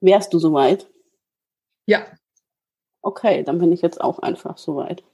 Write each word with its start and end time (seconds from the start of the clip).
Wärst 0.00 0.32
du 0.32 0.38
soweit? 0.38 0.90
Ja. 1.86 2.06
Okay, 3.02 3.42
dann 3.42 3.58
bin 3.58 3.72
ich 3.72 3.82
jetzt 3.82 4.00
auch 4.00 4.18
einfach 4.18 4.58
soweit. 4.58 5.04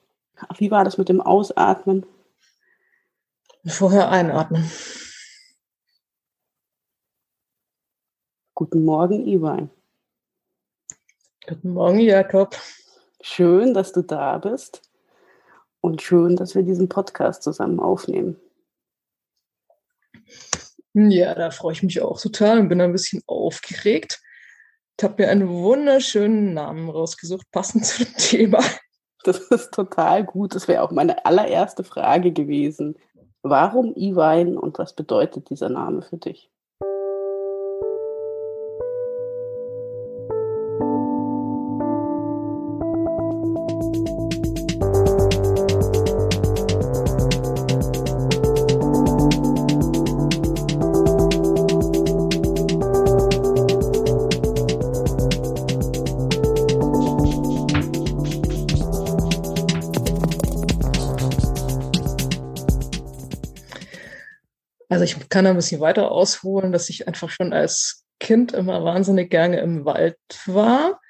Wie 0.57 0.71
war 0.71 0.85
das 0.85 0.99
mit 0.99 1.08
dem 1.08 1.21
Ausatmen? 1.21 2.07
Vorher 3.67 4.10
einatmen. 4.10 4.71
Guten 8.55 8.84
Morgen, 8.84 9.27
Iwan. 9.27 9.71
Guten 11.46 11.73
Morgen, 11.73 12.01
Jakob. 12.01 12.57
Schön, 13.21 13.75
dass 13.75 13.93
du 13.93 14.03
da 14.03 14.39
bist 14.39 14.83
und 15.80 16.03
schön, 16.03 16.37
dass 16.37 16.55
wir 16.55 16.62
diesen 16.62 16.89
Podcast 16.89 17.43
zusammen 17.43 17.79
aufnehmen. 17.79 18.41
Ja, 20.95 21.35
da 21.35 21.51
freue 21.51 21.73
ich 21.73 21.83
mich 21.83 22.01
auch 22.01 22.21
total 22.21 22.59
und 22.59 22.69
bin 22.69 22.80
ein 22.80 22.93
bisschen 22.93 23.23
aufgeregt. 23.27 24.21
Ich 24.99 25.05
habe 25.05 25.23
mir 25.23 25.31
einen 25.31 25.49
wunderschönen 25.49 26.55
Namen 26.55 26.89
rausgesucht, 26.89 27.50
passend 27.50 27.87
zu 27.87 28.05
dem 28.05 28.14
Thema. 28.19 28.61
Das 29.25 29.39
ist 29.39 29.73
total 29.73 30.25
gut. 30.25 30.55
Das 30.55 30.69
wäre 30.69 30.83
auch 30.83 30.91
meine 30.91 31.25
allererste 31.25 31.85
Frage 31.85 32.33
gewesen. 32.33 32.97
Warum 33.42 33.95
E-Wein 33.97 34.56
und 34.56 34.78
was 34.78 34.95
bedeutet 34.95 35.50
dieser 35.50 35.69
Name 35.69 36.02
für 36.02 36.19
dich? 36.19 36.52
Also 65.03 65.17
ich 65.17 65.28
kann 65.31 65.47
ein 65.47 65.56
bisschen 65.56 65.81
weiter 65.81 66.12
ausholen, 66.12 66.70
dass 66.70 66.89
ich 66.89 67.08
einfach 67.08 67.28
schon 67.28 67.53
als 67.53 68.05
Kind 68.20 68.53
immer 68.53 68.84
wahnsinnig 68.84 69.31
gerne 69.31 69.59
im 69.59 69.84
Wald 69.84 70.17
war 70.47 71.00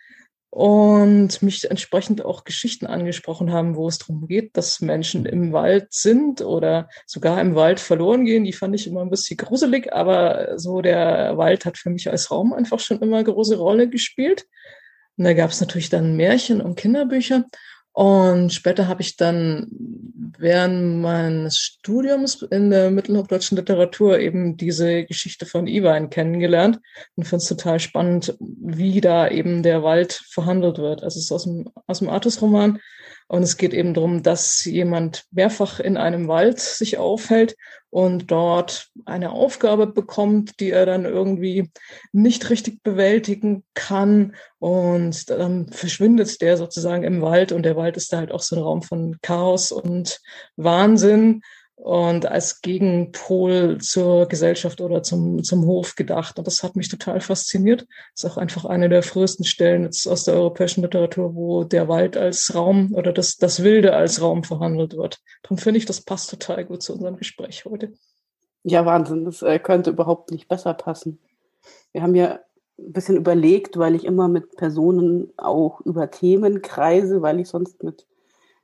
und 0.48 1.42
mich 1.42 1.70
entsprechend 1.70 2.24
auch 2.24 2.44
Geschichten 2.44 2.86
angesprochen 2.86 3.52
haben, 3.52 3.76
wo 3.76 3.86
es 3.86 3.98
darum 3.98 4.26
geht, 4.26 4.56
dass 4.56 4.80
Menschen 4.80 5.26
im 5.26 5.52
Wald 5.52 5.88
sind 5.92 6.40
oder 6.40 6.88
sogar 7.04 7.38
im 7.38 7.54
Wald 7.54 7.80
verloren 7.80 8.24
gehen. 8.24 8.44
Die 8.44 8.54
fand 8.54 8.74
ich 8.74 8.86
immer 8.86 9.02
ein 9.02 9.10
bisschen 9.10 9.36
gruselig, 9.36 9.92
aber 9.92 10.58
so 10.58 10.80
der 10.80 11.36
Wald 11.36 11.66
hat 11.66 11.76
für 11.76 11.90
mich 11.90 12.10
als 12.10 12.30
Raum 12.30 12.54
einfach 12.54 12.80
schon 12.80 12.98
immer 13.02 13.18
eine 13.18 13.24
große 13.30 13.58
Rolle 13.58 13.90
gespielt. 13.90 14.46
Und 15.18 15.24
da 15.24 15.34
gab 15.34 15.50
es 15.50 15.60
natürlich 15.60 15.90
dann 15.90 16.16
Märchen 16.16 16.62
und 16.62 16.76
Kinderbücher. 16.76 17.44
Und 17.92 18.54
später 18.54 18.88
habe 18.88 19.02
ich 19.02 19.16
dann 19.16 19.66
während 20.38 21.02
meines 21.02 21.58
Studiums 21.58 22.40
in 22.42 22.70
der 22.70 22.90
mittelhochdeutschen 22.90 23.58
Literatur 23.58 24.18
eben 24.18 24.56
diese 24.56 25.04
Geschichte 25.04 25.44
von 25.44 25.66
Iwein 25.66 26.08
kennengelernt 26.08 26.80
und 27.16 27.24
finde 27.24 27.42
es 27.42 27.48
total 27.48 27.80
spannend, 27.80 28.34
wie 28.40 29.00
da 29.02 29.28
eben 29.28 29.62
der 29.62 29.82
Wald 29.82 30.22
verhandelt 30.30 30.78
wird. 30.78 31.02
Also 31.02 31.18
es 31.18 31.24
ist 31.26 31.32
aus 31.32 31.44
dem, 31.44 31.70
aus 31.86 31.98
dem 31.98 32.08
Artus-Roman 32.08 32.80
und 33.32 33.42
es 33.42 33.56
geht 33.56 33.72
eben 33.72 33.94
darum, 33.94 34.22
dass 34.22 34.62
jemand 34.66 35.24
mehrfach 35.30 35.80
in 35.80 35.96
einem 35.96 36.28
Wald 36.28 36.60
sich 36.60 36.98
aufhält 36.98 37.56
und 37.88 38.30
dort 38.30 38.90
eine 39.06 39.30
Aufgabe 39.30 39.86
bekommt, 39.86 40.60
die 40.60 40.68
er 40.68 40.84
dann 40.84 41.06
irgendwie 41.06 41.70
nicht 42.12 42.50
richtig 42.50 42.82
bewältigen 42.82 43.64
kann. 43.72 44.34
Und 44.58 45.30
dann 45.30 45.68
verschwindet 45.68 46.42
der 46.42 46.58
sozusagen 46.58 47.04
im 47.04 47.22
Wald 47.22 47.52
und 47.52 47.62
der 47.62 47.74
Wald 47.74 47.96
ist 47.96 48.12
da 48.12 48.18
halt 48.18 48.32
auch 48.32 48.42
so 48.42 48.54
ein 48.54 48.62
Raum 48.62 48.82
von 48.82 49.16
Chaos 49.22 49.72
und 49.72 50.20
Wahnsinn 50.56 51.40
und 51.82 52.26
als 52.26 52.60
Gegenpol 52.62 53.78
zur 53.78 54.26
Gesellschaft 54.26 54.80
oder 54.80 55.02
zum, 55.02 55.42
zum 55.42 55.66
Hof 55.66 55.96
gedacht. 55.96 56.38
Und 56.38 56.46
das 56.46 56.62
hat 56.62 56.76
mich 56.76 56.88
total 56.88 57.20
fasziniert. 57.20 57.88
Das 58.14 58.22
ist 58.22 58.30
auch 58.30 58.36
einfach 58.36 58.64
eine 58.64 58.88
der 58.88 59.02
frühesten 59.02 59.42
Stellen 59.42 59.82
jetzt 59.82 60.06
aus 60.06 60.22
der 60.22 60.34
europäischen 60.34 60.82
Literatur, 60.82 61.34
wo 61.34 61.64
der 61.64 61.88
Wald 61.88 62.16
als 62.16 62.54
Raum 62.54 62.94
oder 62.94 63.12
das, 63.12 63.36
das 63.36 63.64
Wilde 63.64 63.96
als 63.96 64.22
Raum 64.22 64.44
verhandelt 64.44 64.96
wird. 64.96 65.18
Darum 65.42 65.58
finde 65.58 65.78
ich, 65.78 65.84
das 65.84 66.02
passt 66.02 66.30
total 66.30 66.64
gut 66.64 66.84
zu 66.84 66.92
unserem 66.92 67.16
Gespräch 67.16 67.64
heute. 67.64 67.92
Ja, 68.62 68.86
Wahnsinn. 68.86 69.24
Das 69.24 69.42
äh, 69.42 69.58
könnte 69.58 69.90
überhaupt 69.90 70.30
nicht 70.30 70.46
besser 70.46 70.74
passen. 70.74 71.18
Wir 71.90 72.02
haben 72.02 72.14
ja 72.14 72.38
ein 72.78 72.92
bisschen 72.92 73.16
überlegt, 73.16 73.76
weil 73.76 73.96
ich 73.96 74.04
immer 74.04 74.28
mit 74.28 74.54
Personen 74.54 75.32
auch 75.36 75.80
über 75.80 76.12
Themen 76.12 76.62
kreise, 76.62 77.22
weil 77.22 77.40
ich 77.40 77.48
sonst 77.48 77.82
mit 77.82 78.06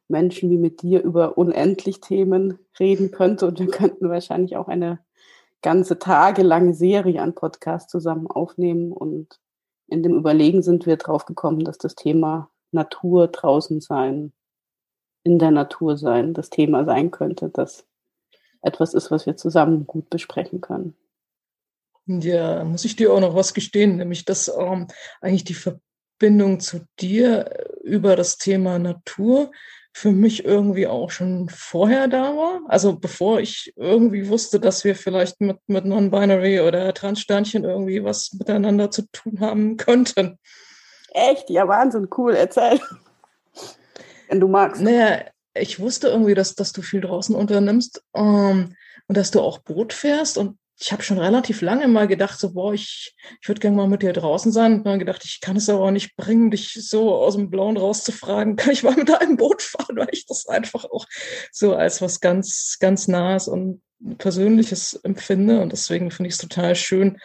Menschen 0.09 0.51
wie 0.51 0.57
mit 0.57 0.83
dir 0.83 1.03
über 1.03 1.39
unendlich 1.39 2.01
Themen 2.01 2.59
reden 2.79 3.11
könnte. 3.11 3.47
Und 3.47 3.61
wir 3.61 3.69
könnten 3.69 4.09
wahrscheinlich 4.09 4.57
auch 4.57 4.69
eine 4.69 4.99
ganze 5.63 5.99
tagelange 5.99 6.75
Serie 6.75 7.23
an 7.23 7.35
Podcasts 7.35 7.91
zusammen 7.91 8.27
aufnehmen. 8.27 8.93
Und 8.93 9.39
in 9.87 10.03
dem 10.03 10.17
Überlegen 10.17 10.63
sind 10.63 10.87
wir 10.87 10.97
drauf 10.97 11.27
gekommen, 11.27 11.65
dass 11.65 11.79
das 11.79 11.95
Thema 11.95 12.51
Natur 12.71 13.29
draußen 13.29 13.81
sein, 13.81 14.33
in 15.25 15.39
der 15.39 15.51
Natur 15.51 15.97
sein, 15.97 16.35
das 16.35 16.51
Thema 16.51 16.85
sein 16.85 17.11
könnte, 17.11 17.51
das 17.51 17.87
etwas 18.63 18.95
ist, 18.95 19.11
was 19.11 19.27
wir 19.27 19.37
zusammen 19.37 19.87
gut 19.87 20.11
besprechen 20.11 20.61
können. 20.61 20.95
Ja, 22.07 22.65
muss 22.65 22.85
ich 22.85 22.97
dir 22.97 23.13
auch 23.13 23.21
noch 23.21 23.35
was 23.35 23.53
gestehen, 23.53 23.97
nämlich 23.97 24.25
dass 24.25 24.49
ähm, 24.49 24.89
eigentlich 25.21 25.45
die 25.45 25.55
Verbindung 25.55 26.59
zu 26.61 26.87
dir 26.99 27.67
über 27.83 28.17
das 28.17 28.39
Thema 28.39 28.79
Natur 28.79 29.51
für 29.99 30.13
mich 30.13 30.45
irgendwie 30.45 30.87
auch 30.87 31.11
schon 31.11 31.49
vorher 31.49 32.07
da 32.07 32.37
war. 32.37 32.61
Also 32.69 32.97
bevor 32.97 33.41
ich 33.41 33.73
irgendwie 33.75 34.29
wusste, 34.29 34.61
dass 34.61 34.85
wir 34.85 34.95
vielleicht 34.95 35.41
mit, 35.41 35.59
mit 35.67 35.85
Non-Binary 35.85 36.61
oder 36.61 36.95
Transsternchen 36.95 37.65
irgendwie 37.65 38.05
was 38.05 38.33
miteinander 38.33 38.93
zu 38.93 39.11
tun 39.11 39.41
haben 39.41 39.77
könnten. 39.77 40.39
Echt? 41.11 41.51
Ja, 41.51 41.67
Wahnsinn, 41.67 42.07
cool, 42.17 42.35
erzähl. 42.37 42.81
Wenn 44.29 44.39
du 44.39 44.47
magst. 44.47 44.81
Naja, 44.81 45.25
ich 45.53 45.81
wusste 45.81 46.07
irgendwie, 46.07 46.35
dass, 46.35 46.55
dass 46.55 46.73
du 46.73 46.81
viel 46.81 47.01
draußen 47.01 47.35
unternimmst 47.35 48.05
ähm, 48.15 48.77
und 49.09 49.17
dass 49.17 49.33
du 49.33 49.41
auch 49.41 49.59
Boot 49.59 49.93
fährst 49.93 50.39
und 50.39 50.59
ich 50.81 50.93
habe 50.93 51.03
schon 51.03 51.19
relativ 51.19 51.61
lange 51.61 51.89
mal 51.89 52.07
gedacht, 52.07 52.39
so, 52.39 52.53
boah, 52.53 52.73
ich, 52.73 53.17
ich 53.41 53.49
würde 53.49 53.61
gerne 53.61 53.77
mal 53.77 53.89
mit 53.89 54.03
dir 54.03 54.13
draußen 54.13 54.53
sein. 54.53 54.75
Und 54.75 54.85
dann 54.85 55.01
gedacht, 55.01 55.25
ich 55.25 55.41
kann 55.41 55.57
es 55.57 55.69
aber 55.69 55.81
auch 55.81 55.91
nicht 55.91 56.17
bringen, 56.17 56.53
dich 56.53 56.73
so 56.75 57.15
aus 57.15 57.35
dem 57.35 57.51
Blauen 57.51 57.77
rauszufragen, 57.77 58.55
kann 58.55 58.71
ich 58.73 58.85
mal 58.85 58.95
mit 58.95 59.11
einem 59.11 59.37
Boot 59.37 59.63
fahren, 59.63 59.97
weil 59.97 60.09
ich 60.13 60.27
das 60.27 60.47
einfach 60.47 60.85
auch 60.85 61.07
so 61.51 61.75
als 61.75 62.01
was 62.01 62.21
ganz, 62.21 62.77
ganz 62.79 63.09
Nahes 63.09 63.49
und 63.49 63.83
Persönliches 64.19 64.95
empfinde. 64.95 65.61
Und 65.61 65.73
deswegen 65.73 66.13
finde 66.13 66.29
ich 66.29 66.35
es 66.35 66.41
total 66.41 66.77
schön, 66.77 67.19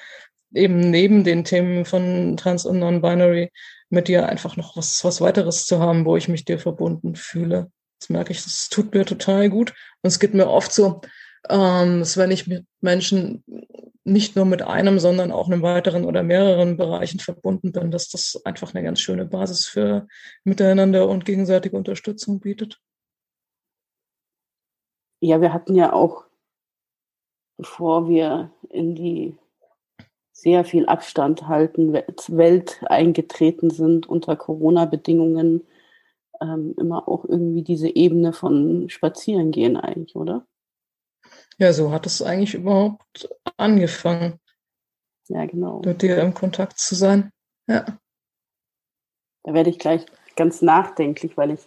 eben 0.54 0.80
neben 0.80 1.24
den 1.24 1.44
Themen 1.44 1.86
von 1.86 2.36
Trans 2.38 2.66
und 2.66 2.80
Non-Binary 2.80 3.52
mit 3.90 4.08
dir 4.08 4.28
einfach 4.28 4.58
noch 4.58 4.76
was, 4.76 5.04
was 5.04 5.22
weiteres 5.22 5.68
zu 5.68 5.80
haben, 5.80 6.06
wo 6.06 6.18
ich 6.18 6.28
mich 6.28 6.46
dir 6.46 6.58
verbunden 6.58 7.16
fühle. 7.16 7.72
Das 8.00 8.10
merke 8.10 8.32
ich, 8.32 8.44
das 8.44 8.70
tut 8.70 8.96
mir 8.96 9.06
total 9.06 9.52
gut. 9.52 9.76
Und 10.02 10.08
es 10.08 10.20
geht 10.20 10.34
mir 10.34 10.48
oft 10.48 10.74
so, 10.74 11.02
ähm, 11.50 12.00
dass 12.00 12.18
wenn 12.18 12.32
ich 12.32 12.48
mit 12.48 12.66
Menschen 12.82 13.44
nicht 14.06 14.36
nur 14.36 14.46
mit 14.46 14.62
einem, 14.62 15.00
sondern 15.00 15.32
auch 15.32 15.48
einem 15.48 15.62
weiteren 15.62 16.06
oder 16.06 16.24
mehreren 16.24 16.76
Bereichen 16.78 17.20
verbunden 17.20 17.72
bin, 17.72 17.92
dass 17.92 18.10
das 18.10 18.42
einfach 18.44 18.74
eine 18.74 18.84
ganz 18.84 19.00
schöne 19.00 19.26
Basis 19.26 19.66
für 19.66 20.08
Miteinander 20.44 21.08
und 21.08 21.26
gegenseitige 21.26 21.78
Unterstützung 21.78 22.40
bietet. 22.40 22.82
Ja, 25.22 25.40
wir 25.40 25.54
hatten 25.54 25.76
ja 25.76 25.94
auch, 25.94 26.26
bevor 27.58 28.10
wir 28.10 28.52
in 28.70 28.94
die 28.94 29.38
sehr 30.34 30.66
viel 30.66 30.86
Abstand 30.88 31.48
halten 31.48 31.94
Welt 31.94 32.82
eingetreten 32.88 33.70
sind 33.70 34.10
unter 34.10 34.36
Corona-Bedingungen, 34.36 35.66
ähm, 36.42 36.74
immer 36.78 37.08
auch 37.08 37.24
irgendwie 37.24 37.64
diese 37.64 37.88
Ebene 37.88 38.34
von 38.34 38.90
Spazierengehen 38.90 39.78
eigentlich, 39.78 40.16
oder? 40.18 40.46
Ja, 41.58 41.74
so 41.74 41.92
hat 41.92 42.06
es 42.06 42.22
eigentlich 42.22 42.56
überhaupt 42.56 43.30
angefangen. 43.58 44.40
Ja, 45.28 45.46
genau. 45.46 45.82
Mit 45.86 46.02
dir 46.02 46.18
im 46.22 46.34
Kontakt 46.34 46.80
zu 46.80 46.96
sein. 46.96 47.32
Ja. 47.68 47.86
Da 49.44 49.54
werde 49.54 49.70
ich 49.70 49.80
gleich 49.80 50.06
ganz 50.36 50.62
nachdenklich, 50.62 51.38
weil 51.38 51.52
ich 51.52 51.62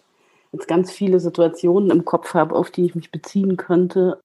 jetzt 0.52 0.68
ganz 0.68 0.92
viele 0.92 1.20
Situationen 1.20 1.90
im 1.90 2.04
Kopf 2.04 2.34
habe, 2.34 2.54
auf 2.54 2.70
die 2.70 2.84
ich 2.84 2.94
mich 2.94 3.10
beziehen 3.10 3.56
könnte. 3.56 4.20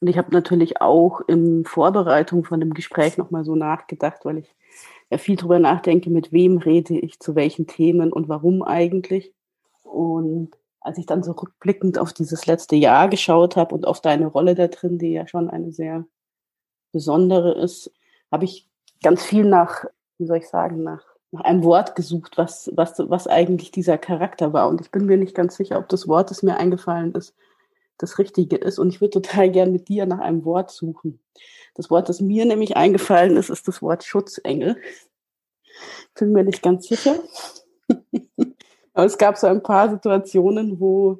Und 0.00 0.08
ich 0.08 0.18
habe 0.18 0.32
natürlich 0.32 0.80
auch 0.80 1.20
in 1.28 1.64
Vorbereitung 1.64 2.44
von 2.44 2.60
dem 2.60 2.74
Gespräch 2.74 3.18
nochmal 3.18 3.44
so 3.44 3.54
nachgedacht, 3.54 4.24
weil 4.24 4.38
ich 4.38 4.54
ja 5.10 5.18
viel 5.18 5.36
drüber 5.36 5.58
nachdenke, 5.58 6.10
mit 6.10 6.32
wem 6.32 6.58
rede 6.58 6.98
ich, 6.98 7.20
zu 7.20 7.34
welchen 7.34 7.66
Themen 7.66 8.12
und 8.12 8.28
warum 8.28 8.62
eigentlich. 8.62 9.32
Und 9.82 10.56
als 10.84 10.98
ich 10.98 11.06
dann 11.06 11.22
so 11.22 11.32
rückblickend 11.32 11.98
auf 11.98 12.12
dieses 12.12 12.46
letzte 12.46 12.76
Jahr 12.76 13.08
geschaut 13.08 13.56
habe 13.56 13.74
und 13.74 13.86
auf 13.86 14.00
deine 14.00 14.26
Rolle 14.26 14.54
da 14.54 14.68
drin, 14.68 14.98
die 14.98 15.12
ja 15.12 15.26
schon 15.26 15.50
eine 15.50 15.72
sehr 15.72 16.06
besondere 16.92 17.52
ist, 17.54 17.92
habe 18.30 18.44
ich 18.44 18.68
ganz 19.02 19.24
viel 19.24 19.44
nach 19.44 19.84
wie 20.22 20.26
soll 20.26 20.38
ich 20.38 20.48
sagen, 20.48 20.82
nach, 20.82 21.04
nach 21.32 21.42
einem 21.42 21.64
Wort 21.64 21.96
gesucht, 21.96 22.38
was, 22.38 22.70
was, 22.74 22.98
was 22.98 23.26
eigentlich 23.26 23.70
dieser 23.70 23.98
Charakter 23.98 24.52
war. 24.52 24.68
Und 24.68 24.80
ich 24.80 24.90
bin 24.90 25.06
mir 25.06 25.16
nicht 25.16 25.34
ganz 25.34 25.56
sicher, 25.56 25.78
ob 25.78 25.88
das 25.88 26.08
Wort, 26.08 26.30
das 26.30 26.42
mir 26.42 26.56
eingefallen 26.56 27.12
ist, 27.14 27.34
das 27.98 28.18
Richtige 28.18 28.56
ist. 28.56 28.78
Und 28.78 28.88
ich 28.88 29.00
würde 29.00 29.20
total 29.20 29.50
gern 29.50 29.72
mit 29.72 29.88
dir 29.88 30.06
nach 30.06 30.20
einem 30.20 30.44
Wort 30.44 30.70
suchen. 30.70 31.20
Das 31.74 31.90
Wort, 31.90 32.08
das 32.08 32.20
mir 32.20 32.44
nämlich 32.44 32.76
eingefallen 32.76 33.36
ist, 33.36 33.50
ist 33.50 33.66
das 33.66 33.82
Wort 33.82 34.04
Schutzengel. 34.04 34.76
Bin 36.14 36.32
mir 36.32 36.44
nicht 36.44 36.62
ganz 36.62 36.86
sicher. 36.86 37.16
Aber 38.94 39.06
es 39.06 39.18
gab 39.18 39.36
so 39.36 39.46
ein 39.46 39.62
paar 39.62 39.90
Situationen, 39.90 40.80
wo 40.80 41.18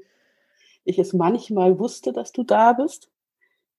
ich 0.85 0.99
es 0.99 1.13
manchmal 1.13 1.79
wusste, 1.79 2.13
dass 2.13 2.33
du 2.33 2.43
da 2.43 2.73
bist. 2.73 3.11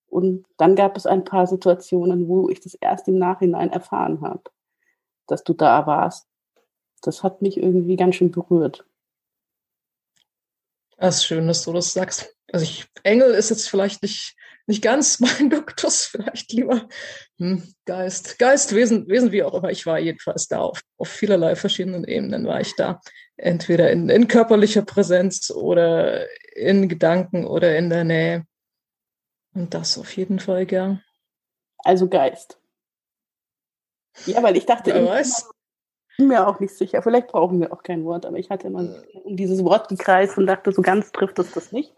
Und 0.07 0.45
dann 0.57 0.75
gab 0.75 0.95
es 0.95 1.05
ein 1.05 1.23
paar 1.23 1.47
Situationen, 1.47 2.27
wo 2.27 2.49
ich 2.49 2.59
das 2.59 2.75
erst 2.75 3.07
im 3.07 3.17
Nachhinein 3.17 3.71
erfahren 3.71 4.21
habe, 4.21 4.43
dass 5.27 5.43
du 5.43 5.53
da 5.53 5.87
warst. 5.87 6.27
Das 7.01 7.23
hat 7.23 7.41
mich 7.41 7.57
irgendwie 7.57 7.95
ganz 7.95 8.15
schön 8.15 8.31
berührt. 8.31 8.85
Das 10.97 11.17
ist 11.17 11.25
schön, 11.25 11.47
dass 11.47 11.63
du 11.63 11.73
das 11.73 11.93
sagst. 11.93 12.35
Also 12.51 12.63
ich, 12.63 12.85
Engel 13.03 13.31
ist 13.31 13.49
jetzt 13.49 13.67
vielleicht 13.67 14.03
nicht, 14.03 14.35
nicht 14.67 14.81
ganz 14.81 15.19
mein 15.19 15.49
Duktus, 15.49 16.05
vielleicht 16.05 16.51
lieber 16.53 16.87
hm, 17.39 17.73
Geist. 17.85 18.37
Geist, 18.39 18.73
Wesen, 18.73 19.07
Wesen, 19.09 19.31
wie 19.31 19.43
auch 19.43 19.55
immer. 19.55 19.71
Ich 19.71 19.85
war 19.85 19.99
jedenfalls 19.99 20.47
da 20.47 20.59
auf, 20.59 20.81
auf 20.97 21.09
vielerlei 21.09 21.55
verschiedenen 21.55 22.05
Ebenen 22.05 22.45
war 22.45 22.61
ich 22.61 22.75
da. 22.75 23.01
Entweder 23.43 23.91
in, 23.91 24.07
in 24.07 24.29
körperlicher 24.29 24.83
Präsenz 24.83 25.51
oder 25.51 26.25
in 26.55 26.87
Gedanken 26.87 27.45
oder 27.45 27.77
in 27.77 27.89
der 27.89 28.05
Nähe. 28.05 28.47
Und 29.53 29.73
das 29.73 29.97
auf 29.97 30.15
jeden 30.15 30.39
Fall 30.39 30.65
gern. 30.65 31.03
Also 31.79 32.07
Geist. 32.07 32.57
Ja, 34.27 34.41
weil 34.43 34.55
ich 34.55 34.65
dachte, 34.65 34.93
weiß. 34.93 35.49
bin 36.17 36.29
mir 36.29 36.47
auch 36.47 36.61
nicht 36.61 36.73
sicher. 36.73 37.03
Vielleicht 37.03 37.27
brauchen 37.27 37.59
wir 37.59 37.73
auch 37.73 37.83
kein 37.83 38.05
Wort, 38.05 38.25
aber 38.25 38.37
ich 38.37 38.49
hatte 38.49 38.67
immer 38.67 39.03
um 39.25 39.35
dieses 39.35 39.61
Wort 39.65 39.89
gekreist 39.89 40.37
und 40.37 40.47
dachte, 40.47 40.71
so 40.71 40.81
ganz 40.81 41.11
trifft 41.11 41.37
es 41.37 41.51
das 41.51 41.73
nicht. 41.73 41.93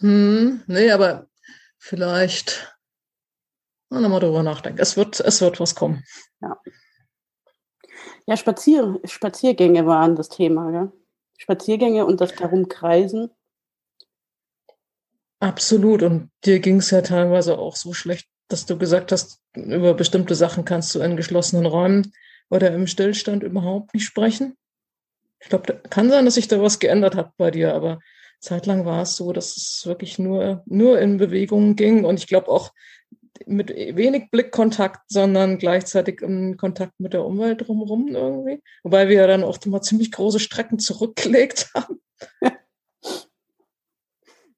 Hm, 0.00 0.64
nee, 0.66 0.90
aber 0.90 1.28
vielleicht 1.78 2.76
mal 3.88 4.00
nochmal 4.00 4.18
drüber 4.18 4.42
nachdenken. 4.42 4.80
Es 4.80 4.96
wird, 4.96 5.20
es 5.20 5.40
wird 5.40 5.60
was 5.60 5.76
kommen. 5.76 6.02
Ja. 6.40 6.60
Ja, 8.26 8.36
Spazier, 8.36 9.00
Spaziergänge 9.04 9.86
waren 9.86 10.16
das 10.16 10.28
Thema, 10.28 10.70
ja. 10.72 10.92
Spaziergänge 11.38 12.04
und 12.04 12.20
das 12.20 12.34
darum 12.34 12.68
kreisen. 12.68 13.30
Absolut. 15.40 16.02
Und 16.02 16.30
dir 16.44 16.58
ging 16.58 16.78
es 16.78 16.90
ja 16.90 17.00
teilweise 17.00 17.58
auch 17.58 17.76
so 17.76 17.92
schlecht, 17.92 18.28
dass 18.48 18.66
du 18.66 18.76
gesagt 18.76 19.12
hast, 19.12 19.40
über 19.54 19.94
bestimmte 19.94 20.34
Sachen 20.34 20.64
kannst 20.64 20.94
du 20.94 21.00
in 21.00 21.16
geschlossenen 21.16 21.66
Räumen 21.66 22.12
oder 22.50 22.72
im 22.72 22.86
Stillstand 22.86 23.42
überhaupt 23.42 23.94
nicht 23.94 24.04
sprechen. 24.04 24.56
Ich 25.40 25.48
glaube, 25.48 25.80
kann 25.90 26.10
sein, 26.10 26.24
dass 26.24 26.34
sich 26.34 26.48
da 26.48 26.60
was 26.60 26.80
geändert 26.80 27.14
hat 27.14 27.36
bei 27.36 27.50
dir, 27.52 27.74
aber 27.74 28.00
zeitlang 28.40 28.84
war 28.84 29.02
es 29.02 29.16
so, 29.16 29.32
dass 29.32 29.56
es 29.56 29.86
wirklich 29.86 30.18
nur, 30.18 30.62
nur 30.66 31.00
in 31.00 31.18
Bewegung 31.18 31.76
ging. 31.76 32.04
Und 32.04 32.18
ich 32.18 32.26
glaube 32.26 32.48
auch 32.48 32.72
mit 33.48 33.70
wenig 33.70 34.30
Blickkontakt, 34.30 35.00
sondern 35.08 35.58
gleichzeitig 35.58 36.20
im 36.20 36.56
Kontakt 36.56 36.98
mit 36.98 37.12
der 37.12 37.24
Umwelt 37.24 37.66
drumherum 37.66 38.08
irgendwie. 38.08 38.62
Wobei 38.82 39.08
wir 39.08 39.16
ja 39.16 39.26
dann 39.26 39.42
auch 39.42 39.58
immer 39.64 39.82
ziemlich 39.82 40.12
große 40.12 40.38
Strecken 40.38 40.78
zurückgelegt 40.78 41.70
haben. 41.74 42.00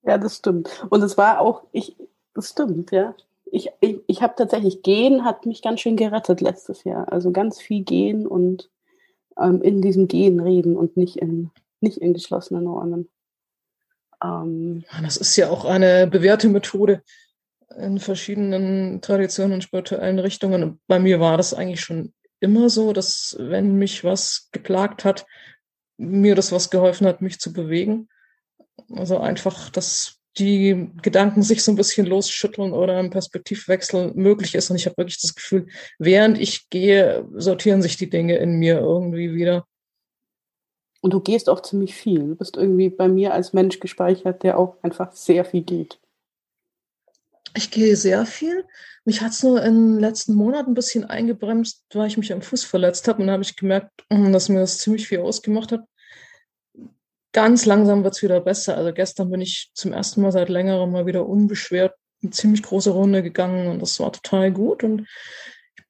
Ja, 0.02 0.18
das 0.18 0.36
stimmt. 0.36 0.68
Und 0.90 1.02
es 1.02 1.16
war 1.16 1.40
auch, 1.40 1.64
ich, 1.72 1.96
das 2.34 2.50
stimmt, 2.50 2.90
ja. 2.90 3.14
Ich, 3.52 3.70
ich, 3.80 4.00
ich 4.06 4.22
habe 4.22 4.34
tatsächlich 4.36 4.82
Gehen 4.82 5.24
hat 5.24 5.46
mich 5.46 5.62
ganz 5.62 5.80
schön 5.80 5.96
gerettet 5.96 6.40
letztes 6.40 6.84
Jahr. 6.84 7.12
Also 7.12 7.32
ganz 7.32 7.60
viel 7.60 7.82
Gehen 7.82 8.26
und 8.26 8.70
ähm, 9.38 9.62
in 9.62 9.82
diesem 9.82 10.08
Gehen 10.08 10.40
reden 10.40 10.76
und 10.76 10.96
nicht 10.96 11.16
in, 11.16 11.50
nicht 11.80 11.98
in 11.98 12.14
geschlossenen 12.14 12.66
Räumen. 12.66 13.08
Ähm, 14.22 14.84
das 15.02 15.16
ist 15.16 15.36
ja 15.36 15.50
auch 15.50 15.64
eine 15.64 16.06
bewährte 16.06 16.48
Methode 16.48 17.02
in 17.76 17.98
verschiedenen 17.98 19.00
Traditionen 19.00 19.54
und 19.54 19.62
spirituellen 19.62 20.18
Richtungen. 20.18 20.62
Und 20.62 20.80
bei 20.86 20.98
mir 20.98 21.20
war 21.20 21.36
das 21.36 21.54
eigentlich 21.54 21.80
schon 21.80 22.12
immer 22.40 22.70
so, 22.70 22.92
dass 22.92 23.36
wenn 23.38 23.76
mich 23.76 24.02
was 24.04 24.48
geplagt 24.52 25.04
hat, 25.04 25.26
mir 25.98 26.34
das 26.34 26.52
was 26.52 26.70
geholfen 26.70 27.06
hat, 27.06 27.20
mich 27.20 27.38
zu 27.38 27.52
bewegen. 27.52 28.08
Also 28.90 29.18
einfach, 29.18 29.70
dass 29.70 30.20
die 30.38 30.90
Gedanken 31.02 31.42
sich 31.42 31.62
so 31.62 31.72
ein 31.72 31.76
bisschen 31.76 32.06
losschütteln 32.06 32.72
oder 32.72 32.98
ein 32.98 33.10
Perspektivwechsel 33.10 34.12
möglich 34.14 34.54
ist. 34.54 34.70
Und 34.70 34.76
ich 34.76 34.86
habe 34.86 34.96
wirklich 34.96 35.20
das 35.20 35.34
Gefühl, 35.34 35.66
während 35.98 36.38
ich 36.38 36.70
gehe, 36.70 37.28
sortieren 37.34 37.82
sich 37.82 37.96
die 37.96 38.08
Dinge 38.08 38.36
in 38.36 38.58
mir 38.58 38.78
irgendwie 38.78 39.34
wieder. 39.34 39.66
Und 41.02 41.14
du 41.14 41.20
gehst 41.20 41.48
auch 41.48 41.60
ziemlich 41.60 41.94
viel. 41.94 42.20
Du 42.20 42.36
bist 42.36 42.56
irgendwie 42.56 42.90
bei 42.90 43.08
mir 43.08 43.34
als 43.34 43.52
Mensch 43.52 43.80
gespeichert, 43.80 44.42
der 44.42 44.58
auch 44.58 44.76
einfach 44.82 45.12
sehr 45.12 45.44
viel 45.44 45.62
geht. 45.62 45.98
Ich 47.54 47.70
gehe 47.70 47.96
sehr 47.96 48.26
viel. 48.26 48.64
Mich 49.04 49.22
hat 49.22 49.32
es 49.32 49.42
nur 49.42 49.62
in 49.62 49.94
den 49.94 50.00
letzten 50.00 50.34
Monaten 50.34 50.72
ein 50.72 50.74
bisschen 50.74 51.04
eingebremst, 51.04 51.84
weil 51.94 52.06
ich 52.06 52.16
mich 52.16 52.32
am 52.32 52.42
Fuß 52.42 52.64
verletzt 52.64 53.08
habe. 53.08 53.20
Und 53.20 53.26
da 53.26 53.32
habe 53.34 53.42
ich 53.42 53.56
gemerkt, 53.56 53.90
dass 54.08 54.48
mir 54.48 54.60
das 54.60 54.78
ziemlich 54.78 55.08
viel 55.08 55.20
ausgemacht 55.20 55.72
hat. 55.72 55.84
Ganz 57.32 57.64
langsam 57.64 58.04
wird 58.04 58.14
es 58.14 58.22
wieder 58.22 58.40
besser. 58.40 58.76
Also 58.76 58.92
gestern 58.92 59.30
bin 59.30 59.40
ich 59.40 59.70
zum 59.74 59.92
ersten 59.92 60.20
Mal 60.20 60.32
seit 60.32 60.48
längerem 60.48 60.90
mal 60.90 61.06
wieder 61.06 61.26
unbeschwert 61.26 61.94
eine 62.22 62.30
ziemlich 62.30 62.62
große 62.62 62.90
Runde 62.90 63.22
gegangen 63.22 63.68
und 63.68 63.80
das 63.80 63.98
war 64.00 64.12
total 64.12 64.52
gut. 64.52 64.84
Und 64.84 65.06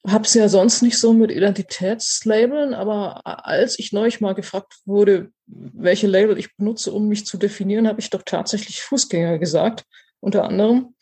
ich 0.05 0.13
habe 0.13 0.25
es 0.25 0.35
ja 0.35 0.49
sonst 0.49 0.83
nicht 0.83 0.99
so 0.99 1.13
mit 1.13 1.31
Identitätslabeln, 1.31 2.75
aber 2.75 3.27
als 3.27 3.79
ich 3.79 3.93
neulich 3.93 4.21
mal 4.21 4.35
gefragt 4.35 4.79
wurde, 4.87 5.31
welche 5.47 6.07
Label 6.07 6.39
ich 6.39 6.57
benutze, 6.57 6.93
um 6.93 7.09
mich 7.09 7.27
zu 7.27 7.37
definieren, 7.37 7.89
habe 7.89 8.01
ich 8.01 8.11
doch 8.11 8.23
tatsächlich 8.25 8.83
Fußgänger 8.83 9.39
gesagt, 9.39 9.85
unter 10.21 10.45
anderem, 10.45 10.95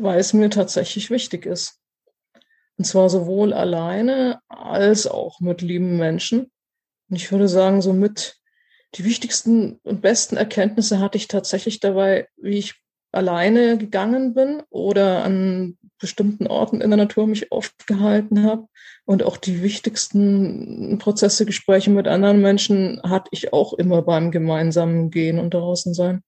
weil 0.00 0.18
es 0.18 0.32
mir 0.32 0.50
tatsächlich 0.50 1.10
wichtig 1.10 1.46
ist. 1.46 1.80
Und 2.76 2.84
zwar 2.84 3.08
sowohl 3.08 3.52
alleine 3.52 4.40
als 4.48 5.06
auch 5.06 5.40
mit 5.40 5.62
lieben 5.62 5.96
Menschen. 5.96 6.50
Und 7.08 7.16
ich 7.16 7.30
würde 7.30 7.48
sagen, 7.48 7.82
so 7.82 7.92
mit 7.92 8.36
die 8.96 9.04
wichtigsten 9.04 9.80
und 9.82 10.02
besten 10.02 10.36
Erkenntnisse 10.36 11.00
hatte 11.00 11.18
ich 11.18 11.28
tatsächlich 11.28 11.80
dabei, 11.80 12.28
wie 12.36 12.58
ich 12.58 12.74
alleine 13.12 13.78
gegangen 13.78 14.34
bin 14.34 14.62
oder 14.70 15.24
an 15.24 15.78
bestimmten 16.00 16.46
Orten 16.46 16.80
in 16.80 16.90
der 16.90 16.96
Natur 16.96 17.26
mich 17.26 17.52
aufgehalten 17.52 18.42
habe. 18.42 18.66
Und 19.04 19.22
auch 19.22 19.36
die 19.36 19.62
wichtigsten 19.62 20.98
Prozesse, 20.98 21.46
Gespräche 21.46 21.90
mit 21.90 22.08
anderen 22.08 22.40
Menschen 22.40 23.00
hatte 23.04 23.28
ich 23.32 23.52
auch 23.52 23.74
immer 23.74 24.02
beim 24.02 24.30
gemeinsamen 24.30 25.10
Gehen 25.10 25.38
und 25.38 25.54
draußen 25.54 25.94
sein. 25.94 26.22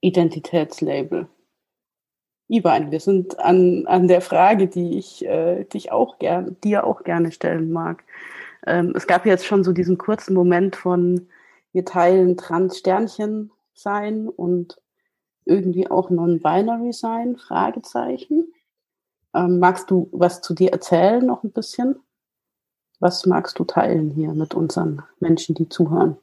Identitätslabel. 0.00 1.28
Ivan, 2.48 2.90
wir 2.90 3.00
sind 3.00 3.38
an, 3.38 3.86
an 3.86 4.08
der 4.08 4.20
Frage, 4.20 4.66
die 4.66 4.98
ich 4.98 5.24
äh, 5.24 5.64
dich 5.64 5.92
auch 5.92 6.18
gern, 6.18 6.56
dir 6.64 6.84
auch 6.84 7.04
gerne 7.04 7.30
stellen 7.30 7.70
mag. 7.70 8.04
Ähm, 8.66 8.92
es 8.96 9.06
gab 9.06 9.24
jetzt 9.24 9.46
schon 9.46 9.62
so 9.62 9.72
diesen 9.72 9.98
kurzen 9.98 10.34
Moment 10.34 10.74
von 10.74 11.28
wir 11.72 11.84
teilen 11.84 12.36
Trans-Sternchen 12.36 13.52
sein 13.72 14.28
und 14.28 14.82
irgendwie 15.44 15.88
auch 15.88 16.10
non-binary 16.10 16.92
sein, 16.92 17.36
Fragezeichen. 17.36 18.52
Ähm, 19.34 19.60
magst 19.60 19.90
du 19.90 20.08
was 20.12 20.40
zu 20.40 20.54
dir 20.54 20.72
erzählen 20.72 21.24
noch 21.24 21.44
ein 21.44 21.52
bisschen? 21.52 22.00
Was 22.98 23.24
magst 23.26 23.58
du 23.58 23.64
teilen 23.64 24.10
hier 24.10 24.34
mit 24.34 24.54
unseren 24.54 25.02
Menschen, 25.20 25.54
die 25.54 25.68
zuhören? 25.68 26.16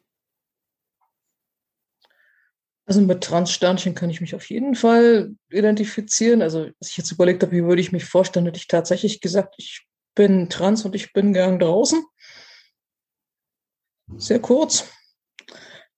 Also 2.87 3.01
mit 3.01 3.21
Transsternchen 3.21 3.95
kann 3.95 4.09
ich 4.09 4.21
mich 4.21 4.33
auf 4.33 4.49
jeden 4.49 4.73
Fall 4.73 5.35
identifizieren. 5.49 6.41
Also, 6.41 6.69
was 6.79 6.89
ich 6.89 6.97
jetzt 6.97 7.11
überlegt 7.11 7.43
habe, 7.43 7.51
wie 7.51 7.65
würde 7.65 7.81
ich 7.81 7.91
mich 7.91 8.05
vorstellen, 8.05 8.45
hätte 8.45 8.57
ich 8.57 8.67
tatsächlich 8.67 9.19
gesagt, 9.19 9.55
ich 9.57 9.85
bin 10.15 10.49
trans 10.49 10.85
und 10.85 10.95
ich 10.95 11.11
bin 11.11 11.33
gern 11.33 11.59
draußen. 11.59 12.01
Sehr 14.15 14.39
kurz. 14.39 14.89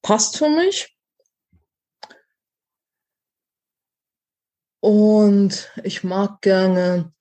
Passt 0.01 0.37
für 0.37 0.49
mich. 0.49 0.97
Und 4.81 5.71
ich 5.83 6.03
mag 6.03 6.41
gerne 6.41 7.13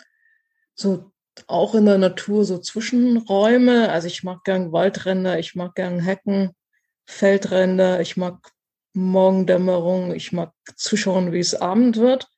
so 0.74 1.12
auch 1.46 1.74
in 1.74 1.84
der 1.84 1.98
Natur 1.98 2.46
so 2.46 2.56
Zwischenräume. 2.56 3.90
Also 3.90 4.06
ich 4.06 4.24
mag 4.24 4.44
gern 4.44 4.72
Waldränder, 4.72 5.38
ich 5.38 5.54
mag 5.54 5.74
gern 5.74 6.00
Hecken, 6.00 6.56
Feldränder, 7.04 8.00
ich 8.00 8.16
mag 8.16 8.50
Morgendämmerung. 8.98 10.14
Ich 10.14 10.32
mag 10.32 10.52
zuschauen, 10.76 11.32
wie 11.32 11.38
es 11.38 11.54
Abend 11.54 11.96
wird. 11.96 12.28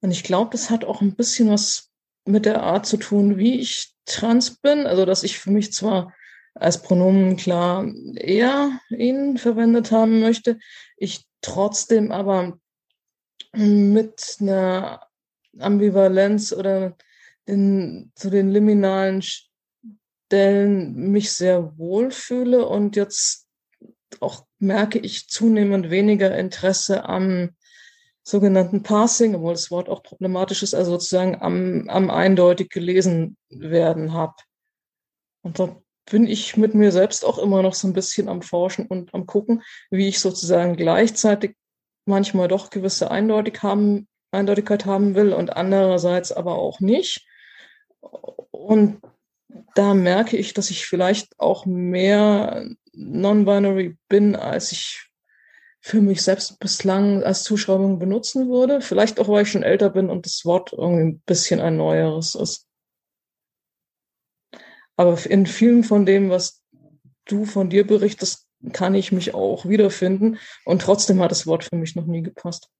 Und 0.00 0.10
ich 0.10 0.22
glaube, 0.22 0.50
das 0.52 0.70
hat 0.70 0.84
auch 0.84 1.00
ein 1.00 1.16
bisschen 1.16 1.50
was 1.50 1.90
mit 2.24 2.46
der 2.46 2.62
Art 2.62 2.86
zu 2.86 2.96
tun, 2.96 3.36
wie 3.36 3.58
ich 3.58 3.94
trans 4.06 4.56
bin. 4.60 4.86
Also, 4.86 5.04
dass 5.04 5.22
ich 5.22 5.38
für 5.38 5.50
mich 5.50 5.72
zwar 5.72 6.14
als 6.54 6.82
Pronomen 6.82 7.36
klar 7.36 7.86
eher 8.14 8.78
ihn 8.90 9.38
verwendet 9.38 9.90
haben 9.90 10.20
möchte, 10.20 10.58
ich 10.96 11.26
trotzdem 11.40 12.12
aber 12.12 12.58
mit 13.52 14.36
einer 14.40 15.06
Ambivalenz 15.58 16.52
oder 16.52 16.96
in, 17.44 18.12
zu 18.14 18.30
den 18.30 18.50
liminalen 18.50 19.22
Stellen 19.22 21.10
mich 21.10 21.32
sehr 21.32 21.76
wohl 21.76 22.10
fühle 22.10 22.66
und 22.66 22.96
jetzt 22.96 23.43
auch 24.22 24.46
merke 24.58 24.98
ich 24.98 25.28
zunehmend 25.28 25.90
weniger 25.90 26.36
Interesse 26.36 27.04
am 27.04 27.50
sogenannten 28.22 28.82
Passing, 28.82 29.34
obwohl 29.34 29.52
das 29.52 29.70
Wort 29.70 29.88
auch 29.88 30.02
problematisch 30.02 30.62
ist, 30.62 30.74
also 30.74 30.92
sozusagen 30.92 31.40
am, 31.42 31.88
am 31.88 32.10
eindeutig 32.10 32.70
gelesen 32.70 33.36
werden 33.50 34.12
habe. 34.12 34.34
Und 35.42 35.58
da 35.58 35.76
bin 36.10 36.26
ich 36.26 36.56
mit 36.56 36.74
mir 36.74 36.90
selbst 36.90 37.24
auch 37.24 37.38
immer 37.38 37.62
noch 37.62 37.74
so 37.74 37.86
ein 37.86 37.92
bisschen 37.92 38.28
am 38.28 38.42
Forschen 38.42 38.86
und 38.86 39.14
am 39.14 39.26
Gucken, 39.26 39.62
wie 39.90 40.08
ich 40.08 40.20
sozusagen 40.20 40.76
gleichzeitig 40.76 41.56
manchmal 42.06 42.48
doch 42.48 42.70
gewisse 42.70 43.10
Eindeutig 43.10 43.62
haben, 43.62 44.08
Eindeutigkeit 44.30 44.86
haben 44.86 45.14
will 45.14 45.32
und 45.32 45.56
andererseits 45.56 46.32
aber 46.32 46.56
auch 46.56 46.80
nicht. 46.80 47.26
Und 48.50 49.00
da 49.74 49.94
merke 49.94 50.36
ich, 50.36 50.54
dass 50.54 50.70
ich 50.70 50.86
vielleicht 50.86 51.38
auch 51.38 51.66
mehr 51.66 52.68
non-binary 52.96 53.96
bin, 54.08 54.36
als 54.36 54.72
ich 54.72 55.10
für 55.80 56.00
mich 56.00 56.22
selbst 56.22 56.58
bislang 56.60 57.22
als 57.22 57.42
Zuschreibung 57.42 57.98
benutzen 57.98 58.48
würde. 58.48 58.80
Vielleicht 58.80 59.20
auch, 59.20 59.28
weil 59.28 59.42
ich 59.42 59.50
schon 59.50 59.62
älter 59.62 59.90
bin 59.90 60.08
und 60.08 60.24
das 60.24 60.44
Wort 60.44 60.72
irgendwie 60.72 61.02
ein 61.02 61.20
bisschen 61.26 61.60
ein 61.60 61.76
neueres 61.76 62.34
ist. 62.34 62.66
Aber 64.96 65.18
in 65.26 65.46
vielen 65.46 65.84
von 65.84 66.06
dem, 66.06 66.30
was 66.30 66.62
du 67.26 67.44
von 67.44 67.68
dir 67.68 67.86
berichtest, 67.86 68.48
kann 68.72 68.94
ich 68.94 69.12
mich 69.12 69.34
auch 69.34 69.66
wiederfinden. 69.66 70.38
Und 70.64 70.82
trotzdem 70.82 71.20
hat 71.20 71.30
das 71.30 71.46
Wort 71.46 71.64
für 71.64 71.76
mich 71.76 71.96
noch 71.96 72.06
nie 72.06 72.22
gepasst. 72.22 72.70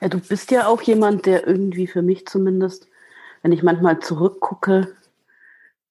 Ja, 0.00 0.08
du 0.08 0.18
bist 0.18 0.50
ja 0.50 0.66
auch 0.66 0.82
jemand, 0.82 1.26
der 1.26 1.46
irgendwie 1.46 1.86
für 1.86 2.02
mich 2.02 2.26
zumindest, 2.26 2.88
wenn 3.42 3.52
ich 3.52 3.62
manchmal 3.62 4.00
zurückgucke, 4.00 4.96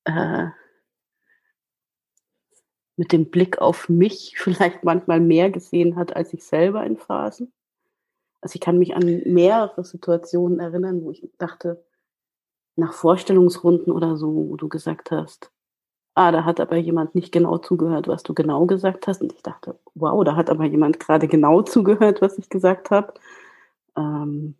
äh, 0.06 0.48
mit 2.98 3.12
dem 3.12 3.30
Blick 3.30 3.60
auf 3.60 3.90
mich 3.90 4.36
vielleicht 4.38 4.84
manchmal 4.84 5.20
mehr 5.20 5.50
gesehen 5.50 5.96
hat 5.96 6.16
als 6.16 6.34
ich 6.34 6.44
selber 6.44 6.86
in 6.86 6.98
Phasen. 6.98 7.54
Also 8.42 8.56
ich 8.56 8.62
kann 8.62 8.80
mich 8.80 8.96
an 8.96 9.22
mehrere 9.26 9.84
Situationen 9.84 10.60
erinnern, 10.60 11.04
wo 11.04 11.12
ich 11.12 11.28
dachte, 11.38 11.84
nach 12.76 12.94
Vorstellungsrunden 12.94 13.92
oder 13.94 14.18
so, 14.18 14.34
wo 14.50 14.56
du 14.56 14.68
gesagt 14.68 15.12
hast, 15.12 15.52
ah, 16.16 16.32
da 16.32 16.46
hat 16.46 16.60
aber 16.60 16.78
jemand 16.78 17.16
nicht 17.16 17.32
genau 17.32 17.58
zugehört, 17.58 18.08
was 18.08 18.24
du 18.24 18.34
genau 18.34 18.66
gesagt 18.66 19.08
hast. 19.08 19.22
Und 19.22 19.34
ich 19.34 19.44
dachte, 19.44 19.80
wow, 19.94 20.24
da 20.24 20.36
hat 20.36 20.50
aber 20.50 20.66
jemand 20.66 21.00
gerade 21.00 21.28
genau 21.28 21.62
zugehört, 21.62 22.22
was 22.22 22.38
ich 22.38 22.50
gesagt 22.50 22.92
habe. 22.92 23.14
Ähm 23.96 24.56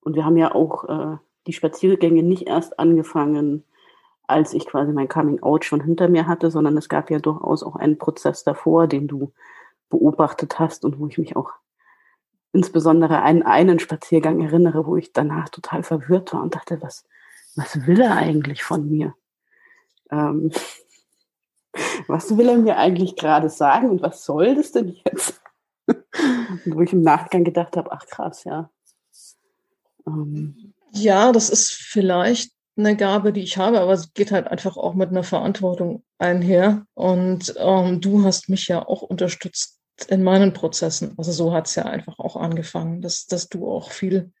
und 0.00 0.14
wir 0.14 0.24
haben 0.24 0.36
ja 0.36 0.54
auch 0.54 0.84
äh, 0.84 1.16
die 1.46 1.52
Spaziergänge 1.52 2.22
nicht 2.22 2.46
erst 2.46 2.78
angefangen, 2.78 3.64
als 4.26 4.54
ich 4.54 4.66
quasi 4.66 4.92
mein 4.92 5.08
Coming 5.08 5.42
Out 5.42 5.64
schon 5.64 5.82
hinter 5.82 6.08
mir 6.08 6.26
hatte, 6.26 6.50
sondern 6.50 6.76
es 6.76 6.88
gab 6.88 7.10
ja 7.10 7.18
durchaus 7.18 7.62
auch 7.62 7.76
einen 7.76 7.98
Prozess 7.98 8.44
davor, 8.44 8.86
den 8.86 9.06
du 9.06 9.32
beobachtet 9.90 10.58
hast 10.58 10.84
und 10.84 10.98
wo 10.98 11.06
ich 11.06 11.18
mich 11.18 11.36
auch 11.36 11.52
insbesondere 12.52 13.20
an 13.22 13.42
einen 13.42 13.78
Spaziergang 13.78 14.40
erinnere, 14.40 14.86
wo 14.86 14.96
ich 14.96 15.12
danach 15.12 15.48
total 15.48 15.82
verwirrt 15.82 16.32
war 16.32 16.42
und 16.42 16.54
dachte, 16.54 16.80
was, 16.80 17.04
was 17.56 17.86
will 17.86 18.00
er 18.00 18.16
eigentlich 18.16 18.62
von 18.62 18.88
mir? 18.88 19.14
Ähm, 20.10 20.50
was 22.06 22.36
will 22.36 22.48
er 22.48 22.56
mir 22.56 22.78
eigentlich 22.78 23.16
gerade 23.16 23.50
sagen 23.50 23.90
und 23.90 24.02
was 24.02 24.24
soll 24.24 24.54
das 24.54 24.72
denn 24.72 24.96
jetzt? 25.04 25.40
wo 26.64 26.80
ich 26.80 26.92
im 26.92 27.02
Nachgang 27.02 27.44
gedacht 27.44 27.76
habe, 27.76 27.92
ach 27.92 28.06
krass, 28.06 28.44
ja. 28.44 28.70
Ähm, 30.06 30.73
ja, 30.94 31.32
das 31.32 31.50
ist 31.50 31.72
vielleicht 31.72 32.52
eine 32.76 32.96
Gabe, 32.96 33.32
die 33.32 33.42
ich 33.42 33.56
habe, 33.56 33.80
aber 33.80 33.92
es 33.92 34.12
geht 34.14 34.32
halt 34.32 34.48
einfach 34.48 34.76
auch 34.76 34.94
mit 34.94 35.10
einer 35.10 35.22
Verantwortung 35.22 36.04
einher. 36.18 36.86
Und 36.94 37.54
ähm, 37.58 38.00
du 38.00 38.24
hast 38.24 38.48
mich 38.48 38.68
ja 38.68 38.86
auch 38.86 39.02
unterstützt 39.02 39.80
in 40.08 40.22
meinen 40.22 40.52
Prozessen. 40.52 41.14
Also 41.16 41.32
so 41.32 41.52
hat 41.52 41.68
es 41.68 41.76
ja 41.76 41.84
einfach 41.84 42.18
auch 42.18 42.36
angefangen, 42.36 43.00
dass, 43.00 43.26
dass 43.26 43.48
du 43.48 43.70
auch 43.70 43.90
viel 43.90 44.32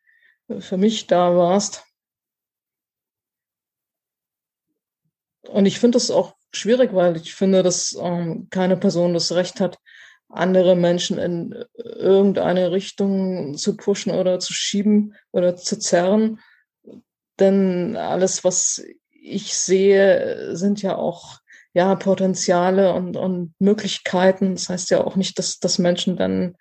für 0.58 0.76
mich 0.76 1.06
da 1.06 1.36
warst. 1.36 1.84
Und 5.48 5.66
ich 5.66 5.78
finde 5.78 5.96
das 5.96 6.10
auch 6.10 6.34
schwierig, 6.52 6.92
weil 6.92 7.16
ich 7.16 7.34
finde, 7.34 7.62
dass 7.62 7.96
ähm, 8.00 8.48
keine 8.50 8.76
Person 8.76 9.14
das 9.14 9.32
Recht 9.32 9.60
hat, 9.60 9.78
andere 10.28 10.76
Menschen 10.76 11.18
in 11.18 11.54
irgendeine 11.74 12.72
Richtung 12.72 13.56
zu 13.56 13.76
pushen 13.76 14.12
oder 14.12 14.40
zu 14.40 14.52
schieben 14.52 15.14
oder 15.32 15.56
zu 15.56 15.78
zerren 15.78 16.40
denn 17.38 17.96
alles, 17.96 18.44
was 18.44 18.82
ich 19.10 19.56
sehe, 19.56 20.56
sind 20.56 20.82
ja 20.82 20.96
auch 20.96 21.38
ja 21.72 21.94
Potenziale 21.96 22.92
und, 22.92 23.16
und 23.16 23.54
Möglichkeiten. 23.58 24.54
Das 24.54 24.68
heißt 24.68 24.90
ja 24.90 25.02
auch 25.02 25.16
nicht, 25.16 25.38
dass, 25.38 25.58
dass 25.58 25.78
Menschen 25.78 26.16
dann 26.16 26.56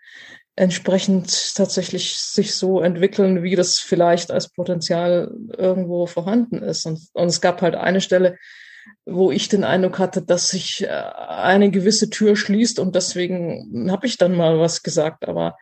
entsprechend 0.55 1.55
tatsächlich 1.55 2.15
sich 2.15 2.55
so 2.55 2.82
entwickeln, 2.82 3.43
wie 3.43 3.55
das 3.55 3.79
vielleicht 3.79 4.32
als 4.32 4.50
Potenzial 4.50 5.32
irgendwo 5.55 6.05
vorhanden 6.05 6.62
ist. 6.62 6.86
Und, 6.86 7.00
und 7.13 7.27
es 7.27 7.41
gab 7.41 7.62
halt 7.62 7.75
eine 7.75 8.01
Stelle, 8.01 8.38
wo 9.06 9.32
ich 9.32 9.50
den 9.50 9.63
Eindruck 9.63 10.00
hatte, 10.00 10.22
dass 10.22 10.50
sich 10.50 10.84
äh, 10.84 10.88
eine 10.88 11.72
gewisse 11.72 12.10
Tür 12.10 12.36
schließt 12.36 12.80
und 12.80 12.96
deswegen 12.96 13.92
habe 13.92 14.08
ich 14.08 14.18
dann 14.18 14.36
mal 14.36 14.60
was 14.60 14.84
gesagt. 14.84 15.28
Aber 15.28 15.58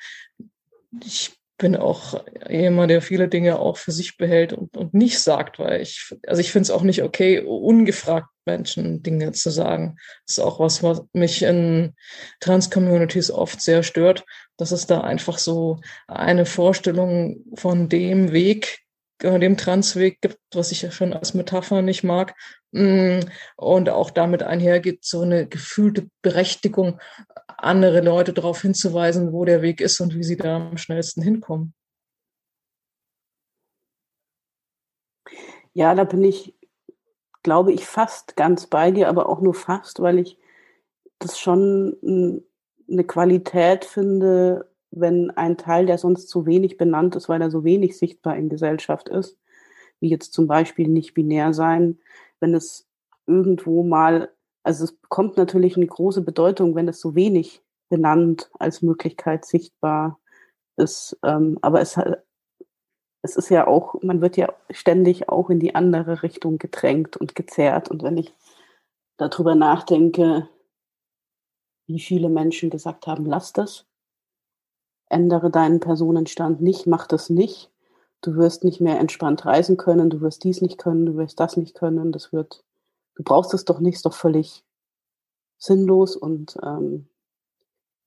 ich 1.04 1.32
bin 1.62 1.75
auch 1.75 2.24
jemand, 2.50 2.90
der 2.90 3.04
viele 3.04 3.28
Dinge 3.28 3.60
auch 3.60 3.78
für 3.78 3.92
sich 3.92 4.18
behält 4.18 4.51
und, 4.51 4.75
und 4.75 4.96
nicht 4.96 5.20
sagt, 5.20 5.60
weil 5.60 5.82
ich, 5.82 6.12
also 6.25 6.42
ich 6.42 6.51
finde 6.51 6.63
es 6.63 6.72
auch 6.72 6.82
nicht 6.82 7.04
okay, 7.04 7.40
ungefragt 7.40 8.28
Menschen 8.46 9.04
Dinge 9.04 9.32
zu 9.34 9.51
sagen. 9.51 9.98
Das 10.25 10.38
ist 10.38 10.44
auch 10.44 10.60
was, 10.60 10.82
was 10.82 11.04
mich 11.13 11.44
in 11.44 11.94
Trans-Communities 12.40 13.30
oft 13.30 13.62
sehr 13.62 13.84
stört, 13.84 14.25
dass 14.58 14.72
es 14.72 14.88
da 14.88 15.01
einfach 15.01 15.38
so 15.38 15.80
eine 16.08 16.48
Vorstellung 16.48 17.46
von 17.54 17.90
dem 17.90 18.32
Weg, 18.32 18.80
dem 19.22 19.58
Transweg 19.58 20.22
gibt, 20.22 20.40
was 20.54 20.72
ich 20.72 20.82
ja 20.82 20.92
schon 20.92 21.13
als 21.13 21.34
Metapher 21.34 21.82
nicht 21.82 22.04
mag. 22.04 22.36
Mm, 22.72 23.20
und 23.56 23.90
auch 23.90 24.12
damit 24.12 24.44
einhergeht 24.44 25.04
so 25.04 25.22
eine 25.22 25.48
gefühlte 25.48 26.08
Berechtigung, 26.22 27.00
andere 27.58 28.01
Leute 28.01 28.34
darauf 28.34 28.62
hinzuweisen, 28.62 29.34
wo 29.34 29.46
der 29.46 29.62
Weg 29.62 29.82
ist 29.82 30.00
und 30.00 30.16
wie 30.16 30.24
sie 30.24 30.38
da 30.38 30.56
am 30.58 30.78
schnellsten 30.78 31.22
hinkommen. 31.22 31.74
Ja, 35.74 35.96
da 35.96 36.04
bin 36.04 36.24
ich, 36.24 36.56
glaube 37.44 37.72
ich, 37.72 37.86
fast 37.86 38.36
ganz 38.36 38.68
bei 38.68 38.92
dir, 38.92 39.08
aber 39.08 39.30
auch 39.30 39.42
nur 39.42 39.54
fast, 39.54 40.01
weil 40.01 40.20
ich 40.20 40.38
das 41.20 41.40
schon 41.40 42.44
eine 42.90 43.04
Qualität 43.04 43.86
finde, 43.86 44.71
wenn 44.92 45.32
ein 45.32 45.58
Teil, 45.58 45.86
der 45.86 45.98
sonst 45.98 46.28
zu 46.28 46.46
wenig 46.46 46.78
benannt 46.78 47.16
ist, 47.16 47.30
weil 47.30 47.42
er 47.42 47.52
so 47.52 47.64
wenig 47.64 47.98
sichtbar 47.98 48.36
in 48.36 48.50
Gesellschaft 48.50 49.10
ist, 49.10 49.38
wie 50.00 50.10
jetzt 50.10 50.34
zum 50.34 50.48
Beispiel 50.48 50.88
nicht 50.88 51.14
binär 51.14 51.54
sein, 51.54 52.00
wenn 52.40 52.54
es 52.54 52.88
irgendwo 53.26 53.84
mal 53.84 54.30
also 54.64 54.84
es 54.84 54.94
bekommt 54.94 55.38
natürlich 55.38 55.76
eine 55.76 55.88
große 55.88 56.22
Bedeutung, 56.22 56.76
wenn 56.76 56.88
es 56.88 57.00
so 57.00 57.16
wenig 57.16 57.64
benannt 57.90 58.50
als 58.60 58.82
Möglichkeit 58.82 59.46
sichtbar 59.46 60.20
ist. 60.78 61.18
Ähm, 61.24 61.58
aber 61.62 61.82
es, 61.82 62.00
es 63.24 63.36
ist 63.36 63.50
ja 63.50 63.68
auch, 63.68 64.02
man 64.02 64.22
wird 64.22 64.38
ja 64.38 64.54
ständig 64.70 65.30
auch 65.30 65.50
in 65.50 65.60
die 65.60 65.76
andere 65.76 66.24
Richtung 66.24 66.58
gedrängt 66.58 67.18
und 67.18 67.36
gezerrt. 67.36 67.90
Und 67.90 68.04
wenn 68.04 68.18
ich 68.18 68.34
darüber 69.18 69.56
nachdenke, 69.56 70.48
wie 71.88 72.00
viele 72.00 72.30
Menschen 72.30 72.70
gesagt 72.70 73.08
haben, 73.08 73.26
lass 73.26 73.54
das, 73.54 73.88
ändere 75.12 75.50
deinen 75.50 75.80
Personenstand 75.80 76.62
nicht, 76.62 76.88
mach 76.88 77.08
das 77.08 77.30
nicht. 77.30 77.70
Du 78.22 78.36
wirst 78.36 78.63
nicht 78.63 78.82
mehr 78.82 79.00
entspannt 79.00 79.46
reisen 79.46 79.77
können, 79.77 80.10
du 80.10 80.22
wirst 80.22 80.44
dies 80.44 80.62
nicht 80.62 80.77
können, 80.77 81.06
du 81.06 81.18
wirst 81.18 81.39
das 81.39 81.58
nicht 81.58 81.75
können, 81.75 82.12
das 82.12 82.32
wird 82.32 82.63
du 83.15 83.24
brauchst 83.24 83.53
es 83.53 83.65
doch 83.65 83.80
nicht, 83.80 83.96
ist 83.96 84.06
doch 84.06 84.13
völlig 84.13 84.63
sinnlos. 85.58 86.15
Und 86.15 86.58
ähm, 86.63 87.08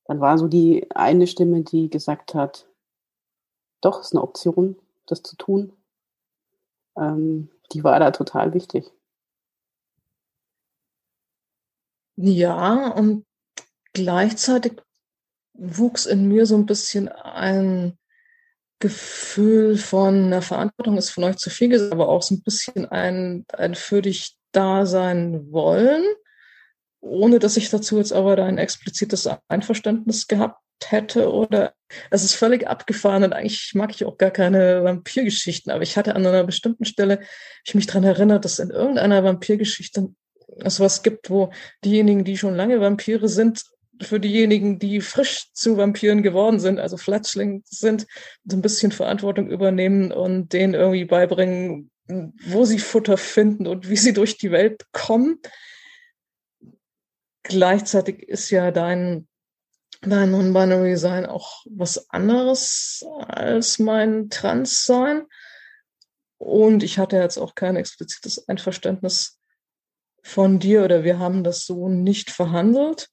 dann 0.06 0.20
war 0.20 0.38
so 0.38 0.48
die 0.48 0.90
eine 0.94 1.26
Stimme, 1.26 1.62
die 1.62 1.90
gesagt 1.90 2.34
hat, 2.34 2.68
doch, 3.80 4.00
ist 4.00 4.12
eine 4.12 4.22
Option, 4.22 4.76
das 5.06 5.22
zu 5.22 5.36
tun. 5.36 5.72
Ähm, 6.96 7.50
die 7.72 7.84
war 7.84 7.98
da 8.00 8.10
total 8.10 8.54
wichtig. 8.54 8.92
Ja, 12.16 12.90
und 12.92 13.24
gleichzeitig 13.92 14.80
wuchs 15.54 16.06
in 16.06 16.28
mir 16.28 16.46
so 16.46 16.56
ein 16.56 16.66
bisschen 16.66 17.08
ein 17.08 17.96
Gefühl 18.80 19.78
von 19.78 20.26
einer 20.26 20.42
Verantwortung 20.42 20.98
ist 20.98 21.10
von 21.10 21.24
euch 21.24 21.36
zu 21.36 21.48
viel 21.48 21.68
gesagt, 21.68 21.92
aber 21.92 22.08
auch 22.08 22.22
so 22.22 22.34
ein 22.34 22.42
bisschen 22.42 22.86
ein, 22.86 23.46
ein 23.52 23.74
für 23.74 24.02
dich 24.02 24.36
da 24.52 24.84
sein 24.84 25.50
wollen, 25.52 26.02
ohne 27.00 27.38
dass 27.38 27.56
ich 27.56 27.70
dazu 27.70 27.98
jetzt 27.98 28.12
aber 28.12 28.36
ein 28.42 28.58
explizites 28.58 29.28
Einverständnis 29.48 30.26
gehabt 30.26 30.60
hätte 30.86 31.32
oder 31.32 31.72
es 32.10 32.24
ist 32.24 32.34
völlig 32.34 32.66
abgefahren 32.66 33.24
und 33.24 33.32
eigentlich 33.32 33.74
mag 33.74 33.90
ich 33.94 34.04
auch 34.04 34.18
gar 34.18 34.30
keine 34.30 34.82
Vampirgeschichten, 34.84 35.72
aber 35.72 35.82
ich 35.82 35.96
hatte 35.96 36.14
an 36.14 36.26
einer 36.26 36.44
bestimmten 36.44 36.84
Stelle 36.84 37.20
ich 37.64 37.74
mich 37.74 37.86
daran 37.86 38.04
erinnert, 38.04 38.44
dass 38.44 38.58
in 38.58 38.70
irgendeiner 38.70 39.22
Vampirgeschichte 39.24 40.08
es 40.58 40.80
was 40.80 41.02
gibt, 41.02 41.30
wo 41.30 41.52
diejenigen, 41.84 42.24
die 42.24 42.36
schon 42.36 42.54
lange 42.54 42.80
Vampire 42.80 43.28
sind, 43.28 43.64
für 44.00 44.20
diejenigen, 44.20 44.78
die 44.78 45.00
frisch 45.00 45.52
zu 45.52 45.76
Vampiren 45.76 46.22
geworden 46.22 46.60
sind, 46.60 46.78
also 46.78 46.96
Fletchling 46.96 47.62
sind, 47.66 48.06
so 48.44 48.56
ein 48.56 48.62
bisschen 48.62 48.92
Verantwortung 48.92 49.48
übernehmen 49.48 50.12
und 50.12 50.52
denen 50.52 50.74
irgendwie 50.74 51.04
beibringen, 51.04 51.90
wo 52.06 52.64
sie 52.64 52.78
Futter 52.78 53.16
finden 53.16 53.66
und 53.66 53.88
wie 53.88 53.96
sie 53.96 54.12
durch 54.12 54.36
die 54.36 54.50
Welt 54.50 54.86
kommen. 54.92 55.38
Gleichzeitig 57.42 58.22
ist 58.22 58.50
ja 58.50 58.70
dein, 58.70 59.28
dein 60.00 60.30
Non-Binary-Sein 60.30 61.26
auch 61.26 61.64
was 61.68 62.10
anderes 62.10 63.04
als 63.28 63.78
mein 63.78 64.28
Trans-Sein. 64.30 65.26
Und 66.38 66.82
ich 66.82 66.98
hatte 66.98 67.16
jetzt 67.16 67.38
auch 67.38 67.54
kein 67.54 67.76
explizites 67.76 68.48
Einverständnis 68.48 69.38
von 70.22 70.58
dir 70.58 70.84
oder 70.84 71.04
wir 71.04 71.18
haben 71.18 71.44
das 71.44 71.64
so 71.64 71.88
nicht 71.88 72.30
verhandelt. 72.30 73.08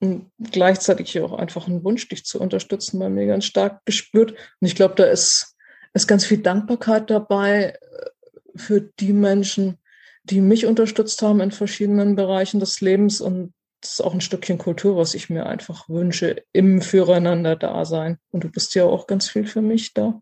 Gleichzeitig 0.00 1.18
auch 1.20 1.32
einfach 1.32 1.66
einen 1.66 1.84
Wunsch, 1.84 2.08
dich 2.08 2.24
zu 2.24 2.40
unterstützen, 2.40 2.98
bei 2.98 3.08
mir 3.08 3.26
ganz 3.26 3.44
stark 3.44 3.84
gespürt. 3.84 4.32
Und 4.32 4.66
ich 4.66 4.74
glaube, 4.74 4.94
da 4.96 5.04
ist, 5.04 5.56
ist 5.94 6.08
ganz 6.08 6.26
viel 6.26 6.38
Dankbarkeit 6.38 7.10
dabei 7.10 7.78
äh, 7.80 8.10
für 8.56 8.80
die 8.80 9.12
Menschen, 9.12 9.78
die 10.24 10.40
mich 10.40 10.66
unterstützt 10.66 11.22
haben 11.22 11.40
in 11.40 11.50
verschiedenen 11.50 12.16
Bereichen 12.16 12.60
des 12.60 12.80
Lebens. 12.80 13.20
Und 13.20 13.54
das 13.80 13.92
ist 13.92 14.00
auch 14.00 14.14
ein 14.14 14.20
Stückchen 14.20 14.58
Kultur, 14.58 14.96
was 14.96 15.14
ich 15.14 15.30
mir 15.30 15.46
einfach 15.46 15.88
wünsche, 15.88 16.42
im 16.52 16.80
Füreinander-Dasein. 16.80 18.18
Und 18.30 18.44
du 18.44 18.50
bist 18.50 18.74
ja 18.74 18.84
auch 18.84 19.06
ganz 19.06 19.28
viel 19.28 19.46
für 19.46 19.62
mich 19.62 19.94
da. 19.94 20.20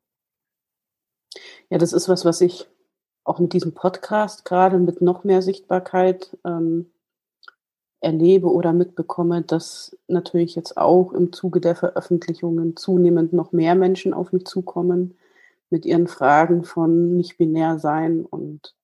Ja, 1.70 1.78
das 1.78 1.92
ist 1.92 2.08
was, 2.08 2.24
was 2.24 2.40
ich 2.40 2.68
auch 3.24 3.38
mit 3.38 3.52
diesem 3.52 3.72
Podcast 3.72 4.44
gerade 4.44 4.78
mit 4.78 5.00
noch 5.00 5.24
mehr 5.24 5.42
Sichtbarkeit 5.42 6.36
ähm, 6.44 6.91
erlebe 8.02 8.52
oder 8.52 8.72
mitbekomme, 8.72 9.42
dass 9.42 9.96
natürlich 10.08 10.56
jetzt 10.56 10.76
auch 10.76 11.12
im 11.12 11.32
Zuge 11.32 11.60
der 11.60 11.76
Veröffentlichungen 11.76 12.76
zunehmend 12.76 13.32
noch 13.32 13.52
mehr 13.52 13.74
Menschen 13.74 14.12
auf 14.12 14.32
mich 14.32 14.44
zukommen 14.44 15.16
mit 15.70 15.86
ihren 15.86 16.08
Fragen 16.08 16.64
von 16.64 17.16
nicht 17.16 17.38
binär 17.38 17.78
sein 17.78 18.26
und 18.26 18.74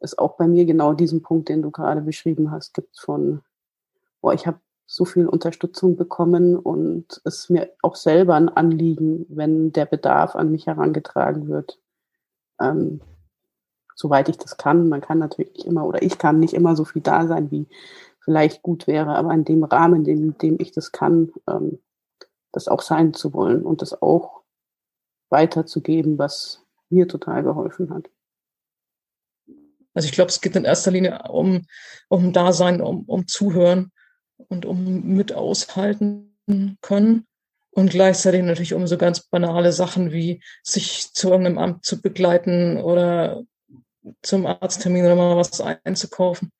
es 0.00 0.18
auch 0.18 0.36
bei 0.36 0.48
mir 0.48 0.64
genau 0.64 0.94
diesen 0.94 1.22
Punkt, 1.22 1.48
den 1.48 1.62
du 1.62 1.70
gerade 1.70 2.00
beschrieben 2.00 2.50
hast, 2.50 2.74
gibt 2.74 2.98
von, 2.98 3.42
boah, 4.20 4.34
ich 4.34 4.46
habe 4.46 4.58
so 4.86 5.04
viel 5.04 5.28
Unterstützung 5.28 5.96
bekommen 5.96 6.56
und 6.56 7.20
es 7.24 7.48
mir 7.48 7.70
auch 7.82 7.94
selber 7.94 8.34
ein 8.34 8.48
Anliegen, 8.48 9.24
wenn 9.28 9.72
der 9.72 9.86
Bedarf 9.86 10.34
an 10.34 10.50
mich 10.50 10.66
herangetragen 10.66 11.46
wird, 11.48 11.78
ähm, 12.60 13.00
soweit 13.94 14.28
ich 14.28 14.38
das 14.38 14.56
kann. 14.56 14.88
Man 14.88 15.00
kann 15.00 15.18
natürlich 15.18 15.52
nicht 15.52 15.66
immer 15.66 15.86
oder 15.86 16.02
ich 16.02 16.18
kann 16.18 16.40
nicht 16.40 16.54
immer 16.54 16.74
so 16.74 16.84
viel 16.84 17.02
da 17.02 17.28
sein, 17.28 17.52
wie 17.52 17.66
vielleicht 18.30 18.62
gut 18.62 18.86
wäre, 18.86 19.16
aber 19.16 19.34
in 19.34 19.44
dem 19.44 19.64
Rahmen, 19.64 20.06
in 20.06 20.38
dem 20.38 20.56
ich 20.60 20.70
das 20.70 20.92
kann, 20.92 21.32
ähm, 21.48 21.80
das 22.52 22.68
auch 22.68 22.80
sein 22.80 23.12
zu 23.12 23.34
wollen 23.34 23.62
und 23.62 23.82
das 23.82 24.00
auch 24.00 24.42
weiterzugeben, 25.30 26.16
was 26.16 26.64
mir 26.90 27.08
total 27.08 27.42
geholfen 27.42 27.92
hat. 27.92 28.08
Also 29.94 30.06
ich 30.06 30.12
glaube, 30.12 30.28
es 30.28 30.40
geht 30.40 30.54
in 30.54 30.64
erster 30.64 30.92
Linie 30.92 31.24
um, 31.28 31.66
um 32.08 32.32
Dasein, 32.32 32.80
um, 32.80 33.02
um 33.06 33.26
Zuhören 33.26 33.90
und 34.46 34.64
um 34.64 35.02
mit 35.02 35.32
aushalten 35.32 36.36
können. 36.82 37.26
Und 37.72 37.90
gleichzeitig 37.90 38.44
natürlich 38.44 38.74
um 38.74 38.86
so 38.86 38.96
ganz 38.96 39.22
banale 39.22 39.72
Sachen 39.72 40.12
wie 40.12 40.40
sich 40.62 41.12
zu 41.12 41.30
irgendeinem 41.30 41.58
Amt 41.58 41.84
zu 41.84 42.00
begleiten 42.00 42.76
oder 42.76 43.42
zum 44.22 44.46
Arzttermin 44.46 45.04
oder 45.04 45.16
mal 45.16 45.36
was 45.36 45.60
einzukaufen. 45.60 46.52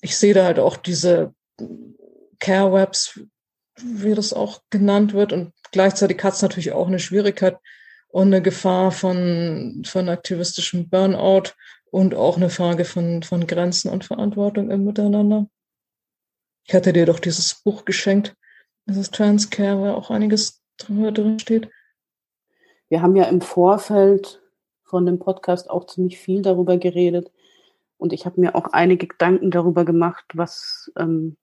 Ich 0.00 0.16
sehe 0.16 0.34
da 0.34 0.44
halt 0.44 0.58
auch 0.58 0.76
diese 0.76 1.34
Care 2.38 2.72
Webs, 2.72 3.20
wie 3.80 4.14
das 4.14 4.32
auch 4.32 4.62
genannt 4.70 5.12
wird. 5.12 5.32
Und 5.32 5.52
gleichzeitig 5.72 6.22
hat 6.22 6.34
es 6.34 6.42
natürlich 6.42 6.72
auch 6.72 6.86
eine 6.86 6.98
Schwierigkeit 6.98 7.58
und 8.08 8.28
eine 8.28 8.42
Gefahr 8.42 8.92
von, 8.92 9.82
von 9.86 10.08
aktivistischem 10.08 10.88
Burnout 10.88 11.52
und 11.90 12.14
auch 12.14 12.36
eine 12.36 12.50
Frage 12.50 12.84
von, 12.84 13.22
von 13.22 13.46
Grenzen 13.46 13.90
und 13.90 14.04
Verantwortung 14.04 14.70
im 14.70 14.84
Miteinander. 14.84 15.48
Ich 16.64 16.74
hatte 16.74 16.92
dir 16.92 17.06
doch 17.06 17.20
dieses 17.20 17.54
Buch 17.62 17.84
geschenkt, 17.84 18.34
dieses 18.86 19.10
Transcare, 19.10 19.78
wo 19.78 19.86
auch 19.90 20.10
einiges 20.10 20.62
drin 20.78 21.38
steht. 21.38 21.70
Wir 22.88 23.02
haben 23.02 23.16
ja 23.16 23.24
im 23.24 23.40
Vorfeld 23.40 24.42
von 24.84 25.06
dem 25.06 25.18
Podcast 25.18 25.70
auch 25.70 25.86
ziemlich 25.86 26.18
viel 26.18 26.42
darüber 26.42 26.76
geredet. 26.76 27.30
Und 27.98 28.12
ich 28.12 28.26
habe 28.26 28.40
mir 28.40 28.54
auch 28.54 28.66
einige 28.72 29.06
Gedanken 29.06 29.50
darüber 29.50 29.84
gemacht, 29.84 30.24
was 30.34 30.92
ähm, 30.98 31.36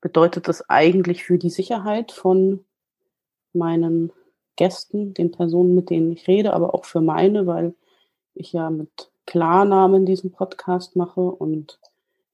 bedeutet 0.00 0.48
das 0.48 0.68
eigentlich 0.68 1.24
für 1.24 1.38
die 1.38 1.50
Sicherheit 1.50 2.12
von 2.12 2.64
meinen 3.52 4.12
Gästen, 4.56 5.14
den 5.14 5.30
Personen, 5.30 5.74
mit 5.74 5.90
denen 5.90 6.12
ich 6.12 6.26
rede, 6.26 6.52
aber 6.52 6.74
auch 6.74 6.84
für 6.84 7.00
meine, 7.00 7.46
weil 7.46 7.74
ich 8.34 8.52
ja 8.52 8.70
mit 8.70 9.10
Klarnamen 9.26 10.06
diesen 10.06 10.32
Podcast 10.32 10.96
mache 10.96 11.20
und 11.20 11.78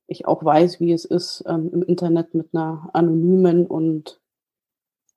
ich 0.06 0.26
auch 0.26 0.44
weiß, 0.44 0.80
wie 0.80 0.92
es 0.92 1.04
ist, 1.04 1.44
ähm, 1.46 1.70
im 1.72 1.82
Internet 1.82 2.34
mit 2.34 2.54
einer 2.54 2.88
anonymen 2.92 3.66
und 3.66 4.20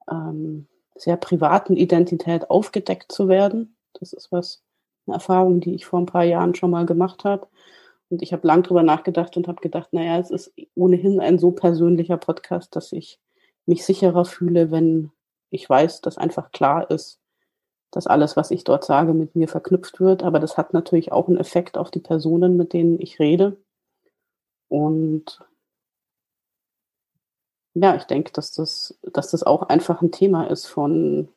ähm, 0.09 0.67
sehr 0.95 1.17
privaten 1.17 1.75
Identität 1.75 2.49
aufgedeckt 2.49 3.11
zu 3.11 3.27
werden. 3.27 3.75
Das 3.93 4.13
ist 4.13 4.31
was, 4.31 4.63
eine 5.05 5.15
Erfahrung, 5.15 5.59
die 5.59 5.75
ich 5.75 5.85
vor 5.85 5.99
ein 5.99 6.05
paar 6.05 6.23
Jahren 6.23 6.55
schon 6.55 6.71
mal 6.71 6.85
gemacht 6.85 7.23
habe. 7.23 7.47
Und 8.09 8.21
ich 8.21 8.31
habe 8.31 8.47
lang 8.47 8.63
drüber 8.63 8.83
nachgedacht 8.83 9.35
und 9.37 9.47
habe 9.47 9.61
gedacht, 9.61 9.91
naja, 9.91 10.17
es 10.19 10.31
ist 10.31 10.53
ohnehin 10.75 11.19
ein 11.19 11.39
so 11.39 11.51
persönlicher 11.51 12.17
Podcast, 12.17 12.75
dass 12.75 12.93
ich 12.93 13.19
mich 13.65 13.85
sicherer 13.85 14.25
fühle, 14.25 14.71
wenn 14.71 15.11
ich 15.49 15.69
weiß, 15.69 16.01
dass 16.01 16.17
einfach 16.17 16.51
klar 16.51 16.89
ist, 16.89 17.19
dass 17.91 18.07
alles, 18.07 18.37
was 18.37 18.51
ich 18.51 18.63
dort 18.63 18.85
sage, 18.85 19.13
mit 19.13 19.35
mir 19.35 19.47
verknüpft 19.47 19.99
wird. 19.99 20.23
Aber 20.23 20.39
das 20.39 20.57
hat 20.57 20.73
natürlich 20.73 21.11
auch 21.11 21.27
einen 21.27 21.37
Effekt 21.37 21.77
auf 21.77 21.91
die 21.91 21.99
Personen, 21.99 22.57
mit 22.57 22.73
denen 22.73 22.99
ich 22.99 23.19
rede. 23.19 23.57
Und 24.69 25.39
ja, 27.73 27.95
ich 27.95 28.03
denke, 28.05 28.31
dass 28.33 28.51
das, 28.51 28.97
dass 29.03 29.31
das 29.31 29.43
auch 29.43 29.63
einfach 29.63 30.01
ein 30.01 30.11
Thema 30.11 30.45
ist 30.45 30.65
von 30.65 31.29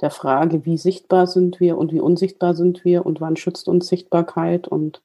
der 0.00 0.10
Frage, 0.10 0.64
wie 0.64 0.78
sichtbar 0.78 1.26
sind 1.26 1.60
wir 1.60 1.78
und 1.78 1.92
wie 1.92 2.00
unsichtbar 2.00 2.54
sind 2.54 2.84
wir 2.84 3.06
und 3.06 3.20
wann 3.20 3.36
schützt 3.36 3.68
uns 3.68 3.86
Sichtbarkeit 3.86 4.68
und 4.68 5.02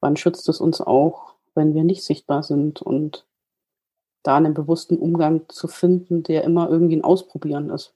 wann 0.00 0.16
schützt 0.16 0.48
es 0.48 0.60
uns 0.60 0.80
auch, 0.80 1.34
wenn 1.54 1.74
wir 1.74 1.84
nicht 1.84 2.04
sichtbar 2.04 2.42
sind 2.42 2.82
und 2.82 3.26
da 4.22 4.36
einen 4.36 4.54
bewussten 4.54 4.98
Umgang 4.98 5.48
zu 5.48 5.68
finden, 5.68 6.22
der 6.22 6.44
immer 6.44 6.68
irgendwie 6.68 6.96
ein 6.96 7.04
Ausprobieren 7.04 7.70
ist. 7.70 7.94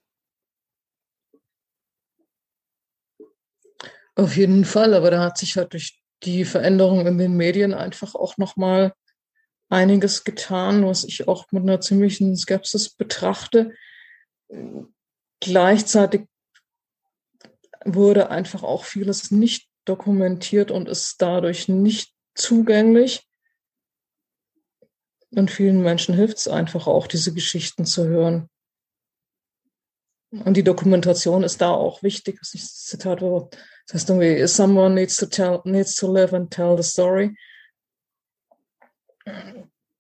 Auf 4.17 4.37
jeden 4.37 4.64
Fall, 4.64 4.95
aber 4.95 5.11
da 5.11 5.23
hat 5.23 5.38
sich 5.38 5.57
halt 5.57 5.73
durch 5.73 6.01
die 6.23 6.45
Veränderung 6.45 7.07
in 7.07 7.19
den 7.19 7.37
Medien 7.37 7.75
einfach 7.75 8.14
auch 8.14 8.38
nochmal 8.38 8.95
einiges 9.69 10.25
getan, 10.25 10.87
was 10.87 11.05
ich 11.05 11.27
auch 11.27 11.47
mit 11.51 11.64
einer 11.64 11.81
ziemlichen 11.81 12.37
Skepsis 12.37 12.90
betrachte. 12.90 13.75
Gleichzeitig 15.40 16.27
wurde 17.85 18.31
einfach 18.31 18.62
auch 18.62 18.85
vieles 18.85 19.31
nicht 19.31 19.69
dokumentiert 19.85 20.70
und 20.70 20.88
ist 20.88 21.20
dadurch 21.20 21.68
nicht 21.68 22.14
zugänglich. 22.35 23.27
Und 25.31 25.51
vielen 25.51 25.83
Menschen 25.83 26.14
hilft 26.14 26.38
es 26.38 26.49
einfach 26.49 26.87
auch, 26.87 27.07
diese 27.07 27.35
Geschichten 27.35 27.85
zu 27.85 28.07
hören. 28.07 28.49
Und 30.31 30.57
die 30.57 30.64
Dokumentation 30.64 31.44
ist 31.44 31.61
da 31.61 31.70
auch 31.70 32.03
wichtig. 32.03 32.38
Das 32.40 32.55
ist 32.55 32.73
das 32.73 32.85
Zitat, 32.85 33.20
wo 33.20 33.51
das 33.87 33.94
heißt 33.94 34.11
irgendwie, 34.11 34.47
someone 34.47 34.94
needs 34.94 35.16
to 35.16 35.27
tell, 35.27 35.61
needs 35.64 35.94
to 35.97 36.12
live 36.12 36.33
and 36.33 36.51
tell 36.51 36.77
the 36.77 36.83
story. 36.83 37.37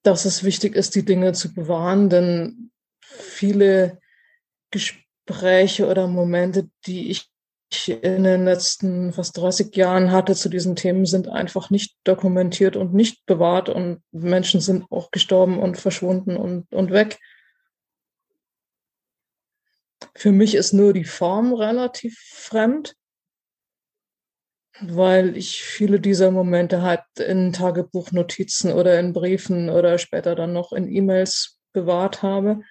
Dass 0.02 0.24
es 0.24 0.42
wichtig 0.42 0.74
ist, 0.74 0.94
die 0.94 1.04
Dinge 1.04 1.32
zu 1.32 1.52
bewahren, 1.52 2.08
denn 2.08 2.70
viele 3.00 4.00
Gespräche 4.70 5.86
oder 5.86 6.06
Momente, 6.08 6.68
die 6.86 7.10
ich 7.10 7.30
in 7.88 8.24
den 8.24 8.44
letzten 8.44 9.12
fast 9.12 9.36
30 9.36 9.74
Jahren 9.76 10.10
hatte 10.10 10.34
zu 10.34 10.48
diesen 10.48 10.76
Themen, 10.76 11.06
sind 11.06 11.28
einfach 11.28 11.70
nicht 11.70 11.96
dokumentiert 12.04 12.76
und 12.76 12.94
nicht 12.94 13.24
bewahrt 13.26 13.68
und 13.68 14.02
Menschen 14.12 14.60
sind 14.60 14.84
auch 14.90 15.10
gestorben 15.10 15.58
und 15.58 15.78
verschwunden 15.78 16.36
und, 16.36 16.72
und 16.72 16.90
weg. 16.90 17.18
Für 20.14 20.32
mich 20.32 20.54
ist 20.54 20.72
nur 20.72 20.92
die 20.92 21.04
Form 21.04 21.52
relativ 21.52 22.18
fremd, 22.18 22.94
weil 24.80 25.36
ich 25.36 25.62
viele 25.62 26.00
dieser 26.00 26.30
Momente 26.30 26.82
halt 26.82 27.02
in 27.18 27.52
Tagebuchnotizen 27.52 28.72
oder 28.72 28.98
in 28.98 29.12
Briefen 29.12 29.70
oder 29.70 29.98
später 29.98 30.34
dann 30.34 30.52
noch 30.52 30.72
in 30.72 30.88
E-Mails 30.88 31.58
bewahrt 31.72 32.22
habe. 32.22 32.62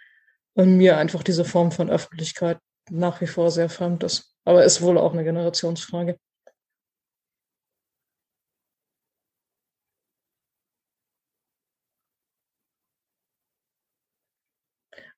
und 0.56 0.78
mir 0.78 0.98
einfach 0.98 1.24
diese 1.24 1.46
Form 1.46 1.72
von 1.72 1.90
Öffentlichkeit 1.90 2.60
nach 2.90 3.22
wie 3.22 3.28
vor 3.28 3.52
sehr 3.52 3.70
fremd 3.70 4.04
ist. 4.04 4.36
Aber 4.46 4.64
ist 4.64 4.82
wohl 4.82 4.98
auch 4.98 5.14
eine 5.14 5.24
Generationsfrage. 5.24 6.18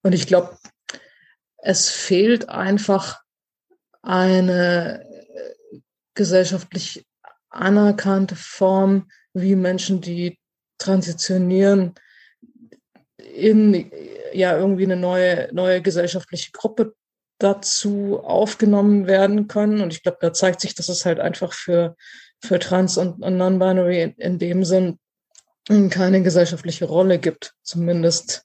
Und 0.03 0.13
ich 0.13 0.27
glaube, 0.27 0.57
es 1.57 1.89
fehlt 1.89 2.47
einfach 2.47 3.23
eine 4.03 5.03
äh, 5.03 5.79
gesellschaftlich 6.13 7.07
anerkannte 7.49 8.35
Form, 8.35 9.09
wie 9.33 9.55
Menschen, 9.55 10.01
die 10.01 10.39
transitionieren, 10.77 11.95
in 13.17 13.91
ja 14.31 14.55
irgendwie 14.57 14.83
eine 14.83 14.95
neue, 14.95 15.49
neue 15.53 15.81
gesellschaftliche 15.81 16.51
Gruppe 16.51 16.95
dazu 17.37 18.21
aufgenommen 18.23 19.07
werden 19.07 19.47
können. 19.47 19.81
Und 19.81 19.93
ich 19.93 20.03
glaube, 20.03 20.17
da 20.21 20.33
zeigt 20.33 20.61
sich, 20.61 20.75
dass 20.75 20.89
es 20.89 21.05
halt 21.05 21.19
einfach 21.19 21.53
für, 21.53 21.95
für 22.41 22.59
Trans 22.59 22.97
und, 22.97 23.21
und 23.21 23.37
Non-Binary 23.37 24.01
in, 24.01 24.11
in 24.13 24.39
dem 24.39 24.63
Sinn 24.63 24.99
keine 25.89 26.21
gesellschaftliche 26.21 26.85
Rolle 26.85 27.17
gibt, 27.17 27.53
zumindest 27.63 28.43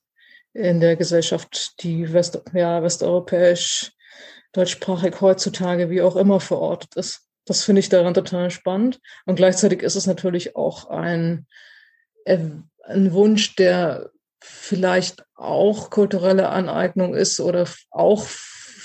in 0.52 0.80
der 0.80 0.96
Gesellschaft, 0.96 1.82
die 1.82 2.12
West, 2.12 2.40
ja, 2.54 2.82
westeuropäisch, 2.82 3.92
deutschsprachig 4.52 5.20
heutzutage, 5.20 5.90
wie 5.90 6.02
auch 6.02 6.16
immer 6.16 6.40
verortet 6.40 6.96
ist. 6.96 7.26
Das 7.44 7.62
finde 7.64 7.80
ich 7.80 7.88
daran 7.88 8.14
total 8.14 8.50
spannend. 8.50 9.00
Und 9.26 9.36
gleichzeitig 9.36 9.82
ist 9.82 9.96
es 9.96 10.06
natürlich 10.06 10.56
auch 10.56 10.88
ein, 10.88 11.46
ein 12.24 13.12
Wunsch, 13.12 13.54
der 13.56 14.10
vielleicht 14.42 15.24
auch 15.34 15.90
kulturelle 15.90 16.48
Aneignung 16.48 17.14
ist 17.14 17.40
oder 17.40 17.66
auch 17.90 18.24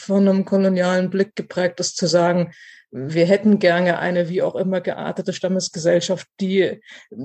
von 0.05 0.27
einem 0.27 0.45
kolonialen 0.45 1.09
Blick 1.09 1.35
geprägt 1.35 1.79
ist, 1.79 1.97
zu 1.97 2.07
sagen, 2.07 2.51
wir 2.97 3.25
hätten 3.25 3.59
gerne 3.59 3.99
eine 3.99 4.29
wie 4.29 4.41
auch 4.41 4.55
immer 4.55 4.79
geartete 4.79 5.33
Stammesgesellschaft, 5.33 6.27
die 6.39 6.79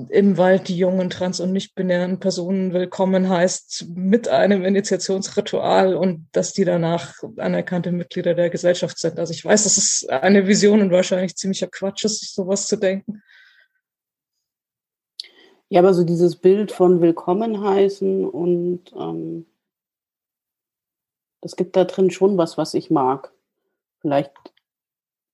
im 0.09 0.37
Wald 0.37 0.67
die 0.67 0.75
jungen 0.77 1.09
trans- 1.09 1.39
und 1.39 1.53
nicht-binären 1.53 2.19
Personen 2.19 2.73
willkommen 2.73 3.29
heißt, 3.29 3.85
mit 3.95 4.27
einem 4.27 4.65
Initiationsritual 4.65 5.95
und 5.95 6.27
dass 6.33 6.51
die 6.51 6.65
danach 6.65 7.13
anerkannte 7.37 7.93
Mitglieder 7.93 8.33
der 8.33 8.49
Gesellschaft 8.49 8.99
sind. 8.99 9.17
Also 9.17 9.31
ich 9.31 9.45
weiß, 9.45 9.63
das 9.63 9.77
ist 9.77 10.09
eine 10.09 10.45
Vision 10.45 10.81
und 10.81 10.91
wahrscheinlich 10.91 11.37
ziemlicher 11.37 11.67
Quatsch 11.67 12.03
ist, 12.03 12.19
sich 12.19 12.33
sowas 12.33 12.67
zu 12.67 12.75
denken. 12.75 13.21
Ja, 15.69 15.79
aber 15.79 15.93
so 15.93 16.03
dieses 16.03 16.35
Bild 16.35 16.73
von 16.73 16.99
Willkommen 16.99 17.63
heißen 17.63 18.27
und 18.27 18.91
ähm, 18.93 19.45
es 21.41 21.55
gibt 21.55 21.75
da 21.75 21.83
drin 21.83 22.11
schon 22.11 22.37
was, 22.37 22.57
was 22.57 22.73
ich 22.73 22.91
mag. 22.91 23.33
Vielleicht 23.99 24.31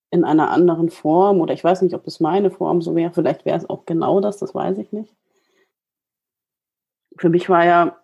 in 0.09 0.23
einer 0.23 0.51
anderen 0.51 0.89
Form 0.89 1.41
oder 1.41 1.53
ich 1.53 1.63
weiß 1.63 1.81
nicht, 1.81 1.93
ob 1.93 2.07
es 2.07 2.19
meine 2.19 2.49
Form 2.49 2.81
so 2.81 2.95
wäre. 2.95 3.11
Vielleicht 3.11 3.45
wäre 3.45 3.57
es 3.57 3.69
auch 3.69 3.85
genau 3.85 4.21
das, 4.21 4.37
das 4.37 4.55
weiß 4.55 4.77
ich 4.77 4.91
nicht. 4.91 5.13
Für 7.17 7.29
mich 7.29 7.49
war 7.49 7.65
ja 7.65 7.97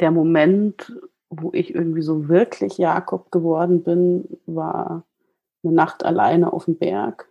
der 0.00 0.10
Moment, 0.10 0.98
wo 1.28 1.50
ich 1.52 1.74
irgendwie 1.74 2.02
so 2.02 2.28
wirklich 2.28 2.78
Jakob 2.78 3.30
geworden 3.30 3.82
bin, 3.82 4.38
war 4.46 5.04
eine 5.62 5.72
Nacht 5.72 6.04
alleine 6.04 6.52
auf 6.52 6.64
dem 6.64 6.76
Berg 6.76 7.30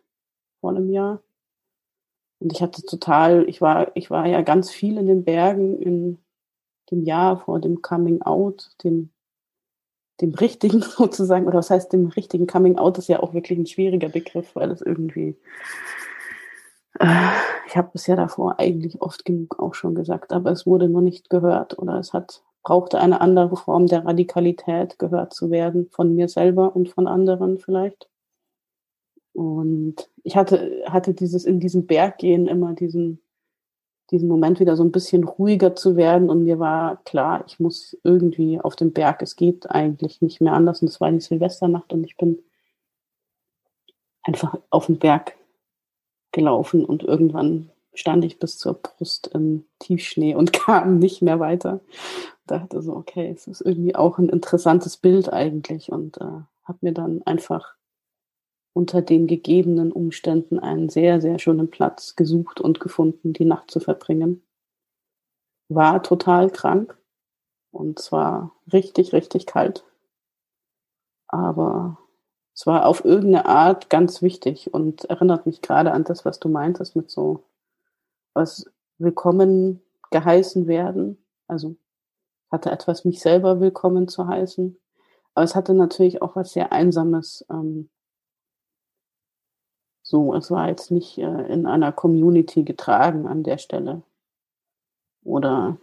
vor 0.59 0.71
einem 0.71 0.89
Jahr. 0.91 1.21
Und 2.39 2.53
ich 2.53 2.61
hatte 2.61 2.81
total, 2.83 3.47
ich 3.47 3.61
war, 3.61 3.95
ich 3.95 4.09
war 4.09 4.25
ja 4.25 4.41
ganz 4.41 4.71
viel 4.71 4.97
in 4.97 5.07
den 5.07 5.23
Bergen 5.23 5.79
in 5.79 6.17
dem 6.89 7.03
Jahr 7.03 7.37
vor 7.37 7.59
dem 7.59 7.81
Coming 7.81 8.21
Out, 8.23 8.71
dem, 8.83 9.11
dem 10.21 10.33
richtigen 10.33 10.81
sozusagen, 10.97 11.47
oder 11.47 11.59
was 11.59 11.69
heißt 11.69 11.91
dem 11.93 12.07
richtigen 12.07 12.47
Coming 12.47 12.77
Out 12.77 12.97
ist 12.97 13.09
ja 13.09 13.21
auch 13.21 13.33
wirklich 13.33 13.57
ein 13.57 13.65
schwieriger 13.65 14.09
Begriff, 14.09 14.55
weil 14.55 14.71
es 14.71 14.81
irgendwie, 14.81 15.35
äh, 16.99 17.31
ich 17.67 17.77
habe 17.77 17.91
es 17.93 18.07
ja 18.07 18.15
davor 18.15 18.59
eigentlich 18.59 19.01
oft 19.01 19.25
genug 19.25 19.59
auch 19.59 19.73
schon 19.73 19.95
gesagt, 19.95 20.33
aber 20.33 20.51
es 20.51 20.65
wurde 20.65 20.87
nur 20.87 21.01
nicht 21.01 21.29
gehört 21.29 21.77
oder 21.79 21.99
es 21.99 22.13
hat, 22.13 22.43
brauchte 22.63 22.99
eine 22.99 23.21
andere 23.21 23.57
Form 23.57 23.87
der 23.87 24.05
Radikalität, 24.05 24.99
gehört 24.99 25.33
zu 25.33 25.49
werden 25.49 25.89
von 25.91 26.15
mir 26.15 26.27
selber 26.27 26.75
und 26.75 26.89
von 26.89 27.07
anderen 27.07 27.57
vielleicht. 27.57 28.07
Und 29.33 30.09
ich 30.23 30.35
hatte, 30.35 30.83
hatte 30.85 31.13
dieses 31.13 31.45
in 31.45 31.59
diesem 31.59 31.87
Berggehen 31.87 32.47
immer 32.47 32.73
diesen, 32.73 33.21
diesen 34.11 34.27
Moment 34.27 34.59
wieder 34.59 34.75
so 34.75 34.83
ein 34.83 34.91
bisschen 34.91 35.23
ruhiger 35.23 35.75
zu 35.75 35.95
werden. 35.95 36.29
Und 36.29 36.43
mir 36.43 36.59
war 36.59 36.97
klar, 37.03 37.43
ich 37.47 37.59
muss 37.59 37.97
irgendwie 38.03 38.59
auf 38.59 38.75
den 38.75 38.93
Berg. 38.93 39.21
Es 39.21 39.35
geht 39.35 39.69
eigentlich 39.71 40.21
nicht 40.21 40.41
mehr 40.41 40.53
anders. 40.53 40.81
Und 40.81 40.89
es 40.89 41.01
war 41.01 41.11
die 41.11 41.19
Silvesternacht 41.19 41.93
und 41.93 42.03
ich 42.03 42.17
bin 42.17 42.39
einfach 44.23 44.57
auf 44.69 44.87
den 44.87 44.99
Berg 44.99 45.35
gelaufen 46.31 46.85
und 46.85 47.03
irgendwann 47.03 47.71
stand 47.93 48.23
ich 48.23 48.39
bis 48.39 48.57
zur 48.57 48.75
Brust 48.75 49.27
im 49.33 49.65
Tiefschnee 49.79 50.35
und 50.35 50.53
kam 50.53 50.99
nicht 50.99 51.21
mehr 51.21 51.39
weiter. 51.39 51.81
Dachte 52.47 52.81
so, 52.81 52.95
okay, 52.95 53.31
es 53.35 53.47
ist 53.47 53.61
irgendwie 53.61 53.95
auch 53.95 54.17
ein 54.17 54.29
interessantes 54.29 54.97
Bild 54.97 55.31
eigentlich 55.31 55.91
und 55.91 56.17
äh, 56.17 56.41
habe 56.63 56.77
mir 56.81 56.93
dann 56.93 57.21
einfach 57.23 57.75
unter 58.73 59.01
den 59.01 59.27
gegebenen 59.27 59.91
Umständen 59.91 60.59
einen 60.59 60.89
sehr, 60.89 61.21
sehr 61.21 61.39
schönen 61.39 61.69
Platz 61.69 62.15
gesucht 62.15 62.61
und 62.61 62.79
gefunden, 62.79 63.33
die 63.33 63.45
Nacht 63.45 63.69
zu 63.69 63.79
verbringen. 63.79 64.43
War 65.69 66.03
total 66.03 66.49
krank 66.49 66.97
und 67.71 67.99
zwar 67.99 68.55
richtig, 68.71 69.13
richtig 69.13 69.45
kalt. 69.45 69.83
Aber 71.27 71.97
es 72.53 72.67
war 72.67 72.85
auf 72.85 73.05
irgendeine 73.05 73.45
Art 73.45 73.89
ganz 73.89 74.21
wichtig 74.21 74.73
und 74.73 75.05
erinnert 75.05 75.45
mich 75.45 75.61
gerade 75.61 75.91
an 75.91 76.03
das, 76.03 76.25
was 76.25 76.39
du 76.39 76.49
meintest 76.49 76.95
mit 76.95 77.09
so 77.09 77.43
was 78.33 78.65
willkommen 78.97 79.81
geheißen 80.11 80.67
werden. 80.67 81.17
Also 81.47 81.75
hatte 82.49 82.71
etwas, 82.71 83.05
mich 83.05 83.21
selber 83.21 83.59
willkommen 83.59 84.07
zu 84.07 84.27
heißen. 84.27 84.77
Aber 85.33 85.43
es 85.43 85.55
hatte 85.55 85.73
natürlich 85.73 86.21
auch 86.21 86.35
was 86.35 86.51
sehr 86.53 86.71
Einsames, 86.71 87.45
ähm, 87.49 87.89
so, 90.11 90.35
es 90.35 90.51
war 90.51 90.67
jetzt 90.67 90.91
nicht 90.91 91.17
äh, 91.17 91.23
in 91.23 91.65
einer 91.65 91.91
Community 91.91 92.63
getragen 92.63 93.27
an 93.27 93.43
der 93.43 93.57
Stelle. 93.57 94.03
Oder? 95.23 95.77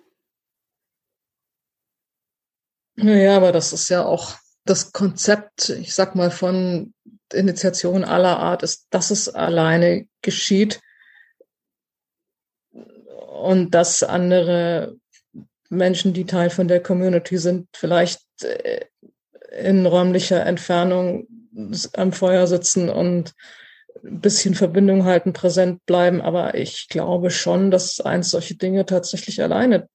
Naja, 2.94 3.36
aber 3.36 3.52
das 3.52 3.72
ist 3.72 3.88
ja 3.88 4.04
auch 4.04 4.36
das 4.64 4.92
Konzept, 4.92 5.70
ich 5.70 5.94
sag 5.94 6.14
mal, 6.14 6.30
von 6.30 6.92
Initiation 7.32 8.04
aller 8.04 8.38
Art 8.38 8.62
ist, 8.62 8.86
dass 8.90 9.10
es 9.10 9.28
alleine 9.28 10.06
geschieht 10.20 10.80
und 12.70 13.70
dass 13.70 14.02
andere 14.02 14.96
Menschen, 15.70 16.12
die 16.12 16.26
Teil 16.26 16.50
von 16.50 16.68
der 16.68 16.82
Community 16.82 17.38
sind, 17.38 17.68
vielleicht 17.74 18.20
äh, 18.42 18.84
in 19.58 19.86
räumlicher 19.86 20.44
Entfernung 20.44 21.26
am 21.94 22.12
Feuer 22.12 22.46
sitzen 22.46 22.90
und 22.90 23.34
ein 24.04 24.20
bisschen 24.20 24.54
Verbindung 24.54 25.04
halten, 25.04 25.32
präsent 25.32 25.84
bleiben. 25.86 26.20
Aber 26.20 26.54
ich 26.54 26.88
glaube 26.88 27.30
schon, 27.30 27.70
dass 27.70 28.00
eins 28.00 28.30
solche 28.30 28.56
Dinge 28.56 28.86
tatsächlich 28.86 29.42
alleine 29.42 29.88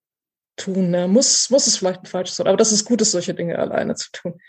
tun. 0.56 0.94
Ja, 0.94 1.08
muss, 1.08 1.50
muss 1.50 1.68
es 1.68 1.78
vielleicht 1.78 2.02
ein 2.02 2.08
falsches 2.08 2.40
Wort, 2.40 2.48
aber 2.48 2.58
das 2.58 2.72
ist 2.72 2.86
gut, 2.86 3.02
ist, 3.02 3.12
solche 3.12 3.34
Dinge 3.34 3.58
alleine 3.58 3.96
zu 3.96 4.12
tun. 4.12 4.40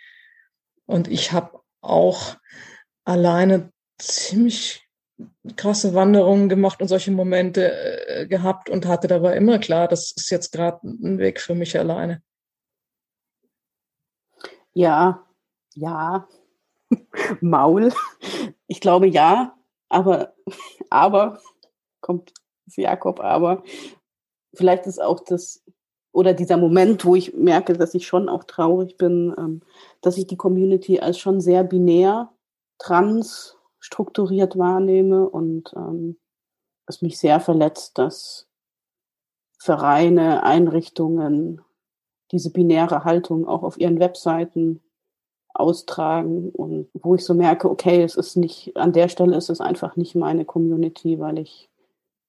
Und 0.86 1.08
ich 1.08 1.32
habe 1.32 1.60
auch 1.80 2.36
alleine 3.04 3.72
ziemlich 3.98 4.84
krasse 5.56 5.94
Wanderungen 5.94 6.48
gemacht 6.48 6.80
und 6.82 6.88
solche 6.88 7.10
Momente 7.10 7.72
äh, 8.08 8.26
gehabt 8.26 8.68
und 8.68 8.86
hatte 8.86 9.06
dabei 9.06 9.36
immer 9.36 9.58
klar, 9.58 9.88
das 9.88 10.12
ist 10.16 10.30
jetzt 10.30 10.52
gerade 10.52 10.80
ein 10.84 11.18
Weg 11.18 11.40
für 11.40 11.54
mich 11.54 11.78
alleine. 11.78 12.22
Ja, 14.72 15.24
ja, 15.74 16.28
Maul. 17.40 17.92
Ich 18.66 18.81
glaube 18.81 19.07
ja, 19.07 19.57
aber, 19.88 20.35
aber, 20.90 21.40
kommt 22.00 22.33
Jakob, 22.77 23.20
aber 23.20 23.62
vielleicht 24.55 24.87
ist 24.87 25.00
auch 25.00 25.20
das, 25.20 25.62
oder 26.12 26.33
dieser 26.33 26.57
Moment, 26.57 27.05
wo 27.05 27.14
ich 27.14 27.35
merke, 27.35 27.74
dass 27.74 27.94
ich 27.94 28.07
schon 28.07 28.29
auch 28.29 28.44
traurig 28.44 28.96
bin, 28.96 29.35
ähm, 29.37 29.61
dass 30.00 30.16
ich 30.16 30.27
die 30.27 30.37
Community 30.37 31.00
als 31.00 31.18
schon 31.18 31.40
sehr 31.40 31.64
binär, 31.64 32.33
trans 32.79 33.57
strukturiert 33.81 34.57
wahrnehme 34.57 35.29
und 35.29 35.72
ähm, 35.77 36.18
es 36.87 37.03
mich 37.03 37.18
sehr 37.18 37.40
verletzt, 37.40 37.98
dass 37.98 38.48
Vereine, 39.59 40.42
Einrichtungen 40.42 41.61
diese 42.33 42.50
binäre 42.50 43.05
Haltung 43.05 43.46
auch 43.46 43.62
auf 43.62 43.79
ihren 43.79 44.00
Webseiten 44.00 44.83
austragen 45.54 46.50
und 46.50 46.88
wo 46.94 47.14
ich 47.14 47.24
so 47.24 47.34
merke, 47.34 47.70
okay, 47.70 48.02
es 48.02 48.16
ist 48.16 48.36
nicht, 48.36 48.76
an 48.76 48.92
der 48.92 49.08
Stelle 49.08 49.36
ist 49.36 49.50
es 49.50 49.60
einfach 49.60 49.96
nicht 49.96 50.14
meine 50.14 50.44
Community, 50.44 51.18
weil 51.20 51.38
ich, 51.38 51.70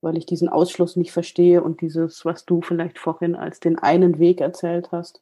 weil 0.01 0.17
ich 0.17 0.25
diesen 0.25 0.47
Ausschluss 0.47 0.95
nicht 0.95 1.11
verstehe 1.11 1.63
und 1.63 1.81
dieses, 1.81 2.23
was 2.25 2.45
du 2.45 2.61
vielleicht 2.61 2.99
vorhin 2.99 3.35
als 3.35 3.59
den 3.59 3.79
einen 3.79 4.19
Weg 4.19 4.41
erzählt 4.41 4.91
hast, 4.91 5.21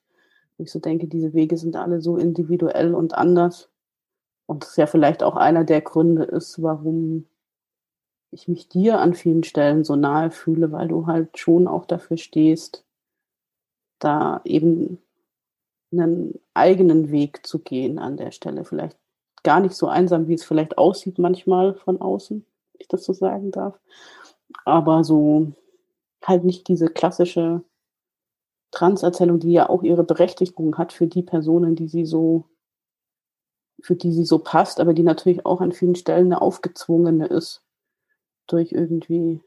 Ich 0.57 0.71
so 0.71 0.79
denke, 0.79 1.07
diese 1.07 1.33
Wege 1.33 1.57
sind 1.57 1.75
alle 1.75 2.01
so 2.01 2.17
individuell 2.17 2.93
und 2.93 3.15
anders. 3.15 3.69
Und 4.45 4.63
das 4.63 4.71
ist 4.71 4.77
ja 4.77 4.85
vielleicht 4.85 5.23
auch 5.23 5.35
einer 5.35 5.63
der 5.63 5.81
Gründe 5.81 6.23
ist, 6.23 6.61
warum 6.61 7.25
ich 8.31 8.47
mich 8.47 8.67
dir 8.67 8.99
an 8.99 9.13
vielen 9.13 9.43
Stellen 9.43 9.83
so 9.83 9.95
nahe 9.95 10.31
fühle, 10.31 10.71
weil 10.71 10.87
du 10.89 11.07
halt 11.07 11.37
schon 11.37 11.67
auch 11.67 11.85
dafür 11.85 12.17
stehst, 12.17 12.83
da 13.99 14.41
eben 14.43 14.99
einen 15.93 16.39
eigenen 16.53 17.12
Weg 17.12 17.45
zu 17.45 17.60
gehen 17.60 17.99
an 17.99 18.17
der 18.17 18.32
Stelle. 18.32 18.65
Vielleicht 18.65 18.97
gar 19.43 19.60
nicht 19.60 19.75
so 19.75 19.88
einsam, 19.88 20.27
wie 20.27 20.34
es 20.34 20.43
vielleicht 20.43 20.77
aussieht 20.77 21.19
manchmal 21.19 21.75
von 21.75 22.01
außen, 22.01 22.38
wenn 22.39 22.79
ich 22.79 22.88
das 22.88 23.03
so 23.03 23.13
sagen 23.13 23.51
darf. 23.51 23.79
Aber 24.65 25.03
so 25.03 25.53
halt 26.23 26.43
nicht 26.43 26.67
diese 26.67 26.88
klassische 26.88 27.63
Transerzählung, 28.71 29.39
die 29.39 29.51
ja 29.51 29.69
auch 29.69 29.84
ihre 29.84 30.03
Berechtigung 30.03 30.77
hat 30.77 30.93
für 30.93 31.08
die 31.08 31.21
Personen, 31.21 31.75
die 31.75 31.88
sie 31.88 32.06
so, 32.06 32.45
für 33.82 33.95
die 33.95 34.12
sie 34.12 34.25
so 34.25 34.39
passt, 34.39 34.79
aber 34.79 34.93
die 34.93 35.03
natürlich 35.03 35.45
auch 35.45 35.62
an 35.62 35.71
vielen 35.71 35.95
Stellen 35.95 36.27
eine 36.27 36.41
aufgezwungene 36.41 37.27
ist 37.27 37.63
durch 38.47 38.71
irgendwie 38.71 39.41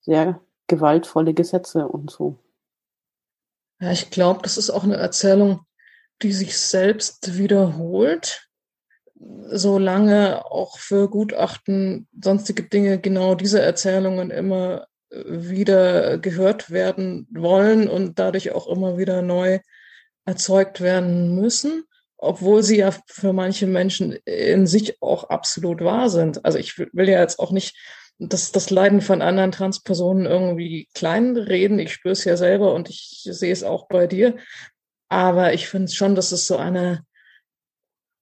sehr 0.00 0.40
gewaltvolle 0.68 1.34
Gesetze 1.34 1.86
und 1.86 2.10
so. 2.10 2.36
Ja, 3.80 3.92
ich 3.92 4.10
glaube, 4.10 4.40
das 4.42 4.56
ist 4.56 4.70
auch 4.70 4.84
eine 4.84 4.96
Erzählung, 4.96 5.60
die 6.22 6.32
sich 6.32 6.58
selbst 6.58 7.36
wiederholt, 7.36 8.48
solange 9.14 10.44
auch 10.46 10.78
für 10.78 11.10
Gutachten, 11.10 12.08
sonstige 12.20 12.62
Dinge 12.64 12.98
genau 12.98 13.34
diese 13.34 13.60
Erzählungen 13.60 14.30
immer 14.30 14.86
wieder 15.10 16.18
gehört 16.18 16.70
werden 16.70 17.26
wollen 17.30 17.88
und 17.88 18.18
dadurch 18.18 18.52
auch 18.52 18.66
immer 18.66 18.98
wieder 18.98 19.22
neu 19.22 19.60
erzeugt 20.24 20.80
werden 20.80 21.34
müssen, 21.36 21.84
obwohl 22.16 22.62
sie 22.62 22.78
ja 22.78 22.92
für 23.06 23.32
manche 23.32 23.66
Menschen 23.66 24.12
in 24.24 24.66
sich 24.66 25.00
auch 25.02 25.24
absolut 25.24 25.82
wahr 25.82 26.10
sind. 26.10 26.44
Also 26.44 26.58
ich 26.58 26.78
will 26.78 27.08
ja 27.08 27.20
jetzt 27.20 27.38
auch 27.38 27.52
nicht 27.52 27.76
das, 28.18 28.52
das 28.52 28.70
Leiden 28.70 29.00
von 29.00 29.22
anderen 29.22 29.52
Transpersonen 29.52 30.26
irgendwie 30.26 30.88
kleinreden. 30.94 31.78
Ich 31.78 31.92
spüre 31.92 32.12
es 32.12 32.24
ja 32.24 32.36
selber 32.36 32.74
und 32.74 32.88
ich 32.88 33.28
sehe 33.30 33.52
es 33.52 33.62
auch 33.62 33.88
bei 33.88 34.06
dir. 34.06 34.36
Aber 35.08 35.52
ich 35.52 35.68
finde 35.68 35.92
schon, 35.92 36.14
dass 36.14 36.32
es 36.32 36.46
so 36.46 36.56
eine, 36.56 37.04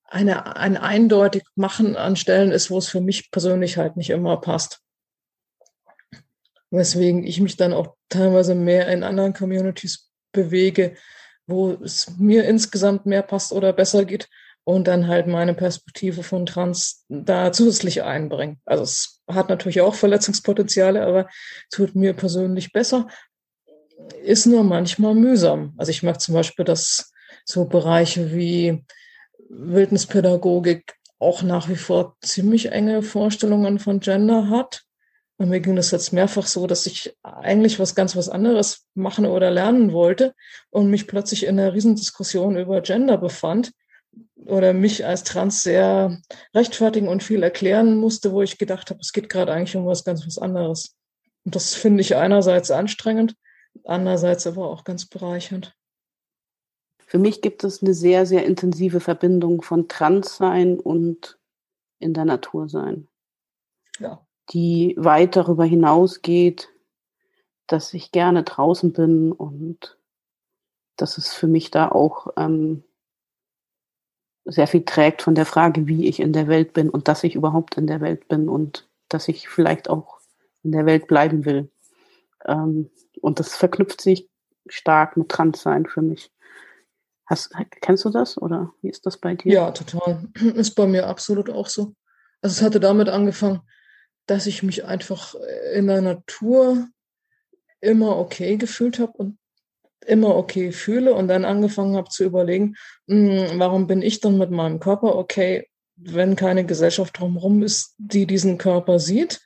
eine, 0.05 0.57
ein 0.57 0.77
eindeutig 0.77 1.45
Machen 1.55 1.97
an 1.97 2.17
Stellen 2.17 2.51
ist, 2.51 2.71
wo 2.71 2.79
es 2.79 2.89
für 2.89 3.01
mich 3.01 3.31
persönlich 3.31 3.79
halt 3.79 3.97
nicht 3.97 4.11
immer 4.11 4.41
passt. 4.41 4.81
Weswegen 6.71 7.25
ich 7.25 7.41
mich 7.41 7.57
dann 7.57 7.73
auch 7.73 7.95
teilweise 8.09 8.55
mehr 8.55 8.89
in 8.89 9.05
anderen 9.05 9.33
Communities 9.33 10.11
bewege, 10.33 10.97
wo 11.47 11.73
es 11.73 12.17
mir 12.19 12.45
insgesamt 12.45 13.07
mehr 13.07 13.23
passt 13.23 13.53
oder 13.53 13.73
besser 13.73 14.05
geht 14.05 14.29
und 14.65 14.89
dann 14.89 15.09
halt 15.09 15.27
meine 15.27 15.55
Perspektive 15.55 16.23
von 16.23 16.47
Trans 16.47 17.05
da 17.09 17.53
zusätzlich 17.53 18.03
einbringen. 18.03 18.61
Also 18.65 18.83
es 18.83 19.21
hat 19.29 19.51
natürlich 19.51 19.83
auch 19.83 19.95
Verletzungspotenziale, 19.95 21.05
aber 21.05 21.29
tut 21.71 21.95
mir 21.95 22.15
persönlich 22.15 22.73
besser. 22.73 23.09
Ist 24.23 24.47
nur 24.47 24.65
manchmal 24.65 25.15
mühsam. 25.15 25.75
Also 25.77 25.91
ich 25.91 26.03
mag 26.03 26.21
zum 26.21 26.35
Beispiel, 26.35 26.65
dass 26.65 27.13
so 27.45 27.67
Bereiche 27.67 28.35
wie 28.35 28.85
Wildnispädagogik 29.51 30.95
auch 31.19 31.43
nach 31.43 31.69
wie 31.69 31.77
vor 31.77 32.17
ziemlich 32.23 32.73
enge 32.73 33.03
Vorstellungen 33.03 33.79
von 33.79 34.01
Gender 34.01 34.49
hat. 34.49 34.83
Und 35.37 35.49
mir 35.49 35.61
ging 35.61 35.77
das 35.77 35.91
jetzt 35.91 36.13
mehrfach 36.13 36.47
so, 36.47 36.67
dass 36.67 36.87
ich 36.87 37.17
eigentlich 37.23 37.79
was 37.79 37.95
ganz 37.95 38.17
was 38.17 38.29
anderes 38.29 38.87
machen 38.95 39.27
oder 39.27 39.51
lernen 39.51 39.93
wollte 39.93 40.33
und 40.71 40.89
mich 40.89 41.07
plötzlich 41.07 41.45
in 41.45 41.59
einer 41.59 41.75
Riesendiskussion 41.75 42.57
über 42.57 42.81
Gender 42.81 43.19
befand 43.19 43.73
oder 44.47 44.73
mich 44.73 45.07
als 45.07 45.25
Trans 45.25 45.63
sehr 45.63 46.21
rechtfertigen 46.55 47.09
und 47.09 47.23
viel 47.23 47.43
erklären 47.43 47.97
musste, 47.97 48.33
wo 48.33 48.43
ich 48.43 48.59
gedacht 48.59 48.91
habe, 48.91 49.01
es 49.01 49.13
geht 49.13 49.29
gerade 49.29 49.53
eigentlich 49.53 49.77
um 49.77 49.87
was 49.87 50.05
ganz 50.05 50.27
was 50.27 50.39
anderes. 50.39 50.97
Und 51.45 51.55
das 51.55 51.75
finde 51.75 52.01
ich 52.01 52.17
einerseits 52.17 52.71
anstrengend, 52.71 53.37
andererseits 53.85 54.47
aber 54.47 54.69
auch 54.69 54.85
ganz 54.85 55.07
bereichernd. 55.07 55.75
Für 57.07 57.19
mich 57.19 57.43
gibt 57.43 57.65
es 57.65 57.83
eine 57.83 57.95
sehr, 57.95 58.27
sehr 58.27 58.45
intensive 58.45 59.01
Verbindung 59.01 59.63
von 59.63 59.89
Transsein 59.89 60.81
und 60.81 61.39
in 61.99 62.13
der 62.13 62.25
Natur 62.25 62.69
sein. 62.69 63.09
Ja. 63.99 64.27
Die 64.51 64.95
weit 64.99 65.37
darüber 65.37 65.65
hinausgeht, 65.65 66.71
dass 67.67 67.95
ich 67.95 68.11
gerne 68.11 68.43
draußen 68.43 68.93
bin 68.93 69.33
und 69.33 69.99
dass 70.97 71.19
es 71.19 71.33
für 71.33 71.47
mich 71.47 71.71
da 71.71 71.89
auch 71.89 72.29
ähm, 72.37 72.85
sehr 74.45 74.67
viel 74.67 74.85
trägt 74.85 75.23
von 75.23 75.35
der 75.35 75.47
Frage, 75.47 75.87
wie 75.87 76.09
ich 76.09 76.21
in 76.21 76.33
der 76.33 76.49
Welt 76.49 76.73
bin 76.73 76.91
und 76.91 77.09
dass 77.09 77.25
ich 77.25 77.35
überhaupt 77.35 77.77
in 77.77 77.87
der 77.87 78.01
Welt 78.01 78.29
bin 78.29 78.49
und 78.49 78.89
dass 79.09 79.29
ich 79.29 79.49
vielleicht 79.49 79.89
auch 79.89 80.21
in 80.63 80.73
der 80.73 80.87
Welt 80.87 81.07
bleiben 81.07 81.45
will. 81.45 81.71
Ähm, 82.45 82.91
und 83.21 83.41
das 83.41 83.57
verknüpft 83.57 84.01
sich 84.01 84.29
stark 84.67 85.17
mit 85.17 85.29
Transsein 85.29 85.87
für 85.87 86.03
mich. 86.03 86.31
Hast, 87.27 87.55
kennst 87.81 88.05
du 88.05 88.11
das 88.11 88.41
oder 88.41 88.73
wie 88.83 88.91
ist 88.91 89.07
das 89.07 89.17
bei 89.17 89.35
dir? 89.35 89.53
Ja, 89.53 89.71
total. 89.71 90.29
Ist 90.55 90.75
bei 90.75 90.87
mir 90.87 91.07
absolut 91.07 91.49
auch 91.49 91.69
so. 91.69 91.95
Also 92.43 92.59
es 92.59 92.63
hatte 92.63 92.81
damit 92.81 93.09
angefangen, 93.09 93.63
dass 94.27 94.47
ich 94.47 94.63
mich 94.63 94.85
einfach 94.85 95.35
in 95.73 95.87
der 95.87 96.03
Natur 96.03 96.87
immer 97.81 98.19
okay 98.19 98.59
gefühlt 98.59 98.99
habe 98.99 99.13
und 99.13 99.39
immer 100.07 100.37
okay 100.37 100.73
fühle 100.73 101.15
und 101.15 101.29
dann 101.29 101.45
angefangen 101.45 101.97
habe 101.97 102.09
zu 102.09 102.25
überlegen, 102.25 102.77
mh, 103.07 103.51
hm, 103.51 103.59
warum 103.59 103.87
bin 103.87 104.03
ich 104.03 104.21
dann 104.21 104.39
mit 104.39 104.51
meinem 104.51 104.81
Körper 104.81 105.17
okay, 105.17 105.69
wenn 105.97 106.37
keine 106.37 106.65
Gesellschaft 106.65 107.19
drumherum 107.19 107.63
ist, 107.63 107.95
die 107.99 108.27
diesen 108.27 108.59
Körper 108.59 108.99
sieht. 108.99 109.41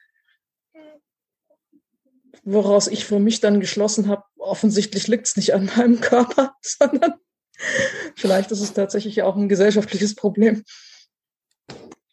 Woraus 2.45 2.89
ich 2.89 3.05
für 3.05 3.19
mich 3.19 3.41
dann 3.41 3.61
geschlossen 3.61 4.09
habe, 4.09 4.25
offensichtlich 4.37 5.07
liegt 5.09 5.27
es 5.27 5.37
nicht 5.37 5.55
an 5.55 5.71
meinem 5.77 6.01
Körper, 6.01 6.55
sondern 6.63 7.15
vielleicht 8.17 8.51
ist 8.51 8.61
es 8.61 8.73
tatsächlich 8.73 9.23
auch 9.23 9.37
ein 9.37 9.49
gesellschaftliches 9.49 10.15
Problem. 10.15 10.65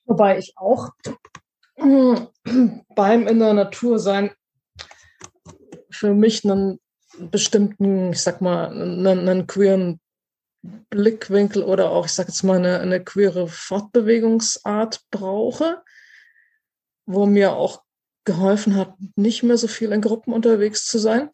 Wobei 0.06 0.38
ich 0.38 0.54
auch 0.58 0.90
hm, 1.78 2.28
beim 2.96 3.28
in 3.28 3.40
der 3.40 3.54
Natur 3.54 4.00
sein 4.00 4.32
für 5.90 6.14
mich 6.14 6.44
einen 6.44 6.80
bestimmten, 7.20 8.12
ich 8.12 8.22
sag 8.22 8.42
mal, 8.42 8.70
einen, 8.70 9.08
einen 9.08 9.48
queeren 9.48 10.00
Blickwinkel 10.90 11.64
oder 11.64 11.92
auch, 11.92 12.06
ich 12.06 12.14
sag 12.14 12.28
jetzt 12.28 12.44
mal, 12.44 12.58
eine, 12.58 12.80
eine 12.80 13.04
queere 13.04 13.48
Fortbewegungsart 13.48 15.02
brauche, 15.12 15.84
wo 17.06 17.26
mir 17.26 17.54
auch 17.54 17.84
geholfen 18.26 18.76
hat, 18.76 18.94
nicht 19.16 19.44
mehr 19.44 19.58
so 19.58 19.68
viel 19.68 19.92
in 19.92 20.02
Gruppen 20.02 20.34
unterwegs 20.34 20.88
zu 20.88 20.98
sein. 20.98 21.30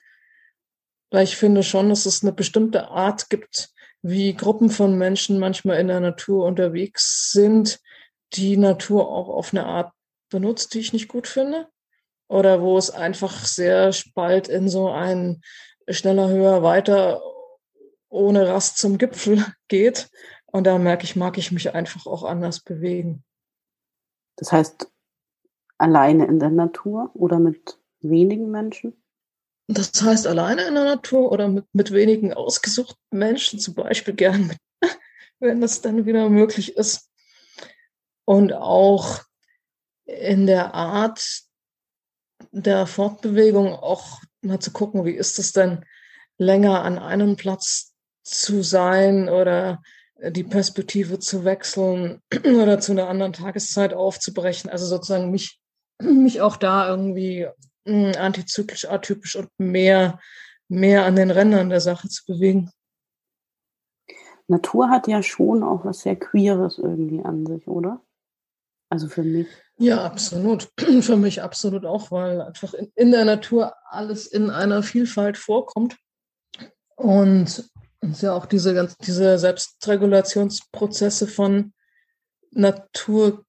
Weil 1.10 1.24
ich 1.24 1.38
finde 1.38 1.64
schon, 1.64 1.90
dass 1.90 2.06
es 2.06 2.24
eine 2.24 2.34
bestimmte 2.34 2.90
Art 2.90 3.30
gibt, 3.30 3.70
wie 4.02 4.34
Gruppen 4.34 4.70
von 4.70 4.98
Menschen 4.98 5.40
manchmal 5.40 5.80
in 5.80 5.88
der 5.88 6.00
Natur 6.00 6.46
unterwegs 6.46 7.32
sind, 7.32 7.80
die 8.34 8.58
Natur 8.58 9.10
auch 9.10 9.30
auf 9.30 9.54
eine 9.54 9.66
Art 9.66 9.94
benutzt, 10.30 10.74
die 10.74 10.80
ich 10.80 10.94
nicht 10.94 11.08
gut 11.08 11.28
finde. 11.28 11.68
Oder 12.28 12.62
wo 12.62 12.78
es 12.78 12.90
einfach 12.90 13.46
sehr 13.46 13.92
spalt 13.92 14.48
in 14.48 14.70
so 14.70 14.90
ein 14.90 15.42
schneller, 15.90 16.30
höher, 16.30 16.64
weiter, 16.64 17.22
ohne 18.10 18.48
Rast 18.48 18.78
zum 18.78 18.98
Gipfel 18.98 19.46
geht. 19.68 20.10
Und 20.46 20.66
da 20.66 20.78
merke 20.78 21.06
ich, 21.06 21.16
mag 21.16 21.38
ich 21.38 21.52
mich 21.52 21.74
einfach 21.74 22.06
auch 22.06 22.24
anders 22.24 22.60
bewegen. 22.60 23.24
Das 24.36 24.52
heißt, 24.52 24.92
alleine 25.78 26.26
in 26.26 26.40
der 26.40 26.50
Natur 26.50 27.12
oder 27.14 27.40
mit 27.40 27.80
wenigen 28.02 28.52
Menschen? 28.52 29.02
Das 29.68 30.02
heißt, 30.02 30.28
alleine 30.28 30.64
in 30.64 30.76
der 30.76 30.84
Natur 30.84 31.32
oder 31.32 31.48
mit, 31.48 31.66
mit 31.74 31.92
wenigen 31.92 32.34
ausgesuchten 32.34 32.98
Menschen, 33.12 33.60
zum 33.60 33.76
Beispiel 33.76 34.14
gern, 34.14 34.56
wenn 35.40 35.62
das 35.62 35.82
dann 35.82 36.06
wieder 36.06 36.30
möglich 36.30 36.76
ist. 36.76 37.10
Und 38.26 38.54
auch 38.54 39.22
in 40.06 40.46
der 40.46 40.74
Art 40.74 41.44
der 42.52 42.86
Fortbewegung 42.86 43.74
auch 43.74 44.20
mal 44.42 44.60
zu 44.60 44.72
gucken, 44.72 45.06
wie 45.06 45.12
ist 45.12 45.40
es 45.40 45.52
denn, 45.52 45.86
länger 46.38 46.84
an 46.84 46.98
einem 46.98 47.36
Platz 47.36 47.94
zu 48.24 48.64
sein 48.64 49.30
oder 49.30 49.82
die 50.30 50.44
Perspektive 50.44 51.20
zu 51.20 51.46
wechseln 51.46 52.22
oder 52.46 52.80
zu 52.80 52.92
einer 52.92 53.08
anderen 53.10 53.34
Tageszeit 53.34 53.94
aufzubrechen. 53.94 54.70
Also 54.70 54.86
sozusagen 54.86 55.32
mich, 55.32 55.60
mich 56.02 56.42
auch 56.42 56.58
da 56.58 56.88
irgendwie 56.90 57.48
hm, 57.86 58.14
antizyklisch, 58.18 58.86
atypisch 58.86 59.36
und 59.36 59.50
mehr, 59.58 60.20
mehr 60.68 61.06
an 61.06 61.16
den 61.16 61.32
Rändern 61.32 61.70
der 61.70 61.82
Sache 61.82 62.08
zu 62.10 62.24
bewegen. 62.26 62.72
Natur 64.48 64.90
hat 64.90 65.08
ja 65.08 65.24
schon 65.24 65.64
auch 65.64 65.86
was 65.86 66.02
sehr 66.02 66.18
Queeres 66.18 66.78
irgendwie 66.78 67.24
an 67.24 67.46
sich, 67.46 67.68
oder? 67.68 68.02
Also 68.90 69.08
für 69.08 69.24
mich. 69.24 69.48
Ja, 69.82 70.04
absolut. 70.04 70.70
Für 71.02 71.18
mich 71.18 71.42
absolut 71.42 71.86
auch, 71.88 72.12
weil 72.12 72.40
einfach 72.40 72.76
in, 72.76 72.92
in 72.94 73.10
der 73.10 73.26
Natur 73.26 73.74
alles 73.90 74.28
in 74.28 74.52
einer 74.52 74.84
Vielfalt 74.84 75.40
vorkommt. 75.40 75.98
Und 76.96 77.68
es 78.00 78.22
ja 78.22 78.36
auch 78.36 78.46
diese, 78.46 78.76
ganz, 78.76 78.96
diese 78.98 79.40
Selbstregulationsprozesse 79.40 81.26
von 81.26 81.74
Natur 82.52 83.44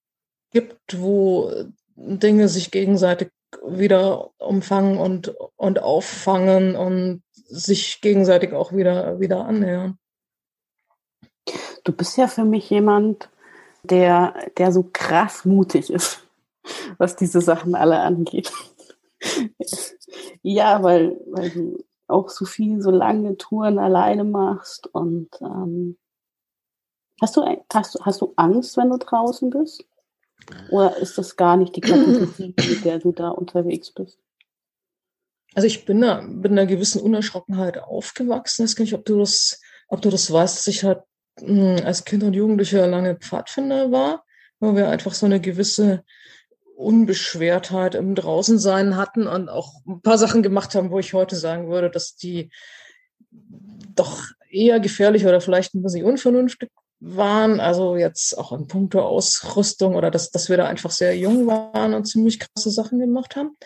gibt, 0.52 0.98
wo 0.98 1.52
Dinge 1.96 2.48
sich 2.48 2.70
gegenseitig 2.70 3.30
wieder 3.62 4.30
umfangen 4.38 4.96
und, 4.96 5.34
und 5.56 5.80
auffangen 5.80 6.76
und 6.76 7.22
sich 7.34 8.00
gegenseitig 8.00 8.54
auch 8.54 8.72
wieder, 8.72 9.20
wieder 9.20 9.44
annähern. 9.44 9.98
Du 11.84 11.92
bist 11.92 12.16
ja 12.16 12.26
für 12.26 12.44
mich 12.44 12.70
jemand, 12.70 13.28
der, 13.84 14.34
der 14.56 14.72
so 14.72 14.88
krass 14.92 15.44
mutig 15.44 15.90
ist, 15.90 16.26
was 16.98 17.16
diese 17.16 17.40
Sachen 17.40 17.74
alle 17.74 18.00
angeht. 18.00 18.52
ja, 20.42 20.82
weil, 20.82 21.20
weil 21.26 21.50
du 21.50 21.84
auch 22.08 22.28
so 22.28 22.44
viel, 22.44 22.80
so 22.82 22.90
lange 22.90 23.36
Touren 23.36 23.78
alleine 23.78 24.24
machst 24.24 24.86
und 24.88 25.28
ähm, 25.40 25.98
hast 27.20 27.36
du, 27.36 27.42
hast, 27.72 27.98
hast 28.02 28.20
du 28.20 28.32
Angst, 28.36 28.76
wenn 28.76 28.90
du 28.90 28.98
draußen 28.98 29.50
bist? 29.50 29.84
Oder 30.70 30.96
ist 30.96 31.18
das 31.18 31.36
gar 31.36 31.56
nicht 31.56 31.76
die 31.76 31.80
Kategorie, 31.80 32.54
mit 32.68 32.84
der 32.84 32.98
du 32.98 33.12
da 33.12 33.30
unterwegs 33.30 33.90
bist? 33.92 34.18
Also 35.54 35.66
ich 35.66 35.84
bin 35.84 36.00
da 36.00 36.22
mit 36.22 36.50
einer 36.50 36.66
gewissen 36.66 37.00
Unerschrockenheit 37.00 37.78
aufgewachsen. 37.78 38.64
Ich 38.64 38.72
weiß 38.72 38.78
nicht, 38.78 38.94
ob 38.94 39.04
du 39.04 39.18
das, 39.18 39.60
ob 39.88 40.00
du 40.00 40.10
das 40.10 40.32
weißt, 40.32 40.56
dass 40.56 40.66
ich 40.66 40.82
halt 40.82 41.02
als 41.40 42.04
Kind 42.04 42.22
und 42.22 42.34
Jugendlicher 42.34 42.86
lange 42.86 43.16
Pfadfinder 43.16 43.90
war, 43.90 44.24
weil 44.60 44.76
wir 44.76 44.88
einfach 44.88 45.14
so 45.14 45.26
eine 45.26 45.40
gewisse 45.40 46.04
Unbeschwertheit 46.76 47.94
im 47.94 48.14
Draußensein 48.14 48.96
hatten 48.96 49.26
und 49.26 49.48
auch 49.48 49.72
ein 49.86 50.02
paar 50.02 50.18
Sachen 50.18 50.42
gemacht 50.42 50.74
haben, 50.74 50.90
wo 50.90 50.98
ich 50.98 51.14
heute 51.14 51.36
sagen 51.36 51.68
würde, 51.68 51.90
dass 51.90 52.16
die 52.16 52.50
doch 53.30 54.22
eher 54.50 54.80
gefährlich 54.80 55.26
oder 55.26 55.40
vielleicht 55.40 55.74
ein 55.74 55.82
bisschen 55.82 56.04
unvernünftig 56.04 56.70
waren. 57.00 57.60
Also 57.60 57.96
jetzt 57.96 58.38
auch 58.38 58.52
in 58.52 58.66
puncto 58.66 59.00
Ausrüstung 59.00 59.94
oder 59.94 60.10
dass, 60.10 60.30
dass 60.30 60.48
wir 60.48 60.56
da 60.56 60.66
einfach 60.66 60.90
sehr 60.90 61.16
jung 61.16 61.46
waren 61.46 61.94
und 61.94 62.06
ziemlich 62.06 62.38
krasse 62.38 62.70
Sachen 62.70 62.98
gemacht 62.98 63.36
haben. 63.36 63.56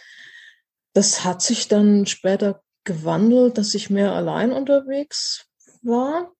Das 0.93 1.25
hat 1.25 1.43
sich 1.43 1.69
dann 1.69 2.07
später 2.07 2.63
gewandelt, 2.85 3.59
dass 3.59 3.75
ich 3.75 3.91
mehr 3.91 4.13
allein 4.13 4.53
unterwegs 4.53 5.47
war. 5.83 6.33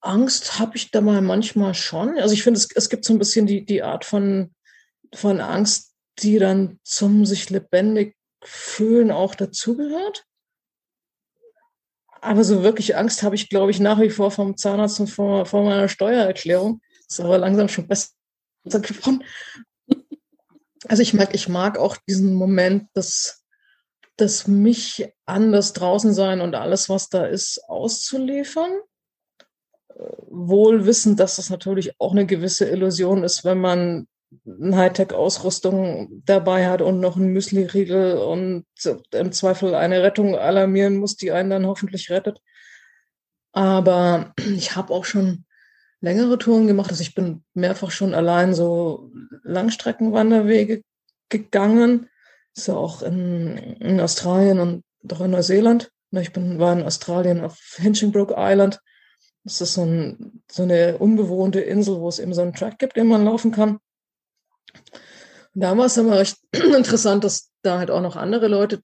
Angst 0.00 0.58
habe 0.58 0.76
ich 0.76 0.90
da 0.90 1.00
mal 1.00 1.20
manchmal 1.20 1.74
schon. 1.74 2.18
Also 2.18 2.34
ich 2.34 2.42
finde, 2.42 2.58
es, 2.58 2.68
es 2.74 2.88
gibt 2.88 3.04
so 3.04 3.12
ein 3.12 3.18
bisschen 3.18 3.46
die, 3.46 3.64
die 3.64 3.82
Art 3.82 4.04
von, 4.04 4.54
von 5.14 5.40
Angst, 5.40 5.94
die 6.20 6.38
dann 6.38 6.78
zum 6.84 7.26
sich 7.26 7.50
lebendig 7.50 8.16
fühlen 8.42 9.10
auch 9.10 9.34
dazugehört. 9.34 10.24
Aber 12.20 12.42
so 12.44 12.62
wirklich 12.62 12.96
Angst 12.96 13.22
habe 13.22 13.34
ich, 13.34 13.48
glaube 13.48 13.70
ich, 13.70 13.80
nach 13.80 14.00
wie 14.00 14.10
vor 14.10 14.30
vom 14.30 14.56
Zahnarzt 14.56 15.00
und 15.00 15.08
vor, 15.08 15.46
vor 15.46 15.64
meiner 15.64 15.88
Steuererklärung. 15.88 16.80
Das 17.06 17.18
ist 17.18 17.24
aber 17.24 17.38
langsam 17.38 17.68
schon 17.68 17.88
besser 17.88 18.10
geworden. 18.64 19.24
Also 20.86 21.02
ich 21.02 21.14
mag, 21.14 21.34
ich 21.34 21.48
mag 21.48 21.78
auch 21.78 21.96
diesen 22.08 22.34
Moment, 22.34 22.88
dass, 22.94 23.44
dass 24.16 24.46
mich 24.46 25.08
anders 25.26 25.72
draußen 25.72 26.12
sein 26.12 26.40
und 26.40 26.54
alles, 26.54 26.88
was 26.88 27.08
da 27.08 27.26
ist, 27.26 27.62
auszuliefern 27.68 28.70
wohl 30.28 30.86
wissend, 30.86 31.20
dass 31.20 31.36
das 31.36 31.50
natürlich 31.50 31.92
auch 31.98 32.12
eine 32.12 32.26
gewisse 32.26 32.68
Illusion 32.68 33.24
ist, 33.24 33.44
wenn 33.44 33.60
man 33.60 34.06
eine 34.46 34.76
Hightech-Ausrüstung 34.76 36.22
dabei 36.24 36.68
hat 36.68 36.82
und 36.82 37.00
noch 37.00 37.16
einen 37.16 37.32
Müsli-Riegel 37.32 38.18
und 38.18 38.66
im 39.12 39.32
Zweifel 39.32 39.74
eine 39.74 40.02
Rettung 40.02 40.36
alarmieren 40.36 40.96
muss, 40.96 41.16
die 41.16 41.32
einen 41.32 41.50
dann 41.50 41.66
hoffentlich 41.66 42.10
rettet. 42.10 42.40
Aber 43.52 44.34
ich 44.56 44.76
habe 44.76 44.92
auch 44.92 45.04
schon 45.04 45.44
längere 46.00 46.38
Touren 46.38 46.66
gemacht. 46.66 46.90
Also 46.90 47.02
ich 47.02 47.14
bin 47.14 47.44
mehrfach 47.54 47.90
schon 47.90 48.14
allein 48.14 48.54
so 48.54 49.10
Langstreckenwanderwege 49.42 50.82
gegangen. 51.28 52.08
Ja 52.56 52.74
auch 52.74 53.02
in, 53.02 53.56
in 53.56 54.00
Australien 54.00 54.58
und 54.58 54.84
auch 55.12 55.20
in 55.20 55.30
Neuseeland. 55.30 55.90
Ich 56.10 56.32
bin, 56.32 56.58
war 56.58 56.72
in 56.72 56.82
Australien 56.82 57.40
auf 57.40 57.58
Hinchingbrook 57.76 58.34
Island 58.36 58.80
das 59.48 59.62
ist 59.62 59.74
so, 59.74 59.82
ein, 59.82 60.42
so 60.50 60.62
eine 60.62 60.98
unbewohnte 60.98 61.60
Insel, 61.60 62.00
wo 62.00 62.08
es 62.08 62.18
eben 62.18 62.34
so 62.34 62.42
einen 62.42 62.52
Track 62.52 62.78
gibt, 62.78 62.96
den 62.98 63.06
man 63.06 63.24
laufen 63.24 63.50
kann. 63.50 63.78
Und 65.54 65.62
da 65.62 65.76
war 65.76 65.86
es 65.86 65.96
immer 65.96 66.18
recht 66.18 66.36
interessant, 66.52 67.24
dass 67.24 67.50
da 67.62 67.78
halt 67.78 67.90
auch 67.90 68.02
noch 68.02 68.16
andere 68.16 68.46
Leute 68.48 68.82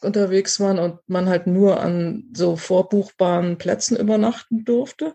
unterwegs 0.00 0.58
waren 0.58 0.78
und 0.78 1.00
man 1.06 1.28
halt 1.28 1.46
nur 1.46 1.80
an 1.80 2.30
so 2.34 2.56
vorbuchbaren 2.56 3.58
Plätzen 3.58 3.94
übernachten 3.98 4.64
durfte. 4.64 5.14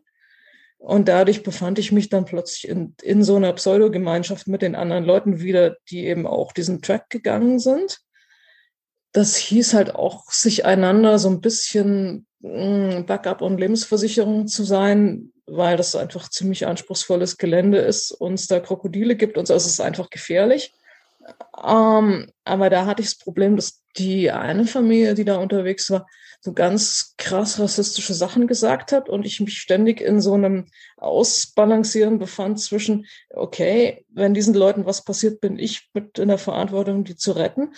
Und 0.78 1.08
dadurch 1.08 1.42
befand 1.42 1.80
ich 1.80 1.92
mich 1.92 2.10
dann 2.10 2.26
plötzlich 2.26 2.68
in, 2.68 2.96
in 3.02 3.24
so 3.24 3.38
einer 3.38 3.54
Pseudogemeinschaft 3.54 4.48
mit 4.48 4.62
den 4.62 4.76
anderen 4.76 5.04
Leuten 5.04 5.40
wieder, 5.40 5.78
die 5.90 6.06
eben 6.06 6.28
auch 6.28 6.52
diesen 6.52 6.84
Track 6.84 7.10
gegangen 7.10 7.58
sind. 7.58 8.02
Das 9.14 9.36
hieß 9.36 9.74
halt 9.74 9.96
auch, 9.96 10.30
sich 10.32 10.64
einander 10.64 11.18
so 11.18 11.30
ein 11.30 11.42
bisschen 11.42 12.28
Backup 12.42 13.42
und 13.42 13.60
Lebensversicherung 13.60 14.48
zu 14.48 14.64
sein, 14.64 15.32
weil 15.46 15.78
das 15.78 15.96
einfach 15.96 16.30
ziemlich 16.30 16.66
anspruchsvolles 16.66 17.38
Gelände 17.38 17.78
ist 17.80 18.12
und 18.12 18.36
es 18.36 18.48
da 18.48 18.60
Krokodile 18.60 19.16
gibt 19.16 19.38
und 19.38 19.48
so. 19.48 19.54
Also 19.54 19.68
es 19.68 19.74
ist 19.74 19.82
einfach 19.82 20.10
gefährlich. 20.10 20.74
Ähm, 21.64 22.32
aber 22.46 22.70
da 22.70 22.86
hatte 22.86 23.02
ich 23.02 23.10
das 23.10 23.20
Problem, 23.20 23.56
dass 23.56 23.82
die 23.98 24.32
eine 24.32 24.66
Familie, 24.66 25.14
die 25.14 25.26
da 25.26 25.38
unterwegs 25.38 25.90
war, 25.92 26.08
so 26.44 26.54
ganz 26.54 27.14
krass 27.18 27.60
rassistische 27.60 28.16
Sachen 28.16 28.48
gesagt 28.48 28.92
hat 28.92 29.10
und 29.10 29.28
ich 29.28 29.40
mich 29.40 29.60
ständig 29.60 30.02
in 30.02 30.20
so 30.20 30.34
einem 30.34 30.66
Ausbalancieren 30.98 32.18
befand 32.18 32.60
zwischen, 32.60 33.06
okay, 33.30 34.06
wenn 34.10 34.34
diesen 34.34 34.56
Leuten 34.56 34.88
was 34.88 35.04
passiert, 35.04 35.40
bin 35.40 35.60
ich 35.60 35.90
mit 35.94 36.18
in 36.18 36.30
der 36.30 36.40
Verantwortung, 36.40 37.04
die 37.04 37.16
zu 37.16 37.34
retten, 37.34 37.74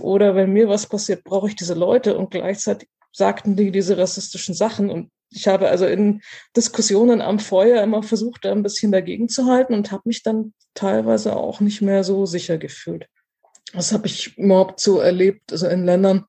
oder 0.00 0.34
wenn 0.34 0.52
mir 0.52 0.68
was 0.68 0.86
passiert, 0.86 1.24
brauche 1.24 1.48
ich 1.48 1.56
diese 1.56 1.74
Leute 1.74 2.16
und 2.16 2.30
gleichzeitig 2.30 2.88
sagten 3.16 3.56
die 3.56 3.70
diese 3.70 3.96
rassistischen 3.96 4.54
Sachen. 4.54 4.90
Und 4.90 5.10
ich 5.30 5.48
habe 5.48 5.68
also 5.68 5.86
in 5.86 6.20
Diskussionen 6.54 7.22
am 7.22 7.38
Feuer 7.38 7.82
immer 7.82 8.02
versucht, 8.02 8.44
da 8.44 8.52
ein 8.52 8.62
bisschen 8.62 8.92
dagegen 8.92 9.30
zu 9.30 9.46
halten 9.46 9.72
und 9.72 9.90
habe 9.90 10.02
mich 10.04 10.22
dann 10.22 10.52
teilweise 10.74 11.34
auch 11.34 11.60
nicht 11.60 11.80
mehr 11.80 12.04
so 12.04 12.26
sicher 12.26 12.58
gefühlt. 12.58 13.08
Das 13.72 13.92
habe 13.92 14.06
ich 14.06 14.36
überhaupt 14.36 14.80
so 14.80 14.98
erlebt, 14.98 15.50
also 15.50 15.66
in 15.66 15.86
Ländern, 15.86 16.26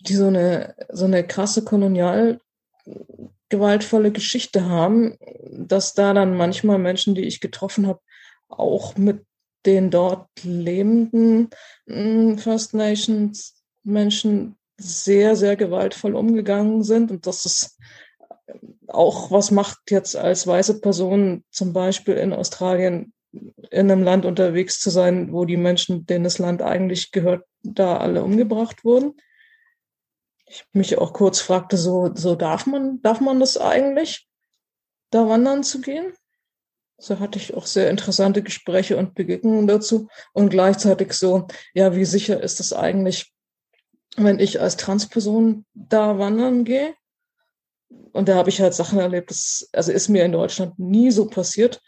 die 0.00 0.14
so 0.14 0.26
eine, 0.26 0.76
so 0.90 1.06
eine 1.06 1.26
krasse 1.26 1.64
kolonial 1.64 2.38
gewaltvolle 3.48 4.12
Geschichte 4.12 4.66
haben, 4.66 5.16
dass 5.50 5.94
da 5.94 6.12
dann 6.12 6.36
manchmal 6.36 6.78
Menschen, 6.78 7.14
die 7.14 7.24
ich 7.24 7.40
getroffen 7.40 7.86
habe, 7.86 8.00
auch 8.48 8.96
mit 8.96 9.24
den 9.64 9.90
dort 9.90 10.28
lebenden 10.42 11.48
hm, 11.86 12.38
First 12.38 12.74
Nations 12.74 13.54
Menschen 13.82 14.56
sehr, 14.78 15.36
sehr 15.36 15.56
gewaltvoll 15.56 16.14
umgegangen 16.14 16.82
sind 16.82 17.10
und 17.10 17.26
dass 17.26 17.44
es 17.44 17.78
auch 18.88 19.30
was 19.30 19.50
macht 19.50 19.90
jetzt 19.90 20.16
als 20.16 20.46
weiße 20.46 20.80
Person 20.80 21.44
zum 21.50 21.72
Beispiel 21.72 22.14
in 22.14 22.32
Australien 22.32 23.12
in 23.32 23.90
einem 23.90 24.02
Land 24.02 24.24
unterwegs 24.24 24.80
zu 24.80 24.90
sein, 24.90 25.32
wo 25.32 25.44
die 25.44 25.56
Menschen, 25.56 26.06
denen 26.06 26.24
das 26.24 26.38
Land 26.38 26.62
eigentlich 26.62 27.10
gehört, 27.10 27.44
da 27.62 27.98
alle 27.98 28.22
umgebracht 28.22 28.84
wurden. 28.84 29.14
Ich 30.46 30.64
mich 30.72 30.96
auch 30.98 31.12
kurz 31.12 31.40
fragte, 31.40 31.76
so, 31.76 32.10
so 32.14 32.36
darf 32.36 32.66
man, 32.66 33.02
darf 33.02 33.20
man 33.20 33.40
das 33.40 33.58
eigentlich, 33.58 34.28
da 35.10 35.28
wandern 35.28 35.64
zu 35.64 35.80
gehen? 35.80 36.12
So 36.98 37.18
hatte 37.20 37.38
ich 37.38 37.54
auch 37.54 37.66
sehr 37.66 37.90
interessante 37.90 38.42
Gespräche 38.42 38.96
und 38.96 39.14
Begegnungen 39.14 39.66
dazu 39.66 40.08
und 40.32 40.48
gleichzeitig 40.48 41.12
so, 41.12 41.46
ja, 41.74 41.94
wie 41.94 42.06
sicher 42.06 42.42
ist 42.42 42.60
das 42.60 42.72
eigentlich, 42.72 43.34
wenn 44.16 44.38
ich 44.38 44.60
als 44.60 44.76
Transperson 44.76 45.64
da 45.74 46.18
wandern 46.18 46.64
gehe. 46.64 46.94
Und 48.12 48.28
da 48.28 48.34
habe 48.34 48.48
ich 48.48 48.60
halt 48.60 48.74
Sachen 48.74 48.98
erlebt, 48.98 49.30
das 49.30 49.68
also 49.72 49.92
ist 49.92 50.08
mir 50.08 50.24
in 50.24 50.32
Deutschland 50.32 50.78
nie 50.78 51.10
so 51.10 51.26
passiert. 51.26 51.82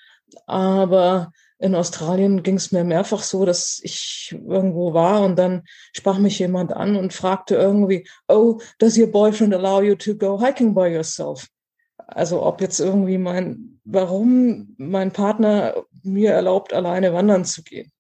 Aber 0.47 1.33
in 1.59 1.75
Australien 1.75 2.43
ging 2.43 2.57
es 2.57 2.71
mir 2.71 2.85
mehrfach 2.85 3.23
so, 3.23 3.45
dass 3.45 3.81
ich 3.83 4.37
irgendwo 4.47 4.95
war 4.95 5.23
und 5.23 5.37
dann 5.37 5.65
sprach 5.93 6.19
mich 6.19 6.39
jemand 6.39 6.73
an 6.73 6.97
und 6.97 7.13
fragte 7.13 7.57
irgendwie, 7.57 8.07
oh, 8.29 8.61
does 8.79 8.97
your 8.97 9.09
boyfriend 9.09 9.55
allow 9.55 9.83
you 9.83 9.97
to 9.97 10.15
go 10.15 10.41
hiking 10.41 10.73
by 10.73 10.87
yourself? 10.87 11.49
Also 11.97 12.43
ob 12.43 12.61
jetzt 12.61 12.79
irgendwie 12.79 13.19
mein, 13.19 13.81
warum 13.85 14.75
mein 14.79 15.13
Partner 15.13 15.83
mir 16.03 16.33
erlaubt, 16.33 16.73
alleine 16.73 17.13
wandern 17.13 17.45
zu 17.45 17.63
gehen. 17.63 17.91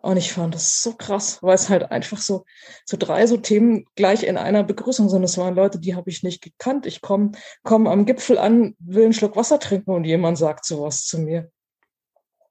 Und 0.00 0.16
ich 0.16 0.32
fand 0.32 0.54
das 0.54 0.80
so 0.82 0.94
krass, 0.94 1.42
weil 1.42 1.56
es 1.56 1.68
halt 1.68 1.90
einfach 1.90 2.18
so, 2.18 2.44
so 2.84 2.96
drei 2.96 3.26
so 3.26 3.36
Themen 3.36 3.84
gleich 3.96 4.22
in 4.22 4.38
einer 4.38 4.62
Begrüßung 4.62 5.08
sind. 5.08 5.24
Es 5.24 5.36
waren 5.38 5.56
Leute, 5.56 5.80
die 5.80 5.96
habe 5.96 6.08
ich 6.08 6.22
nicht 6.22 6.40
gekannt. 6.40 6.86
Ich 6.86 7.00
komme 7.00 7.32
komm 7.64 7.88
am 7.88 8.06
Gipfel 8.06 8.38
an, 8.38 8.76
will 8.78 9.04
einen 9.04 9.12
Schluck 9.12 9.34
Wasser 9.34 9.58
trinken 9.58 9.90
und 9.90 10.04
jemand 10.04 10.38
sagt 10.38 10.64
sowas 10.64 11.04
zu 11.04 11.18
mir. 11.18 11.50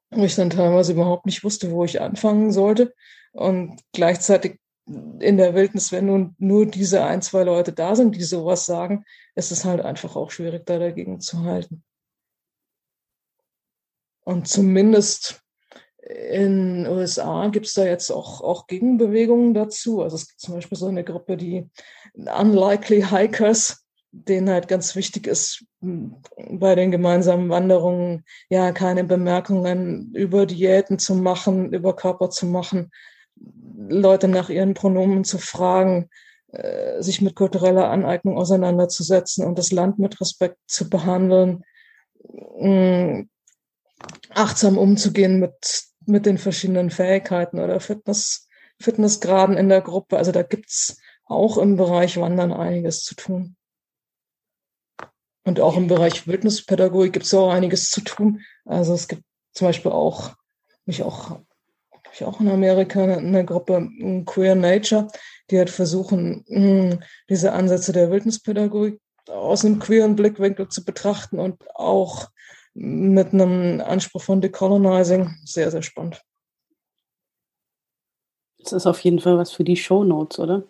Wo 0.10 0.26
ich 0.26 0.36
dann 0.36 0.50
teilweise 0.50 0.92
überhaupt 0.92 1.26
nicht 1.26 1.44
wusste, 1.46 1.72
wo 1.72 1.86
ich 1.86 2.02
anfangen 2.02 2.52
sollte. 2.52 2.94
Und 3.32 3.82
gleichzeitig 3.94 4.60
in 4.86 5.38
der 5.38 5.54
Wildnis, 5.54 5.94
wenn 5.94 6.08
nun 6.08 6.36
nur 6.40 6.66
diese 6.66 7.06
ein, 7.06 7.22
zwei 7.22 7.44
Leute 7.44 7.72
da 7.72 7.96
sind, 7.96 8.16
die 8.16 8.24
sowas 8.24 8.66
sagen, 8.66 9.06
ist 9.36 9.52
es 9.52 9.64
halt 9.64 9.82
einfach 9.82 10.18
auch 10.18 10.32
schwierig, 10.32 10.66
da 10.66 10.80
dagegen 10.80 11.22
zu 11.22 11.44
halten. 11.44 11.84
Und 14.26 14.50
zumindest 14.50 15.42
in 16.10 16.84
den 16.84 16.88
USA 16.88 17.48
gibt 17.48 17.66
es 17.66 17.74
da 17.74 17.86
jetzt 17.86 18.12
auch, 18.12 18.42
auch 18.42 18.68
Gegenbewegungen 18.68 19.54
dazu. 19.54 20.02
Also 20.02 20.16
es 20.16 20.28
gibt 20.28 20.40
zum 20.40 20.54
Beispiel 20.56 20.78
so 20.78 20.88
eine 20.88 21.04
Gruppe, 21.04 21.36
die 21.36 21.70
Unlikely 22.14 23.02
Hikers, 23.10 23.84
denen 24.12 24.50
halt 24.50 24.68
ganz 24.68 24.96
wichtig 24.96 25.28
ist, 25.28 25.66
bei 25.82 26.76
den 26.76 26.92
gemeinsamen 26.92 27.50
Wanderungen 27.50 28.24
ja 28.50 28.72
keine 28.72 29.04
Bemerkungen 29.04 30.14
über 30.14 30.46
Diäten 30.46 30.98
zu 30.98 31.14
machen, 31.14 31.74
über 31.74 31.96
Körper 31.96 32.30
zu 32.30 32.46
machen, 32.46 32.92
Leute 33.90 34.28
nach 34.28 34.50
ihren 34.50 34.74
Pronomen 34.74 35.24
zu 35.24 35.38
fragen, 35.38 36.10
äh, 36.54 37.02
sich 37.02 37.22
mit 37.22 37.36
kultureller 37.36 37.90
Aneignung 37.90 38.38
auseinanderzusetzen 38.38 39.46
und 39.46 39.60
das 39.60 39.72
Land 39.72 40.00
mit 40.00 40.20
Respekt 40.22 40.58
zu 40.68 40.90
behandeln, 40.90 41.64
mh, 42.58 43.26
achtsam 44.34 44.78
umzugehen 44.78 45.40
mit, 45.40 45.84
mit 46.08 46.26
den 46.26 46.38
verschiedenen 46.38 46.90
Fähigkeiten 46.90 47.60
oder 47.60 47.80
Fitness, 47.80 48.48
Fitnessgraden 48.80 49.58
in 49.58 49.70
der 49.70 49.82
Gruppe. 49.82 50.18
Also 50.18 50.32
da 50.32 50.44
gibt's 50.44 51.00
auch 51.26 51.58
im 51.58 51.76
Bereich 51.76 52.18
Wandern 52.18 52.54
einiges 52.54 53.04
zu 53.04 53.16
tun. 53.16 53.56
Und 55.44 55.60
auch 55.60 55.78
im 55.78 55.88
Bereich 55.88 56.28
Wildnispädagogik 56.28 57.14
gibt 57.14 57.26
es 57.26 57.34
auch 57.34 57.50
einiges 57.50 57.90
zu 57.90 58.02
tun. 58.02 58.42
Also 58.66 58.94
es 58.94 59.08
gibt 59.08 59.24
zum 59.54 59.68
Beispiel 59.68 59.92
auch, 59.92 60.36
mich 60.86 61.04
auch, 61.04 61.40
ich 62.14 62.24
auch 62.26 62.42
in 62.42 62.50
Amerika 62.50 63.02
eine, 63.02 63.18
eine 63.18 63.46
Gruppe 63.46 63.90
Queer 64.26 64.56
Nature, 64.56 65.08
die 65.50 65.58
halt 65.58 65.70
versuchen, 65.70 66.44
hm, 66.48 67.00
diese 67.30 67.54
Ansätze 67.54 67.94
der 67.94 68.12
Wildnispädagogik 68.12 69.00
aus 69.30 69.66
einem 69.66 69.80
queeren 69.80 70.16
Blickwinkel 70.16 70.68
zu 70.70 70.84
betrachten 70.84 71.40
und 71.40 71.64
auch 71.76 72.28
mit 72.80 73.34
einem 73.34 73.82
Anspruch 73.82 74.22
von 74.22 74.40
Decolonizing. 74.40 75.36
Sehr, 75.44 75.72
sehr 75.72 75.82
spannend. 75.82 76.24
Das 78.60 78.72
ist 78.72 78.86
auf 78.86 79.00
jeden 79.00 79.20
Fall 79.20 79.38
was 79.38 79.52
für 79.52 79.64
die 79.64 79.76
Show 79.76 80.04
Notes, 80.04 80.38
oder? 80.38 80.64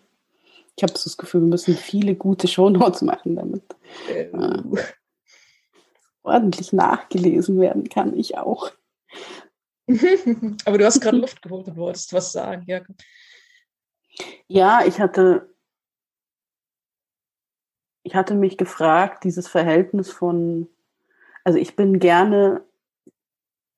Ich 0.76 0.82
habe 0.82 0.92
das 0.92 1.16
Gefühl, 1.18 1.42
wir 1.42 1.48
müssen 1.48 1.74
viele 1.74 2.14
gute 2.14 2.48
Shownotes 2.48 3.02
machen, 3.02 3.36
damit 3.36 3.62
äh, 4.08 4.30
ordentlich 6.22 6.72
nachgelesen 6.72 7.60
werden 7.60 7.88
kann. 7.88 8.16
Ich 8.16 8.38
auch. 8.38 8.70
Aber 10.64 10.78
du 10.78 10.86
hast 10.86 11.00
gerade 11.00 11.18
Luft 11.18 11.42
geholt 11.42 11.66
und 11.68 11.76
wolltest 11.76 12.12
was 12.14 12.32
sagen. 12.32 12.64
Ja. 12.66 12.80
ja, 14.46 14.86
ich 14.86 14.98
hatte, 14.98 15.54
ich 18.02 18.14
hatte 18.14 18.34
mich 18.34 18.56
gefragt, 18.56 19.24
dieses 19.24 19.46
Verhältnis 19.46 20.10
von, 20.10 20.68
also 21.48 21.58
ich 21.58 21.76
bin 21.76 21.98
gerne, 21.98 22.60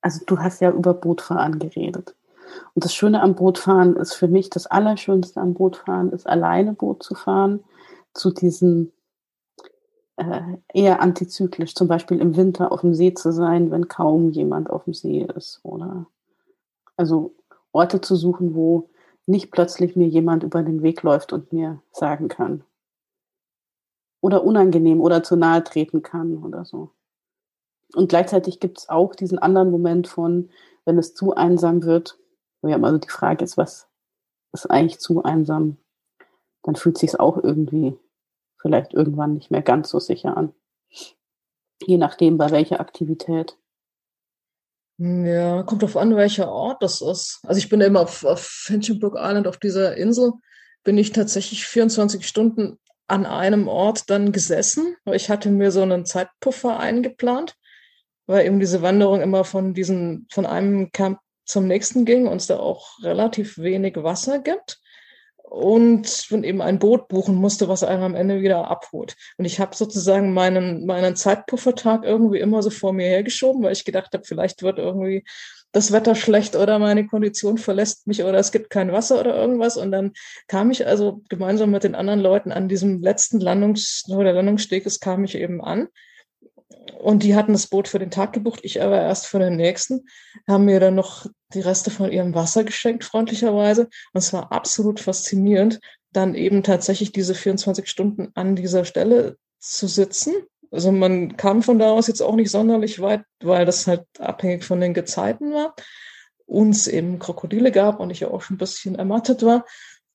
also 0.01 0.25
du 0.25 0.39
hast 0.39 0.59
ja 0.59 0.71
über 0.71 0.93
Bootfahren 0.93 1.57
geredet. 1.57 2.17
Und 2.75 2.83
das 2.83 2.93
Schöne 2.93 3.21
am 3.21 3.33
Bootfahren 3.33 3.95
ist 3.95 4.13
für 4.13 4.27
mich, 4.27 4.49
das 4.49 4.67
Allerschönste 4.67 5.39
am 5.39 5.53
Bootfahren 5.53 6.11
ist, 6.11 6.27
alleine 6.27 6.73
Boot 6.73 7.01
zu 7.01 7.15
fahren, 7.15 7.63
zu 8.13 8.31
diesen 8.31 8.91
äh, 10.17 10.41
eher 10.73 11.01
antizyklisch, 11.01 11.73
zum 11.73 11.87
Beispiel 11.87 12.19
im 12.19 12.35
Winter 12.35 12.73
auf 12.73 12.81
dem 12.81 12.93
See 12.93 13.13
zu 13.13 13.31
sein, 13.31 13.71
wenn 13.71 13.87
kaum 13.87 14.31
jemand 14.31 14.69
auf 14.69 14.83
dem 14.83 14.93
See 14.93 15.25
ist. 15.33 15.61
Oder 15.63 16.07
also 16.97 17.33
Orte 17.71 18.01
zu 18.01 18.17
suchen, 18.17 18.53
wo 18.53 18.89
nicht 19.27 19.49
plötzlich 19.49 19.95
mir 19.95 20.09
jemand 20.09 20.43
über 20.43 20.61
den 20.61 20.83
Weg 20.83 21.03
läuft 21.03 21.31
und 21.31 21.53
mir 21.53 21.81
sagen 21.93 22.27
kann. 22.27 22.65
Oder 24.19 24.43
unangenehm 24.43 24.99
oder 24.99 25.23
zu 25.23 25.37
nahe 25.37 25.63
treten 25.63 26.01
kann 26.01 26.35
oder 26.43 26.65
so. 26.65 26.91
Und 27.93 28.09
gleichzeitig 28.09 28.59
gibt 28.59 28.79
es 28.79 28.89
auch 28.89 29.15
diesen 29.15 29.39
anderen 29.39 29.71
Moment 29.71 30.07
von, 30.07 30.49
wenn 30.85 30.97
es 30.97 31.13
zu 31.13 31.35
einsam 31.35 31.83
wird, 31.83 32.17
ja, 32.63 32.79
also 32.81 32.97
die 32.97 33.09
Frage 33.09 33.43
ist, 33.43 33.57
was 33.57 33.87
ist 34.53 34.67
eigentlich 34.67 34.99
zu 34.99 35.23
einsam? 35.23 35.77
Dann 36.63 36.75
fühlt 36.75 36.97
sich 36.97 37.19
auch 37.19 37.43
irgendwie 37.43 37.97
vielleicht 38.61 38.93
irgendwann 38.93 39.33
nicht 39.33 39.49
mehr 39.49 39.63
ganz 39.63 39.89
so 39.89 39.99
sicher 39.99 40.37
an. 40.37 40.53
Je 41.83 41.97
nachdem, 41.97 42.37
bei 42.37 42.51
welcher 42.51 42.79
Aktivität. 42.79 43.57
Ja, 44.99 45.63
kommt 45.63 45.81
drauf 45.81 45.97
an, 45.97 46.15
welcher 46.15 46.51
Ort 46.51 46.83
das 46.83 47.01
ist. 47.01 47.39
Also 47.43 47.57
ich 47.57 47.69
bin 47.69 47.81
immer 47.81 48.01
auf, 48.01 48.23
auf 48.23 48.65
Hinchinbrook 48.67 49.15
Island, 49.17 49.47
auf 49.47 49.57
dieser 49.57 49.97
Insel, 49.97 50.33
bin 50.83 50.97
ich 50.99 51.11
tatsächlich 51.11 51.65
24 51.65 52.27
Stunden 52.27 52.77
an 53.07 53.25
einem 53.25 53.67
Ort 53.67 54.11
dann 54.11 54.31
gesessen. 54.31 54.95
Ich 55.05 55.29
hatte 55.29 55.49
mir 55.49 55.71
so 55.71 55.81
einen 55.81 56.05
Zeitpuffer 56.05 56.79
eingeplant, 56.79 57.55
weil 58.31 58.45
eben 58.45 58.59
diese 58.61 58.81
Wanderung 58.81 59.21
immer 59.21 59.43
von 59.43 59.73
diesen, 59.73 60.25
von 60.31 60.45
einem 60.45 60.91
Camp 60.93 61.19
zum 61.45 61.67
nächsten 61.67 62.05
ging 62.05 62.27
und 62.27 62.37
es 62.37 62.47
da 62.47 62.57
auch 62.57 62.97
relativ 63.03 63.57
wenig 63.57 63.97
Wasser 63.97 64.39
gibt 64.39 64.79
und 65.35 66.27
man 66.31 66.45
eben 66.45 66.61
ein 66.61 66.79
Boot 66.79 67.09
buchen 67.09 67.35
musste, 67.35 67.67
was 67.67 67.83
einen 67.83 68.03
am 68.03 68.15
Ende 68.15 68.41
wieder 68.41 68.71
abholt. 68.71 69.17
Und 69.37 69.43
ich 69.43 69.59
habe 69.59 69.75
sozusagen 69.75 70.33
meinen, 70.33 70.85
meinen 70.85 71.17
Zeitpuffertag 71.17 72.05
irgendwie 72.05 72.39
immer 72.39 72.63
so 72.63 72.69
vor 72.69 72.93
mir 72.93 73.07
hergeschoben, 73.07 73.63
weil 73.63 73.73
ich 73.73 73.83
gedacht 73.83 74.13
habe, 74.13 74.23
vielleicht 74.23 74.63
wird 74.63 74.79
irgendwie 74.79 75.25
das 75.73 75.91
Wetter 75.91 76.15
schlecht 76.15 76.55
oder 76.55 76.79
meine 76.79 77.07
Kondition 77.07 77.57
verlässt 77.57 78.07
mich 78.07 78.23
oder 78.23 78.37
es 78.37 78.53
gibt 78.53 78.69
kein 78.69 78.93
Wasser 78.93 79.19
oder 79.19 79.35
irgendwas. 79.35 79.75
Und 79.75 79.91
dann 79.91 80.13
kam 80.47 80.71
ich 80.71 80.87
also 80.87 81.21
gemeinsam 81.27 81.71
mit 81.71 81.83
den 81.83 81.95
anderen 81.95 82.21
Leuten 82.21 82.53
an 82.53 82.69
diesem 82.69 83.01
letzten 83.01 83.41
Landungs- 83.41 84.09
oder 84.09 84.31
Landungssteg, 84.31 84.85
es 84.85 85.01
kam 85.01 85.25
ich 85.25 85.35
eben 85.35 85.61
an 85.61 85.89
und 87.01 87.23
die 87.23 87.35
hatten 87.35 87.53
das 87.53 87.67
Boot 87.67 87.87
für 87.87 87.97
den 87.97 88.11
Tag 88.11 88.31
gebucht, 88.33 88.59
ich 88.63 88.81
aber 88.81 89.01
erst 89.01 89.25
für 89.25 89.39
den 89.39 89.55
nächsten, 89.55 90.05
haben 90.47 90.65
mir 90.65 90.79
dann 90.79 90.93
noch 90.93 91.25
die 91.53 91.61
Reste 91.61 91.89
von 91.89 92.11
ihrem 92.11 92.35
Wasser 92.35 92.63
geschenkt, 92.63 93.03
freundlicherweise. 93.03 93.83
Und 94.13 94.19
es 94.19 94.31
war 94.33 94.51
absolut 94.51 94.99
faszinierend, 94.99 95.79
dann 96.11 96.35
eben 96.35 96.61
tatsächlich 96.61 97.11
diese 97.11 97.33
24 97.33 97.89
Stunden 97.89 98.29
an 98.35 98.55
dieser 98.55 98.85
Stelle 98.85 99.37
zu 99.59 99.87
sitzen. 99.87 100.33
Also 100.69 100.91
man 100.91 101.37
kam 101.37 101.63
von 101.63 101.79
da 101.79 101.91
aus 101.91 102.07
jetzt 102.07 102.21
auch 102.21 102.35
nicht 102.35 102.51
sonderlich 102.51 103.01
weit, 103.01 103.23
weil 103.41 103.65
das 103.65 103.87
halt 103.87 104.05
abhängig 104.19 104.63
von 104.63 104.79
den 104.79 104.93
Gezeiten 104.93 105.53
war. 105.53 105.75
Uns 106.45 106.87
eben 106.87 107.17
Krokodile 107.17 107.71
gab 107.71 107.99
und 107.99 108.11
ich 108.11 108.19
ja 108.19 108.29
auch 108.29 108.41
schon 108.41 108.55
ein 108.55 108.59
bisschen 108.59 108.95
ermattet 108.95 109.43
war. 109.43 109.65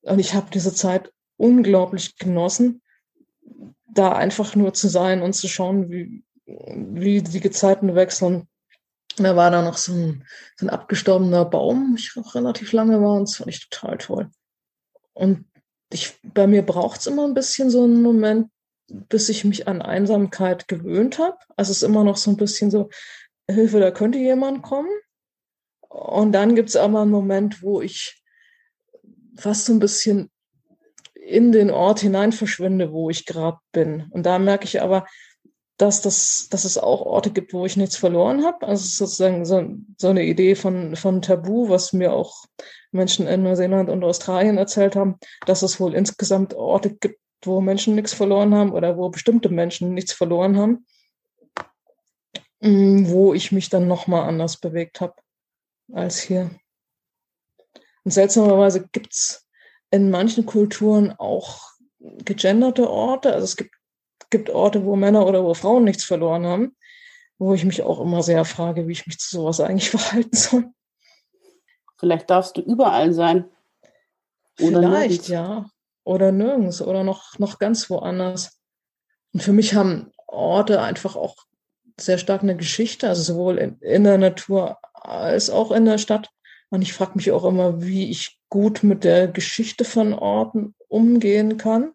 Und 0.03 0.21
ich 0.21 0.35
habe 0.35 0.47
diese 0.55 0.73
Zeit 0.73 1.13
unglaublich 1.37 2.17
genossen, 2.17 2.81
da 3.93 4.13
einfach 4.13 4.55
nur 4.55 4.73
zu 4.73 4.87
sein 4.89 5.23
und 5.23 5.33
zu 5.33 5.49
schauen, 5.49 5.91
wie, 5.91 6.23
wie 6.47 7.23
die 7.23 7.41
Gezeiten 7.41 7.95
wechseln. 7.95 8.49
Da 9.17 9.35
war 9.35 9.51
da 9.51 9.63
noch 9.63 9.79
so 9.79 9.93
ein, 9.93 10.27
so 10.57 10.67
ein 10.67 10.71
abgestorbener 10.71 11.45
Baum, 11.45 11.95
ich 11.99 12.15
noch 12.17 12.35
relativ 12.35 12.73
lange 12.73 13.01
war, 13.01 13.15
und 13.15 13.29
das 13.29 13.37
fand 13.37 13.51
ich 13.51 13.69
total 13.69 13.99
toll. 13.99 14.31
Und 15.15 15.47
ich, 15.93 16.15
bei 16.23 16.47
mir 16.47 16.63
braucht 16.63 17.01
es 17.01 17.07
immer 17.07 17.25
ein 17.25 17.35
bisschen 17.35 17.71
so 17.71 17.85
einen 17.85 18.03
Moment, 18.03 18.51
bis 18.89 19.29
ich 19.29 19.45
mich 19.45 19.67
an 19.67 19.83
Einsamkeit 19.83 20.69
gewöhnt 20.69 21.19
habe. 21.19 21.37
Also 21.57 21.73
es 21.73 21.79
ist 21.79 21.83
immer 21.83 22.05
noch 22.05 22.17
so 22.17 22.31
ein 22.31 22.37
bisschen 22.37 22.71
so, 22.71 22.91
Hilfe, 23.51 23.81
da 23.81 23.91
könnte 23.91 24.19
jemand 24.19 24.63
kommen. 24.63 24.91
Und 25.89 26.33
dann 26.33 26.55
gibt 26.55 26.69
es 26.69 26.77
aber 26.77 27.03
einen 27.03 27.11
Moment, 27.11 27.63
wo 27.63 27.81
ich 27.81 28.23
fast 29.37 29.67
so 29.67 29.73
ein 29.73 29.79
bisschen 29.79 30.31
in 31.15 31.53
den 31.53 31.71
Ort 31.71 32.01
hinein 32.01 32.33
verschwinde, 32.33 32.93
wo 32.93 33.11
ich 33.11 33.25
gerade 33.25 33.59
bin. 33.73 34.07
Und 34.11 34.25
da 34.27 34.39
merke 34.39 34.65
ich 34.65 34.83
aber, 34.83 35.07
dass, 35.77 36.01
das, 36.01 36.49
dass 36.51 36.65
es 36.65 36.79
auch 36.79 37.03
Orte 37.03 37.31
gibt, 37.31 37.53
wo 37.53 37.67
ich 37.67 37.77
nichts 37.77 37.97
verloren 37.97 38.45
habe. 38.45 38.67
Also 38.67 38.85
sozusagen 38.87 39.45
so, 39.45 39.69
so 39.99 40.09
eine 40.09 40.25
Idee 40.25 40.55
von, 40.55 40.97
von 40.97 41.21
Tabu, 41.21 41.69
was 41.69 41.93
mir 41.93 42.13
auch 42.13 42.45
Menschen 42.93 43.27
in 43.27 43.43
Neuseeland 43.43 43.91
und 43.91 44.03
Australien 44.03 44.57
erzählt 44.57 44.97
haben, 44.97 45.17
dass 45.45 45.63
es 45.63 45.79
wohl 45.79 45.95
insgesamt 45.95 46.55
Orte 46.55 46.95
gibt, 46.95 47.21
wo 47.43 47.61
Menschen 47.61 47.95
nichts 47.95 48.15
verloren 48.15 48.55
haben 48.55 48.73
oder 48.73 48.97
wo 48.97 49.11
bestimmte 49.11 49.51
Menschen 49.51 49.93
nichts 49.93 50.13
verloren 50.13 50.57
haben, 50.57 50.87
mm, 52.61 53.09
wo 53.09 53.35
ich 53.35 53.53
mich 53.53 53.69
dann 53.69 53.87
nochmal 53.87 54.27
anders 54.27 54.57
bewegt 54.57 55.03
habe 55.03 55.15
als 55.93 56.19
hier. 56.19 56.51
Und 58.05 58.13
seltsamerweise 58.13 58.89
gibt's 58.93 59.47
in 59.91 60.11
manchen 60.11 60.47
Kulturen 60.47 61.13
auch 61.13 61.61
gegenderte 61.99 62.89
Orte. 62.89 63.33
Also 63.33 63.45
es 63.45 63.57
gibt 63.57 63.76
gibt 64.31 64.51
Orte, 64.51 64.85
wo 64.85 64.97
Männer 64.97 65.27
oder 65.27 65.45
wo 65.45 65.55
Frauen 65.55 65.85
nichts 65.85 66.05
verloren 66.05 66.47
haben, 66.47 66.77
wo 67.39 67.55
ich 67.55 67.65
mich 67.65 67.83
auch 67.83 68.01
immer 68.01 68.23
sehr 68.23 68.45
frage, 68.45 68.89
wie 68.89 68.93
ich 68.93 69.07
mich 69.07 69.19
zu 69.19 69.37
sowas 69.37 69.61
eigentlich 69.61 69.91
verhalten 69.91 70.37
soll. 70.37 70.65
Vielleicht 71.99 72.29
darfst 72.31 72.57
du 72.57 72.61
überall 72.61 73.13
sein. 73.13 73.45
Oder 74.61 74.81
Vielleicht, 74.81 75.11
nirgends. 75.11 75.29
ja. 75.29 75.67
Oder 76.05 76.33
nirgends 76.33 76.81
oder 76.81 77.03
noch, 77.03 77.39
noch 77.39 77.59
ganz 77.59 77.91
woanders. 77.91 78.61
Und 79.33 79.43
für 79.43 79.53
mich 79.53 79.75
haben 79.75 80.13
Orte 80.27 80.81
einfach 80.81 81.17
auch 81.17 81.37
sehr 81.99 82.19
stark 82.19 82.43
eine 82.43 82.57
Geschichte, 82.57 83.09
also 83.09 83.23
sowohl 83.23 83.59
in, 83.59 83.79
in 83.81 84.05
der 84.05 84.19
Natur 84.19 84.79
als 84.93 85.51
auch 85.51 85.73
in 85.73 85.85
der 85.85 85.99
Stadt. 85.99 86.31
Und 86.71 86.83
ich 86.83 86.93
frage 86.93 87.13
mich 87.15 87.33
auch 87.33 87.45
immer, 87.45 87.83
wie 87.83 88.11
ich 88.11 88.39
gut 88.49 88.83
mit 88.83 89.05
der 89.05 89.29
Geschichte 89.29 89.85
von 89.85 90.13
Orten 90.13 90.75
umgehen 90.89 91.57
kann. 91.57 91.93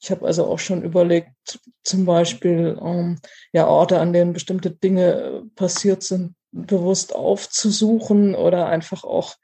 Ich 0.00 0.10
habe 0.10 0.26
also 0.26 0.46
auch 0.46 0.58
schon 0.58 0.82
überlegt, 0.82 1.60
zum 1.82 2.04
Beispiel 2.04 2.78
ähm, 2.82 3.18
ja 3.52 3.66
Orte, 3.66 3.98
an 3.98 4.12
denen 4.12 4.32
bestimmte 4.32 4.70
Dinge 4.70 5.12
äh, 5.12 5.42
passiert 5.54 6.02
sind, 6.02 6.34
bewusst 6.52 7.14
aufzusuchen 7.14 8.34
oder 8.34 8.66
einfach 8.66 9.04
auch 9.04 9.36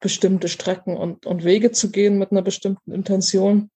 bestimmte 0.00 0.48
Strecken 0.48 0.96
und, 0.96 1.26
und 1.26 1.44
Wege 1.44 1.72
zu 1.72 1.90
gehen 1.90 2.18
mit 2.18 2.30
einer 2.30 2.42
bestimmten 2.42 2.92
Intention. 2.92 3.70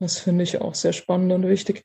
Das 0.00 0.18
finde 0.18 0.44
ich 0.44 0.60
auch 0.60 0.74
sehr 0.74 0.92
spannend 0.92 1.32
und 1.32 1.46
wichtig. 1.46 1.84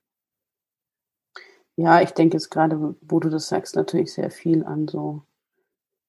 Ja, 1.76 2.02
ich 2.02 2.12
denke 2.12 2.38
jetzt 2.38 2.50
gerade, 2.50 2.96
wo 3.02 3.20
du 3.20 3.30
das 3.30 3.50
sagst, 3.50 3.76
natürlich 3.76 4.14
sehr 4.14 4.32
viel 4.32 4.64
an 4.64 4.88
so 4.88 5.24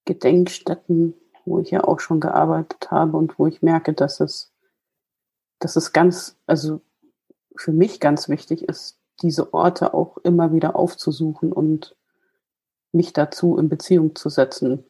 Gedenkstätten, 0.04 1.14
wo 1.44 1.58
ich 1.58 1.70
ja 1.70 1.84
auch 1.84 1.98
schon 2.00 2.20
gearbeitet 2.20 2.90
habe 2.90 3.16
und 3.16 3.38
wo 3.38 3.46
ich 3.46 3.62
merke, 3.62 3.92
dass 3.92 4.20
es, 4.20 4.52
dass 5.58 5.74
es 5.74 5.92
ganz, 5.92 6.38
also 6.46 6.80
für 7.56 7.72
mich 7.72 8.00
ganz 8.00 8.28
wichtig 8.28 8.68
ist, 8.68 8.98
diese 9.22 9.54
Orte 9.54 9.94
auch 9.94 10.18
immer 10.18 10.52
wieder 10.52 10.76
aufzusuchen 10.76 11.52
und 11.52 11.96
mich 12.92 13.12
dazu 13.12 13.56
in 13.58 13.68
Beziehung 13.68 14.14
zu 14.14 14.28
setzen, 14.28 14.84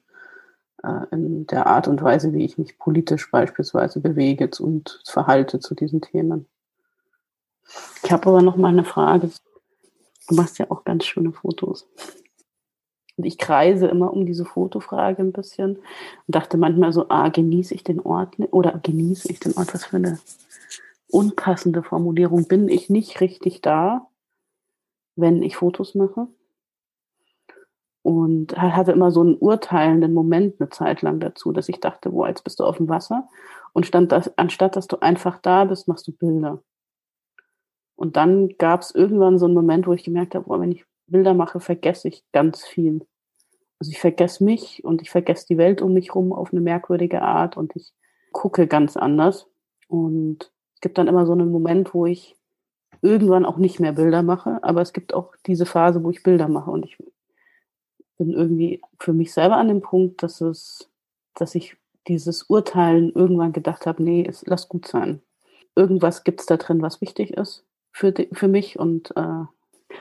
äh, 0.83 1.07
in 1.11 1.47
der 1.47 1.67
Art 1.67 1.89
und 1.89 2.03
Weise, 2.03 2.33
wie 2.33 2.45
ich 2.45 2.59
mich 2.59 2.79
politisch 2.79 3.31
beispielsweise 3.31 4.01
bewege 4.01 4.51
und 4.61 5.01
verhalte 5.07 5.61
zu 5.61 5.75
diesen 5.75 6.01
Themen. 6.01 6.47
Ich 8.03 8.12
habe 8.12 8.29
aber 8.29 8.43
noch 8.43 8.57
mal 8.57 8.69
eine 8.69 8.85
Frage. 8.85 9.31
Du 10.29 10.35
machst 10.35 10.59
ja 10.59 10.71
auch 10.71 10.85
ganz 10.85 11.05
schöne 11.05 11.33
Fotos. 11.33 11.89
Und 13.17 13.25
ich 13.25 13.39
kreise 13.39 13.87
immer 13.87 14.12
um 14.12 14.27
diese 14.27 14.45
Fotofrage 14.45 15.23
ein 15.23 15.33
bisschen 15.33 15.77
und 15.77 16.35
dachte 16.35 16.59
manchmal 16.59 16.93
so, 16.93 17.09
ah, 17.09 17.29
genieße 17.29 17.75
ich 17.75 17.83
den 17.83 18.01
Ort 18.01 18.35
oder 18.51 18.79
genieße 18.83 19.31
ich 19.31 19.41
den 19.41 19.57
Ort? 19.57 19.73
Was 19.73 19.87
für 19.87 19.97
eine 19.97 20.19
unpassende 21.09 21.83
Formulierung. 21.83 22.49
Bin 22.49 22.69
ich 22.69 22.91
nicht 22.91 23.21
richtig 23.21 23.61
da, 23.61 24.09
wenn 25.15 25.43
ich 25.43 25.57
Fotos 25.57 25.95
mache? 25.95 26.29
Und 28.03 28.57
hatte 28.57 28.93
immer 28.93 29.11
so 29.11 29.21
einen 29.21 29.37
urteilenden 29.37 30.15
Moment 30.15 30.61
eine 30.61 30.69
Zeit 30.69 31.03
lang 31.03 31.19
dazu, 31.19 31.51
dass 31.51 31.69
ich 31.69 31.81
dachte, 31.81 32.11
boah, 32.11 32.29
jetzt 32.29 32.45
bist 32.45 32.61
du 32.61 32.65
auf 32.65 32.77
dem 32.77 32.89
Wasser. 32.89 33.29
Und 33.73 33.85
stand 33.85 34.13
das, 34.13 34.37
anstatt 34.39 34.77
dass 34.77 34.87
du 34.87 35.01
einfach 35.01 35.39
da 35.41 35.65
bist, 35.65 35.89
machst 35.89 36.07
du 36.07 36.13
Bilder. 36.13 36.63
Und 37.97 38.17
dann 38.17 38.57
gab 38.59 38.83
es 38.83 38.95
irgendwann 38.95 39.39
so 39.39 39.47
einen 39.47 39.55
Moment, 39.55 39.87
wo 39.87 39.93
ich 39.93 40.05
gemerkt 40.05 40.35
habe, 40.35 40.45
boah, 40.45 40.61
wenn 40.61 40.71
ich 40.71 40.85
Bilder 41.07 41.35
mache, 41.35 41.61
vergesse 41.61 42.09
ich 42.09 42.25
ganz 42.33 42.65
viel. 42.65 43.07
Also 43.79 43.91
ich 43.91 43.99
vergesse 43.99 44.45
mich 44.45 44.85
und 44.85 45.03
ich 45.03 45.11
vergesse 45.11 45.47
die 45.49 45.59
Welt 45.59 45.83
um 45.83 45.93
mich 45.93 46.15
rum 46.15 46.33
auf 46.33 46.53
eine 46.53 46.61
merkwürdige 46.61 47.23
Art 47.23 47.57
und 47.57 47.75
ich 47.75 47.93
gucke 48.33 48.67
ganz 48.67 48.97
anders. 48.97 49.49
Und 49.89 50.53
es 50.77 50.81
gibt 50.83 50.99
dann 50.99 51.09
immer 51.09 51.27
so 51.27 51.33
einen 51.33 51.51
Moment, 51.51 51.95
wo 51.95 52.07
ich 52.07 52.37
irgendwann 53.01 53.47
auch 53.47 53.57
nicht 53.57 53.81
mehr 53.81 53.93
Bilder 53.93 54.22
mache, 54.22 54.62
aber 54.62 54.83
es 54.83 54.93
gibt 54.93 55.14
auch 55.14 55.35
diese 55.47 55.66
Phase, 55.66 56.05
wo 56.05 56.11
ich 56.11 56.22
Bilder 56.22 56.49
mache 56.49 56.70
und 56.70 56.85
ich 56.85 56.99
bin 58.18 58.31
irgendwie 58.31 58.81
für 59.01 59.12
mich 59.12 59.33
selber 59.33 59.57
an 59.57 59.68
dem 59.68 59.81
Punkt, 59.81 60.22
dass 60.22 60.41
es, 60.41 60.91
dass 61.35 61.55
ich 61.55 61.77
dieses 62.09 62.45
Urteilen 62.45 63.11
irgendwann 63.12 63.53
gedacht 63.53 63.87
habe, 63.87 64.03
nee, 64.03 64.24
es, 64.27 64.45
lass 64.47 64.68
gut 64.68 64.87
sein. 64.87 65.22
Irgendwas 65.74 66.24
gibt 66.24 66.41
es 66.41 66.47
da 66.47 66.57
drin, 66.57 66.83
was 66.83 67.01
wichtig 67.01 67.33
ist 67.33 67.64
für, 67.91 68.12
die, 68.12 68.29
für 68.33 68.49
mich 68.49 68.79
und 68.79 69.16
äh, 69.16 69.45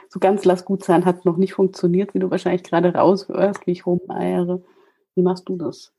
so 0.09 0.19
ganz 0.19 0.43
lass 0.43 0.65
gut 0.65 0.84
sein 0.84 1.05
hat 1.05 1.23
noch 1.23 1.38
nicht 1.38 1.53
funktioniert, 1.53 2.13
wie 2.13 2.19
du 2.19 2.30
wahrscheinlich 2.30 2.63
gerade 2.63 2.93
raushörst, 2.93 3.65
wie 3.65 3.71
ich 3.71 3.86
rumeiere. 3.86 4.61
Wie 5.15 5.21
machst 5.21 5.47
du 5.47 5.55
das? 5.55 5.93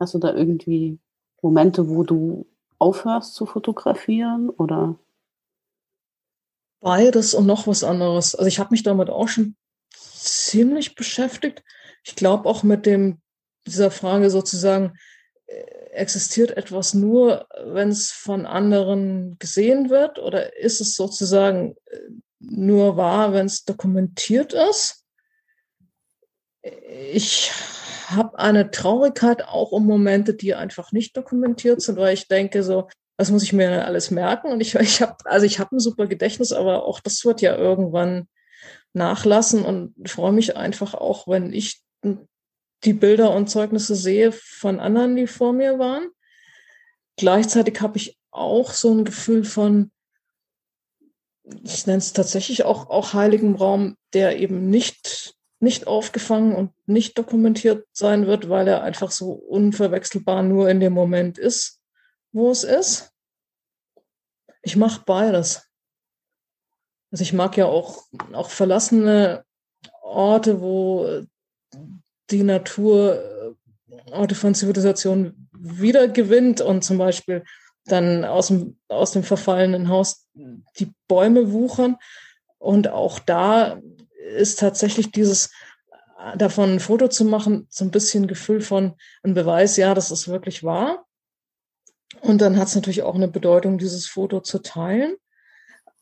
Hast 0.00 0.14
du 0.14 0.18
da 0.18 0.34
irgendwie 0.34 0.98
Momente, 1.42 1.88
wo 1.88 2.02
du 2.02 2.46
aufhörst 2.78 3.34
zu 3.34 3.46
fotografieren 3.46 4.50
oder? 4.50 4.98
Beides 6.80 7.34
und 7.34 7.46
noch 7.46 7.66
was 7.66 7.84
anderes. 7.84 8.34
Also 8.34 8.48
ich 8.48 8.58
habe 8.58 8.70
mich 8.70 8.82
damit 8.82 9.10
auch 9.10 9.28
schon 9.28 9.56
ziemlich 9.90 10.94
beschäftigt. 10.94 11.62
Ich 12.04 12.16
glaube 12.16 12.48
auch 12.48 12.62
mit 12.62 12.86
dem 12.86 13.20
dieser 13.66 13.90
Frage 13.90 14.30
sozusagen, 14.30 14.96
äh, 15.46 15.62
existiert 15.92 16.56
etwas 16.56 16.94
nur, 16.94 17.48
wenn 17.64 17.88
es 17.88 18.12
von 18.12 18.46
anderen 18.46 19.38
gesehen 19.38 19.90
wird 19.90 20.18
oder 20.18 20.56
ist 20.56 20.80
es 20.80 20.94
sozusagen 20.94 21.76
äh, 21.86 21.98
nur 22.38 22.96
wahr, 22.96 23.32
wenn 23.32 23.46
es 23.46 23.64
dokumentiert 23.64 24.52
ist? 24.52 25.04
Ich 26.62 27.52
habe 28.10 28.38
eine 28.38 28.70
Traurigkeit 28.70 29.46
auch 29.46 29.72
um 29.72 29.86
Momente, 29.86 30.34
die 30.34 30.54
einfach 30.54 30.92
nicht 30.92 31.16
dokumentiert 31.16 31.80
sind, 31.82 31.98
weil 31.98 32.14
ich 32.14 32.28
denke 32.28 32.62
so, 32.62 32.88
was 33.16 33.30
muss 33.30 33.42
ich 33.42 33.52
mir 33.52 33.84
alles 33.84 34.10
merken? 34.10 34.52
Und 34.52 34.60
ich, 34.60 34.74
ich 34.76 35.02
habe, 35.02 35.16
also 35.24 35.46
ich 35.46 35.58
habe 35.58 35.76
ein 35.76 35.80
super 35.80 36.06
Gedächtnis, 36.06 36.52
aber 36.52 36.84
auch 36.84 37.00
das 37.00 37.24
wird 37.24 37.40
ja 37.40 37.56
irgendwann 37.56 38.28
nachlassen 38.92 39.64
und 39.64 39.94
freue 40.08 40.32
mich 40.32 40.56
einfach 40.56 40.94
auch, 40.94 41.28
wenn 41.28 41.52
ich 41.52 41.82
die 42.84 42.92
Bilder 42.92 43.34
und 43.34 43.48
Zeugnisse 43.48 43.94
sehe 43.94 44.32
von 44.32 44.80
anderen, 44.80 45.16
die 45.16 45.26
vor 45.26 45.52
mir 45.52 45.78
waren. 45.78 46.08
Gleichzeitig 47.16 47.80
habe 47.80 47.96
ich 47.98 48.18
auch 48.30 48.72
so 48.72 48.92
ein 48.92 49.04
Gefühl 49.04 49.44
von, 49.44 49.90
ich 51.64 51.86
nenne 51.86 51.98
es 51.98 52.12
tatsächlich 52.12 52.64
auch, 52.64 52.90
auch 52.90 53.14
heiligen 53.14 53.54
Raum, 53.56 53.96
der 54.12 54.38
eben 54.38 54.68
nicht, 54.68 55.35
nicht 55.58 55.86
aufgefangen 55.86 56.54
und 56.54 56.72
nicht 56.86 57.16
dokumentiert 57.16 57.86
sein 57.92 58.26
wird, 58.26 58.48
weil 58.48 58.68
er 58.68 58.82
einfach 58.82 59.10
so 59.10 59.32
unverwechselbar 59.32 60.42
nur 60.42 60.68
in 60.68 60.80
dem 60.80 60.92
Moment 60.92 61.38
ist, 61.38 61.80
wo 62.32 62.50
es 62.50 62.64
ist. 62.64 63.12
Ich 64.62 64.76
mache 64.76 65.02
beides. 65.06 65.68
Also 67.10 67.22
ich 67.22 67.32
mag 67.32 67.56
ja 67.56 67.66
auch, 67.66 68.02
auch 68.32 68.50
verlassene 68.50 69.44
Orte, 70.02 70.60
wo 70.60 71.22
die 72.30 72.42
Natur 72.42 73.14
äh, 73.14 74.12
Orte 74.12 74.34
von 74.34 74.54
Zivilisation 74.54 75.48
wiedergewinnt 75.52 76.60
und 76.60 76.82
zum 76.82 76.98
Beispiel 76.98 77.44
dann 77.84 78.24
aus 78.24 78.48
dem, 78.48 78.78
aus 78.88 79.12
dem 79.12 79.22
verfallenen 79.22 79.88
Haus 79.88 80.26
die 80.34 80.92
Bäume 81.08 81.52
wuchern. 81.52 81.96
Und 82.58 82.88
auch 82.88 83.18
da 83.18 83.80
ist 84.26 84.58
tatsächlich 84.58 85.10
dieses 85.10 85.50
davon 86.36 86.74
ein 86.74 86.80
Foto 86.80 87.08
zu 87.08 87.24
machen, 87.24 87.66
so 87.70 87.84
ein 87.84 87.90
bisschen 87.90 88.26
Gefühl 88.26 88.60
von 88.60 88.94
ein 89.22 89.34
Beweis, 89.34 89.76
ja, 89.76 89.94
das 89.94 90.10
ist 90.10 90.28
wirklich 90.28 90.64
wahr. 90.64 91.06
Und 92.20 92.40
dann 92.40 92.56
hat 92.56 92.68
es 92.68 92.74
natürlich 92.74 93.02
auch 93.02 93.14
eine 93.14 93.28
Bedeutung, 93.28 93.78
dieses 93.78 94.06
Foto 94.06 94.40
zu 94.40 94.60
teilen. 94.60 95.16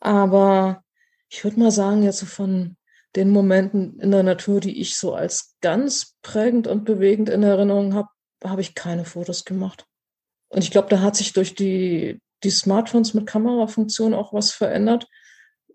Aber 0.00 0.82
ich 1.28 1.42
würde 1.42 1.58
mal 1.58 1.70
sagen, 1.70 2.02
jetzt 2.02 2.18
so 2.18 2.26
von 2.26 2.76
den 3.16 3.30
Momenten 3.30 3.98
in 4.00 4.10
der 4.10 4.22
Natur, 4.22 4.60
die 4.60 4.80
ich 4.80 4.96
so 4.96 5.14
als 5.14 5.56
ganz 5.60 6.16
prägend 6.22 6.66
und 6.66 6.84
bewegend 6.84 7.28
in 7.28 7.42
Erinnerung 7.42 7.94
habe, 7.94 8.08
habe 8.42 8.60
ich 8.60 8.74
keine 8.74 9.04
Fotos 9.04 9.44
gemacht. 9.44 9.86
Und 10.48 10.62
ich 10.62 10.70
glaube, 10.70 10.88
da 10.88 11.00
hat 11.00 11.16
sich 11.16 11.32
durch 11.32 11.54
die, 11.54 12.20
die 12.42 12.50
Smartphones 12.50 13.14
mit 13.14 13.26
Kamerafunktion 13.26 14.14
auch 14.14 14.32
was 14.32 14.52
verändert, 14.52 15.08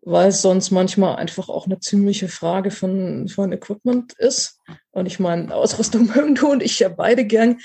weil 0.02 0.30
es 0.30 0.42
sonst 0.42 0.72
manchmal 0.72 1.16
einfach 1.18 1.50
auch 1.50 1.66
eine 1.66 1.80
ziemliche 1.80 2.28
Frage 2.28 2.72
von, 2.72 3.28
von 3.28 3.52
Equipment 3.52 4.14
ist. 4.14 4.60
Und 4.92 5.06
ich 5.06 5.20
meine, 5.20 5.54
Ausrüstung 5.54 6.08
mögen 6.16 6.36
du 6.36 6.52
und 6.52 6.64
ich 6.64 6.80
ja 6.80 6.90
beide 6.90 7.26
gern. 7.26 7.60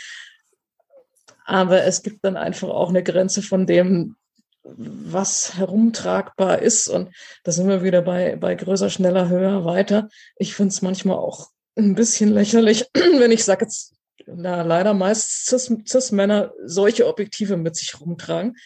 Aber 1.44 1.84
es 1.84 2.02
gibt 2.02 2.24
dann 2.24 2.36
einfach 2.36 2.68
auch 2.68 2.88
eine 2.88 3.02
Grenze 3.02 3.42
von 3.42 3.66
dem, 3.66 4.16
was 4.64 5.56
herumtragbar 5.56 6.60
ist. 6.60 6.88
Und 6.88 7.14
da 7.44 7.52
sind 7.52 7.68
wir 7.68 7.82
wieder 7.82 8.02
bei, 8.02 8.36
bei 8.36 8.54
größer, 8.54 8.88
schneller, 8.88 9.28
höher, 9.28 9.64
weiter. 9.64 10.08
Ich 10.36 10.54
finde 10.54 10.70
es 10.70 10.82
manchmal 10.82 11.18
auch 11.18 11.50
ein 11.76 11.94
bisschen 11.94 12.30
lächerlich, 12.32 12.88
wenn 12.94 13.32
ich 13.32 13.44
sage 13.44 13.66
jetzt, 13.66 13.94
na, 14.26 14.62
leider 14.62 14.94
meist 14.94 15.46
Cis-Männer 15.46 16.52
solche 16.64 17.06
Objektive 17.06 17.56
mit 17.56 17.76
sich 17.76 18.00
rumtragen. 18.00 18.56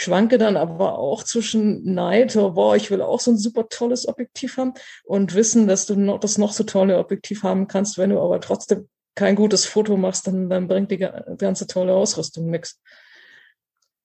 Schwanke 0.00 0.38
dann 0.38 0.56
aber 0.56 0.98
auch 0.98 1.24
zwischen 1.24 1.94
Neid, 1.94 2.34
oh, 2.36 2.52
boah, 2.52 2.76
ich 2.76 2.90
will 2.90 3.02
auch 3.02 3.20
so 3.20 3.32
ein 3.32 3.38
super 3.38 3.68
tolles 3.68 4.08
Objektiv 4.08 4.56
haben 4.56 4.74
und 5.04 5.34
wissen, 5.34 5.68
dass 5.68 5.86
du 5.86 5.94
noch, 5.94 6.18
das 6.18 6.38
noch 6.38 6.52
so 6.52 6.64
tolle 6.64 6.98
Objektiv 6.98 7.42
haben 7.42 7.68
kannst, 7.68 7.98
wenn 7.98 8.10
du 8.10 8.20
aber 8.20 8.40
trotzdem 8.40 8.88
kein 9.14 9.36
gutes 9.36 9.66
Foto 9.66 9.96
machst, 9.96 10.26
dann, 10.26 10.48
dann 10.48 10.68
bringt 10.68 10.90
die 10.90 10.98
ganze 10.98 11.66
tolle 11.66 11.94
Ausrüstung 11.94 12.48
nichts 12.48 12.80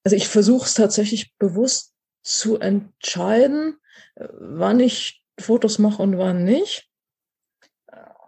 also 0.05 0.15
ich 0.15 0.27
versuche 0.27 0.65
es 0.65 0.75
tatsächlich 0.75 1.35
bewusst 1.37 1.93
zu 2.21 2.59
entscheiden, 2.59 3.77
wann 4.15 4.79
ich 4.79 5.23
Fotos 5.39 5.79
mache 5.79 6.01
und 6.01 6.17
wann 6.19 6.43
nicht. 6.43 6.89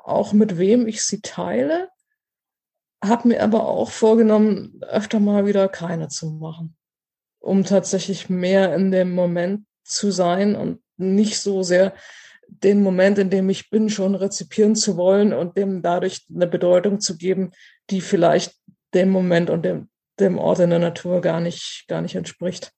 Auch 0.03 0.33
mit 0.33 0.57
wem 0.57 0.87
ich 0.87 1.03
sie 1.03 1.21
teile. 1.21 1.89
Habe 3.03 3.27
mir 3.27 3.43
aber 3.43 3.67
auch 3.67 3.91
vorgenommen, 3.91 4.81
öfter 4.81 5.19
mal 5.19 5.45
wieder 5.45 5.69
keine 5.69 6.07
zu 6.07 6.31
machen, 6.31 6.75
um 7.39 7.63
tatsächlich 7.63 8.29
mehr 8.29 8.73
in 8.75 8.91
dem 8.91 9.13
Moment 9.13 9.65
zu 9.83 10.11
sein 10.11 10.55
und 10.55 10.81
nicht 10.97 11.39
so 11.39 11.63
sehr 11.63 11.93
den 12.47 12.81
Moment, 12.81 13.17
in 13.19 13.29
dem 13.29 13.49
ich 13.49 13.69
bin, 13.69 13.89
schon 13.89 14.15
rezipieren 14.15 14.75
zu 14.75 14.97
wollen 14.97 15.33
und 15.33 15.57
dem 15.57 15.81
dadurch 15.81 16.25
eine 16.33 16.47
Bedeutung 16.47 16.99
zu 16.99 17.17
geben, 17.17 17.51
die 17.89 18.01
vielleicht 18.01 18.55
dem 18.93 19.09
Moment 19.09 19.49
und 19.49 19.63
dem 19.63 19.89
dem 20.19 20.37
Ort 20.37 20.59
in 20.59 20.69
der 20.69 20.79
Natur 20.79 21.21
gar 21.21 21.39
nicht, 21.39 21.85
gar 21.87 22.01
nicht 22.01 22.15
entspricht. 22.15 22.71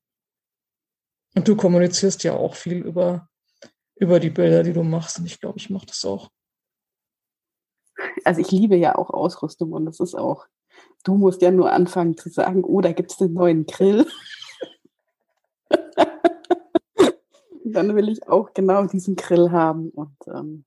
Und 1.35 1.47
du 1.47 1.55
kommunizierst 1.55 2.23
ja 2.23 2.33
auch 2.33 2.55
viel 2.55 2.79
über, 2.79 3.29
über 3.95 4.19
die 4.19 4.29
Bilder, 4.29 4.63
die 4.63 4.73
du 4.73 4.83
machst. 4.83 5.19
Und 5.19 5.25
ich 5.25 5.39
glaube, 5.39 5.57
ich 5.57 5.69
mache 5.69 5.85
das 5.85 6.03
auch. 6.05 6.29
Also 8.23 8.41
ich 8.41 8.51
liebe 8.51 8.75
ja 8.75 8.95
auch 8.95 9.09
Ausrüstung 9.09 9.73
und 9.73 9.85
das 9.85 9.99
ist 9.99 10.15
auch, 10.15 10.47
du 11.03 11.15
musst 11.15 11.41
ja 11.41 11.51
nur 11.51 11.71
anfangen 11.71 12.17
zu 12.17 12.29
sagen, 12.29 12.63
oh, 12.63 12.81
da 12.81 12.91
gibt 12.91 13.11
es 13.11 13.17
den 13.17 13.33
neuen 13.33 13.65
Grill. 13.65 14.07
Dann 17.71 17.95
will 17.95 18.09
ich 18.09 18.27
auch 18.27 18.53
genau 18.53 18.85
diesen 18.85 19.15
Grill 19.15 19.51
haben. 19.51 19.89
Und 19.89 20.15
ähm, 20.27 20.65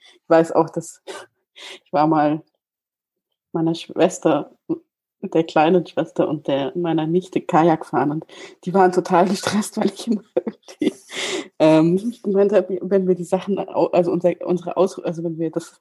ich 0.00 0.28
weiß 0.28 0.52
auch, 0.52 0.70
dass 0.70 1.02
ich 1.84 1.92
war 1.92 2.06
mal 2.06 2.42
meiner 3.52 3.74
Schwester, 3.74 4.56
der 5.22 5.44
kleinen 5.44 5.86
Schwester 5.86 6.28
und 6.28 6.46
der 6.46 6.72
meiner 6.76 7.06
Nichte 7.06 7.40
Kajak 7.40 7.84
fahren 7.84 8.10
und 8.10 8.26
die 8.64 8.72
waren 8.72 8.92
total 8.92 9.28
gestresst, 9.28 9.76
weil 9.76 9.90
ich 9.90 10.06
immer 10.06 10.22
irgendwie 10.34 10.92
ähm, 11.58 12.14
wenn 12.24 13.06
wir 13.06 13.14
die 13.14 13.24
Sachen, 13.24 13.58
also 13.58 14.12
unser, 14.12 14.32
unsere 14.44 14.76
Aus, 14.76 14.98
also 14.98 15.22
wenn 15.22 15.38
wir 15.38 15.50
das 15.50 15.80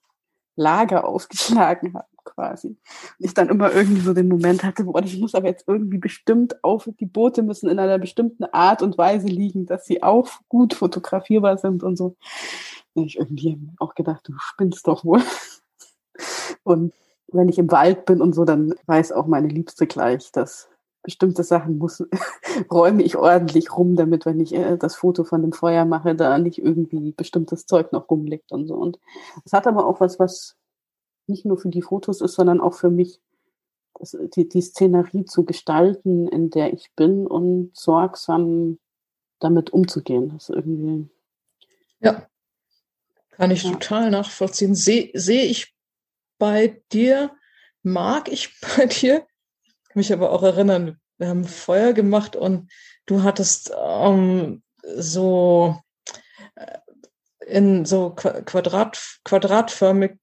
Lager 0.56 1.04
aufgeschlagen 1.08 1.94
haben 1.94 2.19
quasi. 2.30 2.70
Und 2.70 2.78
ich 3.20 3.34
dann 3.34 3.50
immer 3.50 3.72
irgendwie 3.72 4.02
so 4.02 4.14
den 4.14 4.28
Moment 4.28 4.64
hatte, 4.64 4.84
boah, 4.84 5.04
ich 5.04 5.20
muss 5.20 5.36
aber 5.36 5.48
jetzt 5.48 5.68
irgendwie 5.68 5.98
bestimmt 5.98 6.64
auf, 6.64 6.90
die 7.00 7.06
Boote 7.06 7.44
müssen 7.44 7.70
in 7.70 7.80
einer 7.80 8.00
bestimmten 8.00 8.46
Art 8.46 8.82
und 8.82 8.98
Weise 8.98 9.28
liegen, 9.28 9.66
dass 9.66 9.86
sie 9.86 10.04
auch 10.04 10.30
gut 10.48 10.74
fotografierbar 10.74 11.58
sind 11.58 11.84
und 11.84 11.98
so. 11.98 12.16
Und 12.94 13.06
ich 13.06 13.18
irgendwie 13.18 13.60
auch 13.80 13.96
gedacht, 13.96 14.28
du 14.28 14.34
spinnst 14.38 14.88
doch 14.88 15.06
wohl. 15.06 15.22
Und 16.64 16.94
wenn 17.32 17.50
ich 17.50 17.60
im 17.60 17.72
Wald 17.72 18.06
bin 18.06 18.22
und 18.22 18.34
so, 18.34 18.46
dann 18.46 18.74
weiß 18.86 19.12
auch 19.12 19.28
meine 19.28 19.48
Liebste 19.48 19.88
gleich, 19.88 20.32
dass 20.32 20.70
bestimmte 21.02 21.44
Sachen 21.44 21.78
muss, 21.78 22.04
räume 22.72 23.04
ich 23.04 23.16
ordentlich 23.18 23.76
rum, 23.76 23.96
damit, 23.96 24.26
wenn 24.26 24.40
ich 24.40 24.54
äh, 24.54 24.78
das 24.78 24.96
Foto 24.96 25.24
von 25.24 25.42
dem 25.42 25.54
Feuer 25.54 25.86
mache, 25.86 26.16
da 26.16 26.38
nicht 26.38 26.60
irgendwie 26.60 27.14
bestimmtes 27.14 27.66
Zeug 27.66 27.92
noch 27.92 28.10
rumliegt 28.10 28.52
und 28.52 28.68
so. 28.68 28.76
Und 28.76 29.00
es 29.46 29.54
hat 29.54 29.68
aber 29.68 29.86
auch 29.86 30.02
was, 30.02 30.20
was 30.20 30.56
nicht 31.30 31.46
nur 31.46 31.58
für 31.58 31.70
die 31.70 31.82
Fotos 31.82 32.22
ist, 32.22 32.34
sondern 32.34 32.60
auch 32.60 32.74
für 32.74 32.90
mich, 32.90 33.22
das, 34.00 34.18
die, 34.36 34.48
die 34.48 34.62
Szenerie 34.62 35.26
zu 35.26 35.46
gestalten, 35.46 36.28
in 36.28 36.50
der 36.50 36.74
ich 36.74 36.92
bin 36.96 37.28
und 37.28 37.72
sorgsam 37.76 38.80
damit 39.40 39.72
umzugehen. 39.72 40.30
Das 40.30 40.50
ist 40.50 40.56
irgendwie. 40.56 41.10
Ja, 42.02 42.28
kann 43.32 43.52
ich 43.52 43.64
ja. 43.64 43.72
total 43.72 44.10
nachvollziehen. 44.12 44.76
Sehe 44.76 45.12
seh 45.14 45.44
ich 45.44 45.74
bei 46.38 46.82
dir, 46.92 47.32
mag 47.84 48.32
ich 48.32 48.60
bei 48.78 48.86
dir 48.86 49.26
mich 50.00 50.12
aber 50.14 50.32
auch 50.32 50.44
erinnern, 50.44 51.00
wir 51.18 51.28
haben 51.28 51.46
Feuer 51.46 51.94
gemacht 51.94 52.36
und 52.36 52.72
du 53.06 53.24
hattest 53.24 53.72
ähm, 53.78 54.64
so 54.82 55.78
äh, 56.56 56.78
in 57.46 57.86
so 57.86 58.12
Quadrat, 58.12 59.20
quadratförmig 59.24 60.18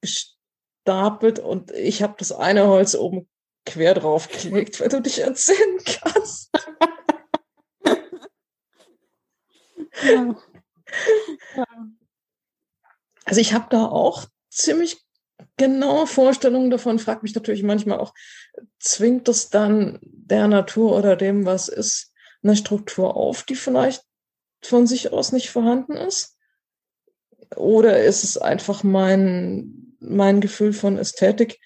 gestapelt 0.87 1.39
und 1.39 1.73
ich 1.73 2.03
habe 2.03 2.15
das 2.19 2.33
eine 2.33 2.67
Holz 2.69 2.95
oben 2.95 3.29
quer 3.65 3.95
drauf 3.95 4.29
gelegt, 4.29 4.81
weil 4.81 4.89
du 4.89 5.03
dich 5.03 5.21
erzählen 5.21 5.79
kannst. 5.85 6.51
ja. 10.03 10.37
Also 13.25 13.41
ich 13.41 13.53
habe 13.53 13.67
da 13.71 13.87
auch 13.87 14.27
ziemlich 14.51 15.03
genaue 15.57 16.07
Vorstellungen 16.07 16.71
davon, 16.71 17.01
fragt 17.01 17.25
mich 17.25 17.35
natürlich 17.35 17.65
manchmal 17.65 17.99
auch, 17.99 18.15
zwingt 18.79 19.29
es 19.29 19.51
dann 19.51 19.99
der 20.03 20.47
Natur 20.47 20.97
oder 20.97 21.17
dem, 21.17 21.45
was 21.45 21.69
ist, 21.69 22.13
eine 22.43 22.57
Struktur 22.57 23.17
auf, 23.17 23.43
die 23.43 23.57
vielleicht 23.57 24.05
von 24.63 24.87
sich 24.87 25.13
aus 25.13 25.33
nicht 25.33 25.51
vorhanden 25.51 25.95
ist? 25.95 26.37
Oder 27.57 28.05
ist 28.05 28.23
es 28.23 28.39
einfach 28.39 28.85
mein, 28.85 29.86
mein 30.09 30.41
Gefühl 30.41 30.73
von 30.73 30.99
Ästhetik, 30.99 31.59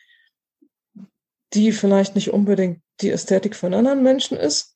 die 1.53 1.72
vielleicht 1.72 2.14
nicht 2.14 2.30
unbedingt 2.30 2.82
die 3.01 3.11
Ästhetik 3.11 3.57
von 3.57 3.74
anderen 3.74 4.03
Menschen 4.03 4.36
ist? 4.36 4.74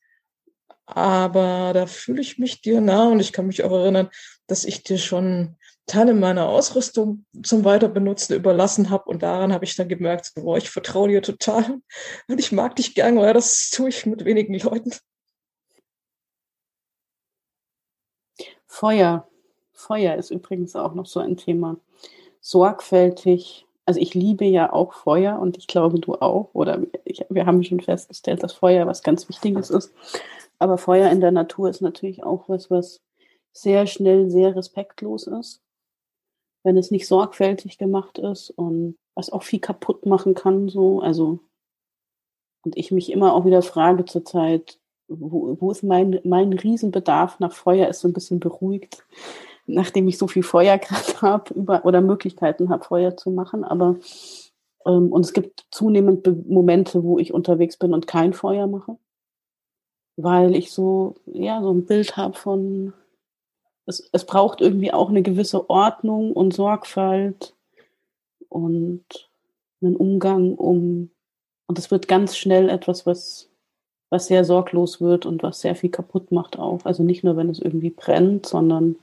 Aber 0.85 1.71
da 1.73 1.87
fühle 1.87 2.21
ich 2.21 2.37
mich 2.37 2.61
dir 2.61 2.79
nah 2.79 3.09
und 3.09 3.19
ich 3.19 3.33
kann 3.33 3.47
mich 3.47 3.63
auch 3.63 3.71
erinnern, 3.71 4.09
dass 4.47 4.65
ich 4.65 4.83
dir 4.83 4.97
schon 4.97 5.57
Teile 5.87 6.13
meiner 6.13 6.47
Ausrüstung 6.47 7.25
zum 7.43 7.63
Weiterbenutzen 7.63 8.35
überlassen 8.35 8.89
habe. 8.89 9.05
Und 9.05 9.21
daran 9.21 9.53
habe 9.53 9.65
ich 9.65 9.75
dann 9.75 9.87
gemerkt, 9.87 10.31
boah, 10.35 10.57
ich 10.57 10.69
vertraue 10.69 11.09
dir 11.09 11.21
total 11.21 11.79
und 12.27 12.39
ich 12.39 12.51
mag 12.51 12.75
dich 12.75 12.95
gern, 12.95 13.17
weil 13.17 13.33
das 13.33 13.69
tue 13.69 13.89
ich 13.89 14.05
mit 14.05 14.25
wenigen 14.25 14.57
Leuten. 14.59 14.91
Feuer. 18.67 19.27
Feuer 19.73 20.15
ist 20.15 20.31
übrigens 20.31 20.75
auch 20.75 20.93
noch 20.95 21.05
so 21.05 21.19
ein 21.19 21.37
Thema. 21.37 21.77
Sorgfältig. 22.45 23.65
Also 23.85 23.99
ich 23.99 24.13
liebe 24.13 24.45
ja 24.45 24.71
auch 24.71 24.93
Feuer 24.93 25.39
und 25.39 25.57
ich 25.57 25.67
glaube 25.67 25.99
du 25.99 26.15
auch. 26.15 26.49
Oder 26.53 26.81
ich, 27.03 27.25
wir 27.29 27.45
haben 27.45 27.63
schon 27.63 27.79
festgestellt, 27.79 28.43
dass 28.43 28.53
Feuer 28.53 28.87
was 28.87 29.03
ganz 29.03 29.27
Wichtiges 29.29 29.69
ist. 29.69 29.93
Aber 30.59 30.77
Feuer 30.77 31.09
in 31.11 31.21
der 31.21 31.31
Natur 31.31 31.69
ist 31.69 31.81
natürlich 31.81 32.23
auch 32.23 32.47
was, 32.47 32.69
was 32.69 33.01
sehr 33.51 33.87
schnell 33.87 34.29
sehr 34.29 34.55
respektlos 34.55 35.27
ist 35.27 35.61
wenn 36.65 36.77
es 36.77 36.91
nicht 36.91 37.07
sorgfältig 37.07 37.77
gemacht 37.77 38.17
ist 38.17 38.49
und 38.49 38.97
was 39.13 39.29
auch 39.29 39.43
viel 39.43 39.59
kaputt 39.59 40.05
machen 40.07 40.33
kann, 40.33 40.67
so. 40.67 40.99
Also, 40.99 41.39
und 42.63 42.75
ich 42.75 42.91
mich 42.91 43.11
immer 43.11 43.33
auch 43.33 43.45
wieder 43.45 43.61
frage 43.61 44.03
zurzeit, 44.05 44.79
wo, 45.07 45.55
wo 45.61 45.69
ist 45.69 45.83
mein, 45.83 46.19
mein 46.23 46.51
Riesenbedarf 46.51 47.39
nach 47.39 47.53
Feuer 47.53 47.87
ist 47.87 47.99
so 47.99 48.07
ein 48.07 48.13
bisschen 48.13 48.39
beruhigt, 48.39 49.05
nachdem 49.65 50.07
ich 50.07 50.17
so 50.17 50.27
viel 50.27 50.43
Feuer 50.43 50.77
gerade 50.79 51.21
habe 51.21 51.53
oder 51.83 52.01
Möglichkeiten 52.01 52.69
habe, 52.69 52.83
Feuer 52.83 53.17
zu 53.17 53.31
machen. 53.31 53.63
Aber 53.63 53.97
ähm, 54.85 55.11
und 55.11 55.25
es 55.25 55.33
gibt 55.33 55.65
zunehmend 55.71 56.47
Momente, 56.49 57.03
wo 57.03 57.19
ich 57.19 57.33
unterwegs 57.33 57.77
bin 57.77 57.93
und 57.93 58.07
kein 58.07 58.33
Feuer 58.33 58.67
mache, 58.67 58.97
weil 60.17 60.55
ich 60.55 60.71
so 60.71 61.15
ja 61.25 61.61
so 61.61 61.71
ein 61.71 61.85
Bild 61.85 62.17
habe 62.17 62.35
von 62.35 62.93
es, 63.85 64.09
es 64.11 64.25
braucht 64.25 64.61
irgendwie 64.61 64.91
auch 64.91 65.09
eine 65.09 65.21
gewisse 65.21 65.69
Ordnung 65.69 66.33
und 66.33 66.53
Sorgfalt 66.53 67.53
und 68.49 69.05
einen 69.81 69.95
Umgang 69.95 70.55
um, 70.55 71.11
und 71.67 71.79
es 71.79 71.91
wird 71.91 72.07
ganz 72.07 72.37
schnell 72.37 72.69
etwas, 72.69 73.05
was, 73.05 73.49
was 74.09 74.27
sehr 74.27 74.43
sorglos 74.45 75.01
wird 75.01 75.25
und 75.25 75.43
was 75.43 75.61
sehr 75.61 75.75
viel 75.75 75.89
kaputt 75.89 76.31
macht 76.31 76.57
auch. 76.57 76.85
Also 76.85 77.03
nicht 77.03 77.23
nur, 77.23 77.37
wenn 77.37 77.49
es 77.49 77.59
irgendwie 77.59 77.89
brennt, 77.89 78.45
sondern 78.45 78.97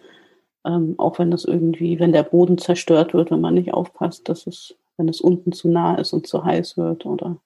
ähm, 0.64 0.94
auch 0.98 1.18
wenn 1.18 1.30
das 1.30 1.44
irgendwie, 1.44 1.98
wenn 1.98 2.12
der 2.12 2.22
Boden 2.22 2.58
zerstört 2.58 3.14
wird, 3.14 3.30
wenn 3.30 3.40
man 3.40 3.54
nicht 3.54 3.74
aufpasst, 3.74 4.28
dass 4.28 4.46
es, 4.46 4.74
wenn 4.96 5.08
es 5.08 5.20
unten 5.20 5.52
zu 5.52 5.68
nah 5.68 5.96
ist 5.96 6.12
und 6.12 6.26
zu 6.26 6.44
heiß 6.44 6.76
wird 6.76 7.06
oder 7.06 7.40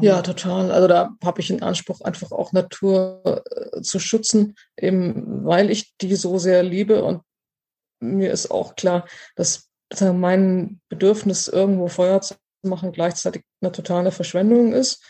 ja, 0.00 0.22
total. 0.22 0.72
Also 0.72 0.88
da 0.88 1.10
habe 1.22 1.40
ich 1.40 1.48
den 1.48 1.62
Anspruch, 1.62 2.00
einfach 2.00 2.32
auch 2.32 2.52
Natur 2.52 3.44
äh, 3.46 3.80
zu 3.80 4.00
schützen, 4.00 4.56
eben 4.76 5.44
weil 5.44 5.70
ich 5.70 5.96
die 5.98 6.16
so 6.16 6.38
sehr 6.38 6.62
liebe. 6.62 7.04
Und 7.04 7.22
mir 8.00 8.32
ist 8.32 8.50
auch 8.50 8.74
klar, 8.74 9.06
dass 9.36 9.70
mein 10.00 10.80
Bedürfnis, 10.88 11.46
irgendwo 11.46 11.86
Feuer 11.86 12.20
zu 12.20 12.34
machen, 12.62 12.90
gleichzeitig 12.90 13.44
eine 13.60 13.70
totale 13.70 14.10
Verschwendung 14.10 14.72
ist. 14.72 15.02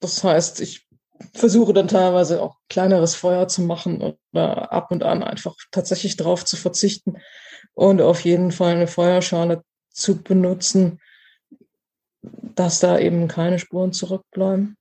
Das 0.00 0.22
heißt, 0.22 0.60
ich 0.60 0.85
versuche 1.34 1.72
dann 1.72 1.88
teilweise 1.88 2.42
auch 2.42 2.56
kleineres 2.68 3.14
Feuer 3.14 3.48
zu 3.48 3.62
machen 3.62 4.14
oder 4.32 4.72
ab 4.72 4.90
und 4.90 5.02
an 5.02 5.22
einfach 5.22 5.54
tatsächlich 5.70 6.16
drauf 6.16 6.44
zu 6.44 6.56
verzichten 6.56 7.18
und 7.74 8.00
auf 8.00 8.20
jeden 8.20 8.52
Fall 8.52 8.74
eine 8.74 8.86
Feuerschale 8.86 9.62
zu 9.90 10.22
benutzen, 10.22 11.00
dass 12.54 12.80
da 12.80 12.98
eben 12.98 13.28
keine 13.28 13.58
Spuren 13.58 13.92
zurückbleiben. 13.92 14.76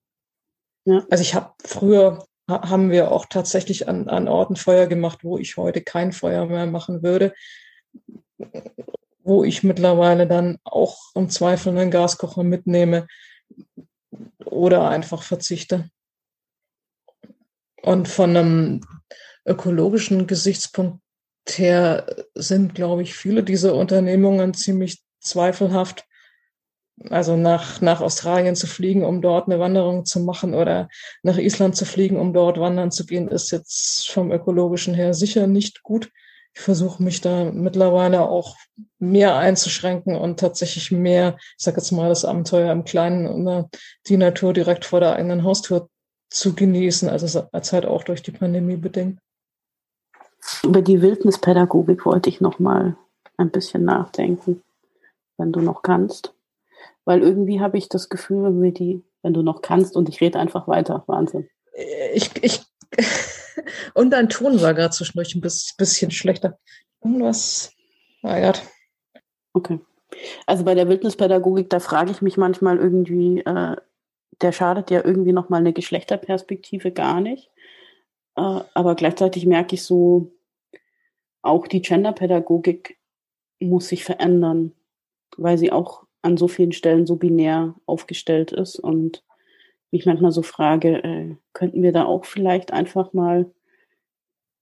Ja. 0.86 1.06
Also 1.10 1.22
ich 1.22 1.36
habe 1.36 1.54
früher 1.64 2.26
haben 2.48 2.92
wir 2.92 3.12
auch 3.12 3.26
tatsächlich 3.26 3.88
an, 3.88 4.08
an 4.08 4.28
Orten 4.28 4.56
Feuer 4.56 4.86
gemacht, 4.86 5.24
wo 5.24 5.38
ich 5.38 5.58
heute 5.58 5.82
kein 5.82 6.12
Feuer 6.12 6.46
mehr 6.46 6.68
machen 6.68 7.02
würde, 7.02 7.34
wo 9.24 9.44
ich 9.44 9.64
mittlerweile 9.64 10.28
dann 10.28 10.60
auch 10.64 10.98
im 11.16 11.30
Zweifel 11.30 11.70
einen 11.70 11.90
Gaskocher 11.90 12.44
mitnehme 12.44 13.08
oder 14.46 14.90
einfach 14.90 15.24
verzichte. 15.24 15.90
Und 17.86 18.08
von 18.08 18.36
einem 18.36 18.82
ökologischen 19.46 20.26
Gesichtspunkt 20.26 21.02
her 21.48 22.06
sind, 22.34 22.74
glaube 22.74 23.04
ich, 23.04 23.14
viele 23.14 23.44
dieser 23.44 23.76
Unternehmungen 23.76 24.56
ziemlich 24.56 25.04
zweifelhaft 25.20 26.06
also 27.10 27.36
nach, 27.36 27.82
nach 27.82 28.02
Australien 28.02 28.56
zu 28.56 28.68
fliegen, 28.68 29.04
um 29.04 29.22
dort 29.22 29.48
eine 29.48 29.60
Wanderung 29.60 30.06
zu 30.06 30.20
machen 30.20 30.54
oder 30.54 30.88
nach 31.24 31.38
Island 31.38 31.76
zu 31.76 31.86
fliegen, 31.86 32.18
um 32.18 32.34
dort 32.34 32.60
wandern 32.60 32.92
zu 32.92 33.06
gehen, 33.06 33.28
ist 33.28 33.52
jetzt 33.52 34.10
vom 34.10 34.32
ökologischen 34.32 34.94
her 34.94 35.14
sicher 35.14 35.48
nicht 35.48 35.84
gut. 35.84 36.10
ich 36.54 36.62
versuche 36.62 37.04
mich 37.04 37.20
da 37.20 37.52
mittlerweile 37.52 38.22
auch 38.22 38.56
mehr 38.98 39.36
einzuschränken 39.36 40.16
und 40.16 40.40
tatsächlich 40.40 40.90
mehr, 40.90 41.36
ich 41.38 41.66
sage 41.66 41.78
jetzt 41.78 41.92
mal, 41.92 42.08
das 42.08 42.24
Abenteuer 42.24 42.72
im 42.72 42.86
Kleinen 42.86 43.28
und 43.28 43.68
die 44.08 44.18
Natur 44.18 44.54
direkt 44.54 44.86
vor 44.86 45.02
der 45.02 45.18
eigenen 45.18 45.44
Haustür 45.44 45.90
zu 46.36 46.54
genießen, 46.54 47.10
also 47.10 47.48
als 47.52 47.72
halt 47.72 47.86
auch 47.86 48.04
durch 48.04 48.22
die 48.22 48.32
Pandemie 48.32 48.76
bedingt. 48.76 49.20
Über 50.64 50.82
die 50.82 51.02
Wildnispädagogik 51.02 52.06
wollte 52.06 52.30
ich 52.30 52.42
noch 52.42 52.60
mal 52.60 52.98
ein 53.38 53.52
bisschen 53.52 53.86
nachdenken, 53.86 54.62
wenn 55.38 55.52
du 55.52 55.62
noch 55.62 55.82
kannst. 55.82 56.34
Weil 57.06 57.22
irgendwie 57.22 57.62
habe 57.62 57.78
ich 57.78 57.88
das 57.88 58.10
Gefühl, 58.10 58.44
wenn 58.44 58.62
wir 58.62 58.74
die, 58.74 59.04
wenn 59.24 59.34
du 59.34 59.44
noch 59.44 59.62
kannst 59.62 59.96
und 59.96 60.10
ich 60.10 60.20
rede 60.22 60.40
einfach 60.40 60.68
weiter, 60.68 61.04
Wahnsinn. 61.08 61.48
Ich, 62.14 62.32
ich, 62.44 62.62
und 63.94 64.12
dein 64.12 64.30
Ton 64.30 64.62
war 64.62 64.74
gerade 64.74 64.94
zwischendurch 64.94 65.36
ein 65.36 65.42
bisschen 65.42 66.12
schlechter. 66.12 66.60
Irgendwas, 67.04 67.72
naja. 68.22 68.54
Okay. 69.54 69.80
Also 70.46 70.64
bei 70.64 70.76
der 70.76 70.90
Wildnispädagogik, 70.90 71.70
da 71.70 71.80
frage 71.80 72.12
ich 72.12 72.22
mich 72.22 72.38
manchmal 72.38 72.78
irgendwie, 72.78 73.40
äh, 73.42 73.76
der 74.42 74.52
schadet 74.52 74.92
ja 74.92 75.04
irgendwie 75.04 75.34
nochmal 75.34 75.62
eine 75.62 75.74
Geschlechterperspektive 75.74 76.92
gar 76.92 77.22
nicht. 77.22 77.52
Äh, 78.36 78.60
aber 78.74 78.96
gleichzeitig 78.96 79.46
merke 79.46 79.76
ich 79.76 79.84
so, 79.84 80.32
auch 81.42 81.68
die 81.68 81.82
Genderpädagogik 81.82 82.98
muss 83.60 83.88
sich 83.88 84.04
verändern, 84.04 84.74
weil 85.38 85.58
sie 85.58 85.72
auch 85.72 86.06
an 86.22 86.38
so 86.38 86.48
vielen 86.48 86.72
Stellen 86.72 87.06
so 87.06 87.16
binär 87.16 87.76
aufgestellt 87.86 88.52
ist 88.52 88.80
und 88.80 89.24
mich 89.92 90.06
manchmal 90.06 90.32
so 90.32 90.42
frage, 90.42 91.04
äh, 91.04 91.36
könnten 91.54 91.84
wir 91.84 91.92
da 91.92 92.06
auch 92.06 92.26
vielleicht 92.26 92.74
einfach 92.74 93.14
mal 93.14 93.52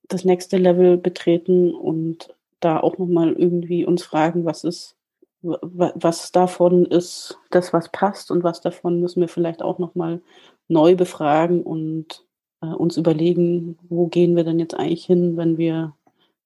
das 0.10 0.26
nächste 0.26 0.58
Level 0.58 0.98
betreten 0.98 1.74
und 1.74 2.36
da 2.60 2.80
auch 2.80 2.98
nochmal 2.98 3.34
irgendwie 3.34 3.86
uns 3.86 4.04
fragen, 4.04 4.46
was 4.46 4.64
ist, 4.64 4.98
was 5.44 6.32
davon 6.32 6.86
ist 6.86 7.38
das, 7.52 7.74
was 7.74 7.90
passt 7.90 8.32
und 8.32 8.44
was 8.44 8.62
davon 8.62 9.00
müssen 9.00 9.22
wir 9.22 9.28
vielleicht 9.28 9.62
auch 9.62 9.78
nochmal 9.78 10.22
neu 10.70 10.96
befragen 10.96 11.62
und 11.62 12.26
äh, 12.62 12.68
uns 12.68 12.98
überlegen, 12.98 13.78
wo 13.90 14.08
gehen 14.08 14.36
wir 14.36 14.46
denn 14.46 14.60
jetzt 14.60 14.74
eigentlich 14.74 15.06
hin, 15.06 15.36
wenn 15.36 15.58
wir 15.58 15.96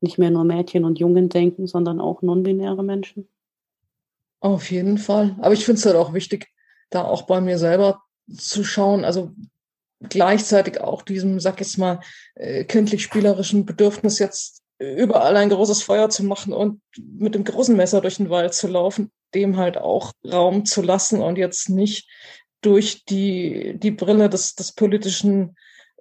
nicht 0.02 0.18
mehr 0.18 0.32
nur 0.32 0.44
Mädchen 0.44 0.84
und 0.84 1.00
Jungen 1.00 1.30
denken, 1.30 1.68
sondern 1.68 2.02
auch 2.02 2.22
non-binäre 2.22 2.84
Menschen? 2.84 3.28
Auf 4.40 4.70
jeden 4.72 4.98
Fall. 4.98 5.36
Aber 5.40 5.54
ich 5.54 5.66
finde 5.66 5.80
es 5.80 5.86
halt 5.86 5.96
auch 5.96 6.14
wichtig, 6.14 6.48
da 6.90 7.04
auch 7.04 7.24
bei 7.24 7.40
mir 7.42 7.58
selber 7.58 8.02
zu 8.36 8.64
schauen, 8.64 9.06
also 9.06 9.32
gleichzeitig 10.10 10.82
auch 10.82 11.02
diesem, 11.02 11.40
sag 11.40 11.60
jetzt 11.60 11.78
mal, 11.78 12.00
äh, 12.36 12.64
kindlich-spielerischen 12.64 13.66
Bedürfnis 13.66 14.20
jetzt 14.20 14.64
überall 14.80 15.36
ein 15.38 15.50
großes 15.50 15.82
Feuer 15.82 16.10
zu 16.10 16.24
machen 16.24 16.54
und 16.54 16.82
mit 16.98 17.36
dem 17.36 17.44
großen 17.44 17.76
Messer 17.76 18.02
durch 18.02 18.18
den 18.18 18.30
Wald 18.30 18.54
zu 18.54 18.68
laufen, 18.68 19.12
dem 19.34 19.58
halt 19.58 19.78
auch 19.78 20.12
Raum 20.26 20.66
zu 20.66 20.82
lassen 20.82 21.22
und 21.22 21.38
jetzt 21.38 21.70
nicht 21.70 22.08
durch 22.62 23.04
die, 23.06 23.78
die 23.80 23.92
Brille 23.92 24.30
des, 24.30 24.56
des 24.56 24.72
politischen 24.74 25.56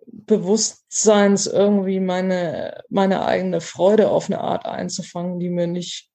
Bewusstseins 0.06 1.46
irgendwie 1.46 2.00
meine, 2.00 2.84
meine 2.88 3.24
eigene 3.24 3.60
Freude 3.60 4.10
auf 4.10 4.26
eine 4.26 4.40
Art 4.40 4.66
einzufangen, 4.66 5.40
die 5.40 5.50
mir 5.50 5.66
nicht 5.66 6.10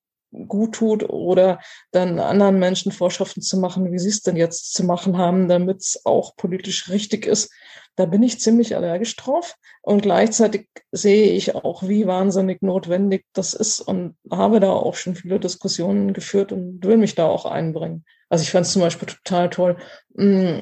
gut 0.47 0.75
tut 0.75 1.09
oder 1.09 1.59
dann 1.91 2.19
anderen 2.19 2.59
Menschen 2.59 2.91
Vorschriften 2.91 3.41
zu 3.41 3.57
machen, 3.59 3.91
wie 3.91 3.99
sie 3.99 4.09
es 4.09 4.21
denn 4.21 4.35
jetzt 4.35 4.73
zu 4.73 4.83
machen 4.83 5.17
haben, 5.17 5.47
damit 5.47 5.79
es 5.81 6.05
auch 6.05 6.35
politisch 6.35 6.89
richtig 6.89 7.25
ist. 7.25 7.51
Da 7.97 8.05
bin 8.05 8.23
ich 8.23 8.39
ziemlich 8.39 8.75
allergisch 8.75 9.15
drauf 9.17 9.55
und 9.81 10.01
gleichzeitig 10.01 10.69
sehe 10.91 11.31
ich 11.31 11.55
auch, 11.55 11.83
wie 11.83 12.07
wahnsinnig 12.07 12.61
notwendig 12.61 13.25
das 13.33 13.53
ist 13.53 13.81
und 13.81 14.15
habe 14.31 14.59
da 14.59 14.71
auch 14.71 14.95
schon 14.95 15.15
viele 15.15 15.39
Diskussionen 15.39 16.13
geführt 16.13 16.51
und 16.51 16.83
will 16.85 16.97
mich 16.97 17.15
da 17.15 17.25
auch 17.25 17.45
einbringen. 17.45 18.05
Also 18.29 18.43
ich 18.43 18.51
fand 18.51 18.65
es 18.65 18.71
zum 18.71 18.81
Beispiel 18.81 19.09
total 19.09 19.49
toll, 19.49 19.77
mh, 20.13 20.51
mm, 20.51 20.59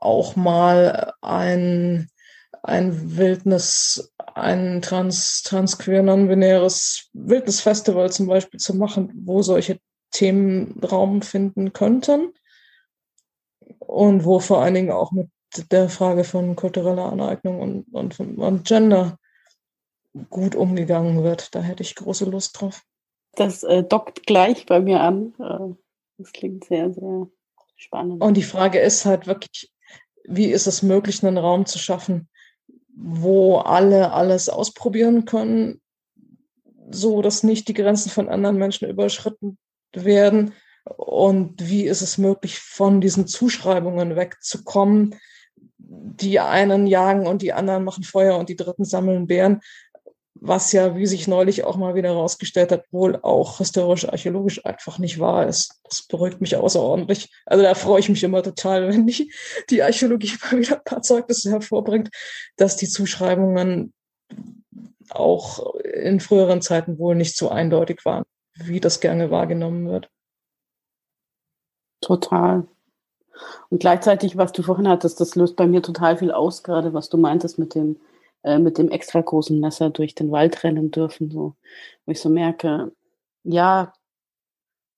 auch 0.00 0.36
mal 0.36 1.12
ein 1.20 2.08
ein 2.62 3.16
Wildnis, 3.16 4.12
ein 4.34 4.82
trans, 4.82 5.42
transqueer, 5.42 6.02
non-binäres 6.02 7.08
Wildnisfestival 7.12 8.12
zum 8.12 8.26
Beispiel 8.26 8.60
zu 8.60 8.74
machen, 8.74 9.12
wo 9.24 9.42
solche 9.42 9.78
Themen 10.10 10.80
Raum 10.80 11.22
finden 11.22 11.72
könnten 11.72 12.32
und 13.78 14.24
wo 14.24 14.40
vor 14.40 14.62
allen 14.62 14.74
Dingen 14.74 14.92
auch 14.92 15.12
mit 15.12 15.28
der 15.70 15.88
Frage 15.88 16.24
von 16.24 16.56
kultureller 16.56 17.12
Aneignung 17.12 17.60
und, 17.60 17.94
und, 17.94 18.38
und 18.38 18.66
Gender 18.66 19.18
gut 20.30 20.54
umgegangen 20.54 21.22
wird. 21.24 21.54
Da 21.54 21.60
hätte 21.60 21.82
ich 21.82 21.94
große 21.94 22.24
Lust 22.24 22.60
drauf. 22.60 22.82
Das 23.32 23.62
äh, 23.62 23.82
dockt 23.84 24.26
gleich 24.26 24.66
bei 24.66 24.80
mir 24.80 25.00
an. 25.00 25.34
Äh, 25.38 25.74
das 26.18 26.32
klingt 26.32 26.64
sehr, 26.64 26.92
sehr 26.92 27.28
spannend. 27.76 28.22
Und 28.22 28.36
die 28.36 28.42
Frage 28.42 28.78
ist 28.78 29.04
halt 29.04 29.26
wirklich, 29.26 29.72
wie 30.24 30.46
ist 30.46 30.66
es 30.66 30.82
möglich, 30.82 31.24
einen 31.24 31.38
Raum 31.38 31.66
zu 31.66 31.78
schaffen, 31.78 32.28
wo 33.00 33.58
alle 33.58 34.12
alles 34.12 34.48
ausprobieren 34.48 35.24
können, 35.24 35.80
so 36.90 37.22
dass 37.22 37.42
nicht 37.42 37.68
die 37.68 37.74
Grenzen 37.74 38.10
von 38.10 38.28
anderen 38.28 38.56
Menschen 38.56 38.88
überschritten 38.88 39.56
werden. 39.92 40.52
Und 40.96 41.68
wie 41.68 41.84
ist 41.84 42.02
es 42.02 42.18
möglich, 42.18 42.58
von 42.58 43.00
diesen 43.00 43.26
Zuschreibungen 43.26 44.16
wegzukommen? 44.16 45.14
Die 45.78 46.40
einen 46.40 46.86
jagen 46.86 47.26
und 47.26 47.42
die 47.42 47.52
anderen 47.52 47.84
machen 47.84 48.02
Feuer 48.02 48.36
und 48.36 48.48
die 48.48 48.56
dritten 48.56 48.84
sammeln 48.84 49.26
Bären 49.26 49.60
was 50.40 50.72
ja, 50.72 50.96
wie 50.96 51.06
sich 51.06 51.26
neulich 51.26 51.64
auch 51.64 51.76
mal 51.76 51.94
wieder 51.94 52.10
herausgestellt 52.10 52.72
hat, 52.72 52.84
wohl 52.90 53.16
auch 53.22 53.58
historisch-archäologisch 53.58 54.64
einfach 54.64 54.98
nicht 54.98 55.18
wahr 55.18 55.46
ist. 55.46 55.80
Das 55.84 56.02
beruhigt 56.02 56.40
mich 56.40 56.56
außerordentlich. 56.56 57.30
Also 57.46 57.62
da 57.62 57.74
freue 57.74 58.00
ich 58.00 58.08
mich 58.08 58.22
immer 58.22 58.42
total, 58.42 58.88
wenn 58.92 59.06
die, 59.06 59.32
die 59.70 59.82
Archäologie 59.82 60.32
mal 60.42 60.58
wieder 60.58 60.76
ein 60.76 60.84
paar 60.84 61.02
Zeugnisse 61.02 61.50
hervorbringt, 61.50 62.10
dass 62.56 62.76
die 62.76 62.88
Zuschreibungen 62.88 63.92
auch 65.10 65.74
in 65.76 66.20
früheren 66.20 66.60
Zeiten 66.60 66.98
wohl 66.98 67.14
nicht 67.14 67.36
so 67.36 67.48
eindeutig 67.48 68.04
waren, 68.04 68.24
wie 68.54 68.80
das 68.80 69.00
gerne 69.00 69.30
wahrgenommen 69.30 69.88
wird. 69.88 70.10
Total. 72.00 72.66
Und 73.70 73.80
gleichzeitig, 73.80 74.36
was 74.36 74.52
du 74.52 74.62
vorhin 74.62 74.88
hattest, 74.88 75.20
das 75.20 75.34
löst 75.34 75.56
bei 75.56 75.66
mir 75.66 75.82
total 75.82 76.16
viel 76.16 76.30
aus, 76.30 76.62
gerade 76.62 76.92
was 76.92 77.08
du 77.08 77.16
meintest 77.16 77.58
mit 77.58 77.74
dem, 77.74 77.98
äh, 78.42 78.58
mit 78.58 78.78
dem 78.78 78.90
extra 78.90 79.20
großen 79.20 79.58
Messer 79.60 79.90
durch 79.90 80.14
den 80.14 80.30
Wald 80.30 80.64
rennen 80.64 80.90
dürfen, 80.90 81.30
so, 81.30 81.54
wo 82.06 82.12
ich 82.12 82.20
so 82.20 82.28
merke, 82.28 82.92
ja, 83.44 83.92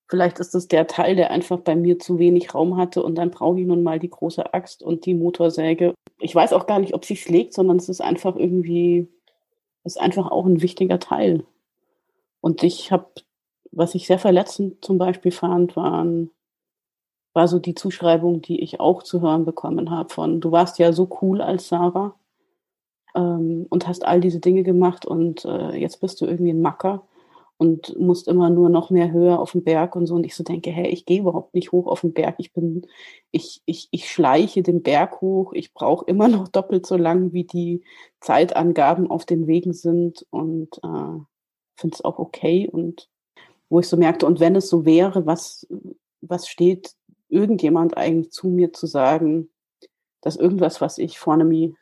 vielleicht 0.09 0.41
ist 0.41 0.55
es 0.55 0.69
der 0.69 0.87
Teil, 0.87 1.17
der 1.17 1.31
einfach 1.31 1.61
bei 1.61 1.77
mir 1.77 1.99
zu 1.99 2.19
wenig 2.19 2.55
Raum 2.55 2.77
hatte 2.77 3.03
und 3.03 3.15
dann 3.17 3.31
brauche 3.31 3.61
ich 3.61 3.67
nun 3.67 3.83
mal 3.83 3.99
die 3.99 4.11
große 4.11 4.53
Axt 4.55 4.83
und 4.83 5.07
die 5.07 5.15
Motorsäge. 5.15 5.95
Ich 6.19 6.35
weiß 6.35 6.53
auch 6.53 6.67
gar 6.67 6.81
nicht, 6.81 6.95
ob 6.95 7.05
sie 7.05 7.17
schlägt, 7.17 7.55
sondern 7.55 7.77
es 7.77 7.89
ist 7.89 8.01
einfach 8.01 8.37
irgendwie, 8.37 9.09
ist 9.85 10.01
einfach 10.01 10.31
auch 10.31 10.47
ein 10.47 10.63
wichtiger 10.63 10.99
Teil. 10.99 11.45
Und 12.41 12.63
ich 12.63 12.93
habe, 12.93 13.07
was 13.73 13.95
ich 13.95 14.07
sehr 14.07 14.19
verletzend 14.19 14.85
zum 14.85 14.99
Beispiel 14.99 15.33
fand, 15.33 15.77
waren 15.77 16.31
war 17.33 17.49
so 17.49 17.59
die 17.59 17.75
Zuschreibung, 17.75 18.43
die 18.43 18.61
ich 18.61 18.81
auch 18.81 19.03
zu 19.03 19.21
hören 19.21 19.45
bekommen 19.45 19.91
habe 19.91 20.09
von, 20.09 20.41
du 20.41 20.51
warst 20.51 20.79
ja 20.79 20.93
so 20.93 21.09
cool 21.23 21.41
als 21.41 21.69
Sarah 21.69 22.15
ähm, 23.15 23.67
und 23.71 23.87
hast 23.87 24.05
all 24.05 24.21
diese 24.21 24.41
Dinge 24.41 24.63
gemacht 24.63 25.07
und 25.07 25.45
äh, 25.45 25.77
jetzt 25.77 26.01
bist 26.01 26.21
du 26.21 26.27
irgendwie 26.27 26.53
ein 26.53 26.63
Macker 26.63 27.05
und 27.61 27.99
musst 28.01 28.27
immer 28.27 28.49
nur 28.49 28.71
noch 28.71 28.89
mehr 28.89 29.13
höher 29.13 29.39
auf 29.39 29.53
den 29.53 29.63
Berg 29.63 29.95
und 29.95 30.07
so. 30.07 30.15
Und 30.15 30.25
ich 30.25 30.35
so 30.35 30.43
denke, 30.43 30.71
hey, 30.71 30.89
ich 30.89 31.05
gehe 31.05 31.21
überhaupt 31.21 31.53
nicht 31.53 31.73
hoch 31.73 31.89
auf 31.89 32.01
den 32.01 32.15
Berg. 32.15 32.37
Ich 32.39 32.55
bin, 32.55 32.87
ich, 33.33 33.61
ich, 33.67 33.89
ich 33.91 34.11
schleiche 34.11 34.63
den 34.63 34.83
Berg 34.83 35.21
hoch. 35.21 35.53
Ich 35.53 35.75
brauche 35.75 36.07
immer 36.07 36.27
noch 36.29 36.49
doppelt 36.53 36.87
so 36.87 36.97
lang, 36.97 37.35
wie 37.35 37.45
die 37.45 37.85
Zeitangaben 38.21 39.11
auf 39.11 39.27
den 39.27 39.47
Wegen 39.47 39.75
sind 39.75 40.27
und 40.31 40.79
äh, 40.83 41.21
finde 41.77 41.95
es 41.95 42.03
auch 42.03 42.19
okay. 42.19 42.67
Und 42.67 43.11
wo 43.69 43.81
ich 43.81 43.89
so 43.89 43.99
merkte, 43.99 44.25
und 44.25 44.41
wenn 44.41 44.57
es 44.57 44.71
so 44.71 44.87
wäre, 44.87 45.27
was, 45.27 45.67
was 46.23 46.49
steht 46.49 46.95
irgendjemand 47.29 47.95
eigentlich 47.95 48.33
zu 48.33 48.49
mir 48.49 48.73
zu 48.73 48.87
sagen, 48.87 49.51
dass 50.21 50.37
irgendwas, 50.37 50.81
was 50.81 50.99
ich 50.99 51.19
vor 51.19 51.35
einem 51.35 51.77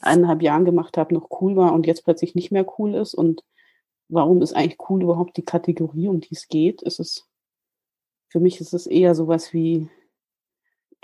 eineinhalb 0.00 0.42
Jahren 0.42 0.64
gemacht 0.64 0.96
habe, 0.96 1.14
noch 1.14 1.28
cool 1.40 1.56
war 1.56 1.72
und 1.72 1.86
jetzt 1.86 2.04
plötzlich 2.04 2.34
nicht 2.34 2.50
mehr 2.50 2.66
cool 2.78 2.94
ist. 2.94 3.14
Und 3.14 3.44
warum 4.08 4.42
ist 4.42 4.54
eigentlich 4.54 4.78
cool 4.88 5.02
überhaupt 5.02 5.36
die 5.36 5.44
Kategorie, 5.44 6.08
um 6.08 6.20
die 6.20 6.34
es 6.34 6.48
geht? 6.48 6.82
Ist 6.82 7.00
es, 7.00 7.28
für 8.28 8.40
mich 8.40 8.60
ist 8.60 8.74
es 8.74 8.86
eher 8.86 9.14
sowas 9.14 9.52
wie 9.52 9.88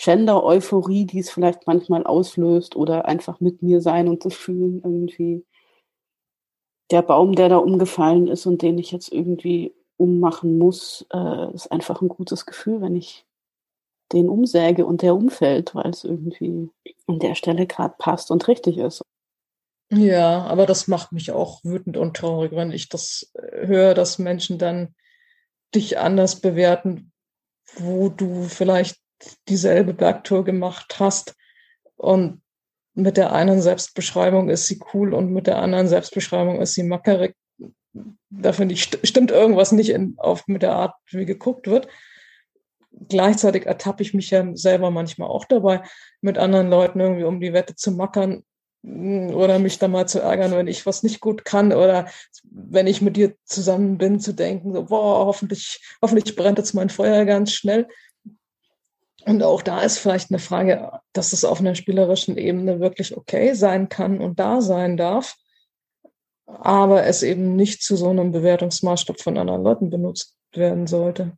Gender-Euphorie, 0.02 1.04
die 1.04 1.18
es 1.18 1.30
vielleicht 1.30 1.66
manchmal 1.66 2.04
auslöst 2.04 2.74
oder 2.74 3.04
einfach 3.04 3.40
mit 3.40 3.62
mir 3.62 3.82
sein 3.82 4.08
und 4.08 4.22
zu 4.22 4.30
fühlen 4.30 4.80
irgendwie. 4.82 5.44
Der 6.90 7.02
Baum, 7.02 7.34
der 7.34 7.50
da 7.50 7.58
umgefallen 7.58 8.26
ist 8.26 8.46
und 8.46 8.62
den 8.62 8.78
ich 8.78 8.92
jetzt 8.92 9.12
irgendwie 9.12 9.74
ummachen 9.98 10.58
muss, 10.58 11.06
äh, 11.12 11.52
ist 11.52 11.70
einfach 11.70 12.00
ein 12.00 12.08
gutes 12.08 12.46
Gefühl, 12.46 12.80
wenn 12.80 12.96
ich 12.96 13.26
den 14.12 14.28
umsäge 14.28 14.86
und 14.86 15.02
der 15.02 15.14
umfällt, 15.14 15.74
weil 15.74 15.90
es 15.90 16.04
irgendwie 16.04 16.70
an 17.06 17.18
der 17.18 17.34
Stelle 17.34 17.66
gerade 17.66 17.94
passt 17.98 18.30
und 18.30 18.48
richtig 18.48 18.78
ist. 18.78 19.04
Ja, 19.92 20.42
aber 20.44 20.66
das 20.66 20.86
macht 20.86 21.10
mich 21.10 21.32
auch 21.32 21.64
wütend 21.64 21.96
und 21.96 22.16
traurig, 22.16 22.52
wenn 22.52 22.70
ich 22.70 22.88
das 22.88 23.32
äh, 23.34 23.66
höre, 23.66 23.94
dass 23.94 24.18
Menschen 24.18 24.58
dann 24.58 24.94
dich 25.74 25.98
anders 25.98 26.40
bewerten, 26.40 27.12
wo 27.76 28.08
du 28.08 28.44
vielleicht 28.44 28.98
dieselbe 29.48 29.92
Bergtour 29.92 30.44
gemacht 30.44 30.98
hast 30.98 31.36
und 31.96 32.40
mit 32.94 33.16
der 33.16 33.32
einen 33.32 33.62
Selbstbeschreibung 33.62 34.48
ist 34.48 34.66
sie 34.66 34.80
cool 34.92 35.14
und 35.14 35.32
mit 35.32 35.46
der 35.46 35.60
anderen 35.60 35.88
Selbstbeschreibung 35.88 36.60
ist 36.60 36.74
sie 36.74 36.82
mackerig. 36.82 37.36
Da 38.30 38.52
finde 38.52 38.74
ich, 38.74 38.84
st 38.84 38.98
stimmt 39.04 39.30
irgendwas 39.30 39.72
nicht 39.72 39.90
in, 39.90 40.14
auf, 40.18 40.46
mit 40.46 40.62
der 40.62 40.74
Art, 40.74 40.94
wie 41.10 41.26
geguckt 41.26 41.66
wird. 41.66 41.88
Gleichzeitig 42.92 43.66
ertappe 43.66 44.02
ich 44.02 44.14
mich 44.14 44.30
ja 44.30 44.44
selber 44.54 44.90
manchmal 44.90 45.28
auch 45.28 45.44
dabei, 45.44 45.82
mit 46.20 46.38
anderen 46.38 46.68
Leuten 46.68 47.00
irgendwie 47.00 47.24
um 47.24 47.40
die 47.40 47.52
Wette 47.52 47.76
zu 47.76 47.92
mackern 47.92 48.44
hm, 48.84 49.34
oder 49.34 49.58
mich 49.58 49.78
da 49.78 49.88
mal 49.88 50.08
zu 50.08 50.20
ärgern, 50.20 50.52
wenn 50.52 50.66
ich 50.66 50.86
was 50.86 51.02
nicht 51.02 51.20
gut 51.20 51.44
kann 51.44 51.72
oder 51.72 52.08
wenn 52.50 52.86
ich 52.86 53.00
mit 53.00 53.16
dir 53.16 53.34
zusammen 53.44 53.98
bin, 53.98 54.20
zu 54.20 54.32
denken, 54.32 54.72
so, 54.72 54.84
boah, 54.84 55.26
hoffentlich, 55.26 55.80
hoffentlich 56.02 56.34
brennt 56.36 56.58
jetzt 56.58 56.74
mein 56.74 56.90
Feuer 56.90 57.24
ganz 57.24 57.52
schnell. 57.52 57.88
Und 59.26 59.42
auch 59.42 59.62
da 59.62 59.82
ist 59.82 59.98
vielleicht 59.98 60.30
eine 60.30 60.38
Frage, 60.38 60.92
dass 61.12 61.32
es 61.32 61.44
auf 61.44 61.60
einer 61.60 61.74
spielerischen 61.74 62.38
Ebene 62.38 62.80
wirklich 62.80 63.16
okay 63.16 63.52
sein 63.54 63.88
kann 63.88 64.20
und 64.20 64.40
da 64.40 64.62
sein 64.62 64.96
darf, 64.96 65.36
aber 66.46 67.04
es 67.04 67.22
eben 67.22 67.54
nicht 67.54 67.82
zu 67.82 67.96
so 67.96 68.08
einem 68.08 68.32
Bewertungsmaßstab 68.32 69.20
von 69.20 69.36
anderen 69.38 69.62
Leuten 69.62 69.90
benutzt 69.90 70.36
werden 70.52 70.86
sollte. 70.86 71.36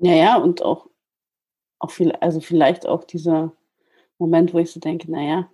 Ja, 0.00 0.12
ja, 0.14 0.36
und 0.36 0.62
auch, 0.62 0.88
auch 1.80 1.90
viel, 1.92 2.12
also 2.14 2.40
vielleicht 2.40 2.86
auch 2.86 3.04
dieser 3.04 3.52
Moment, 4.18 4.54
wo 4.54 4.58
ich 4.58 4.72
so 4.72 4.80
denke, 4.80 5.10
naja, 5.10 5.50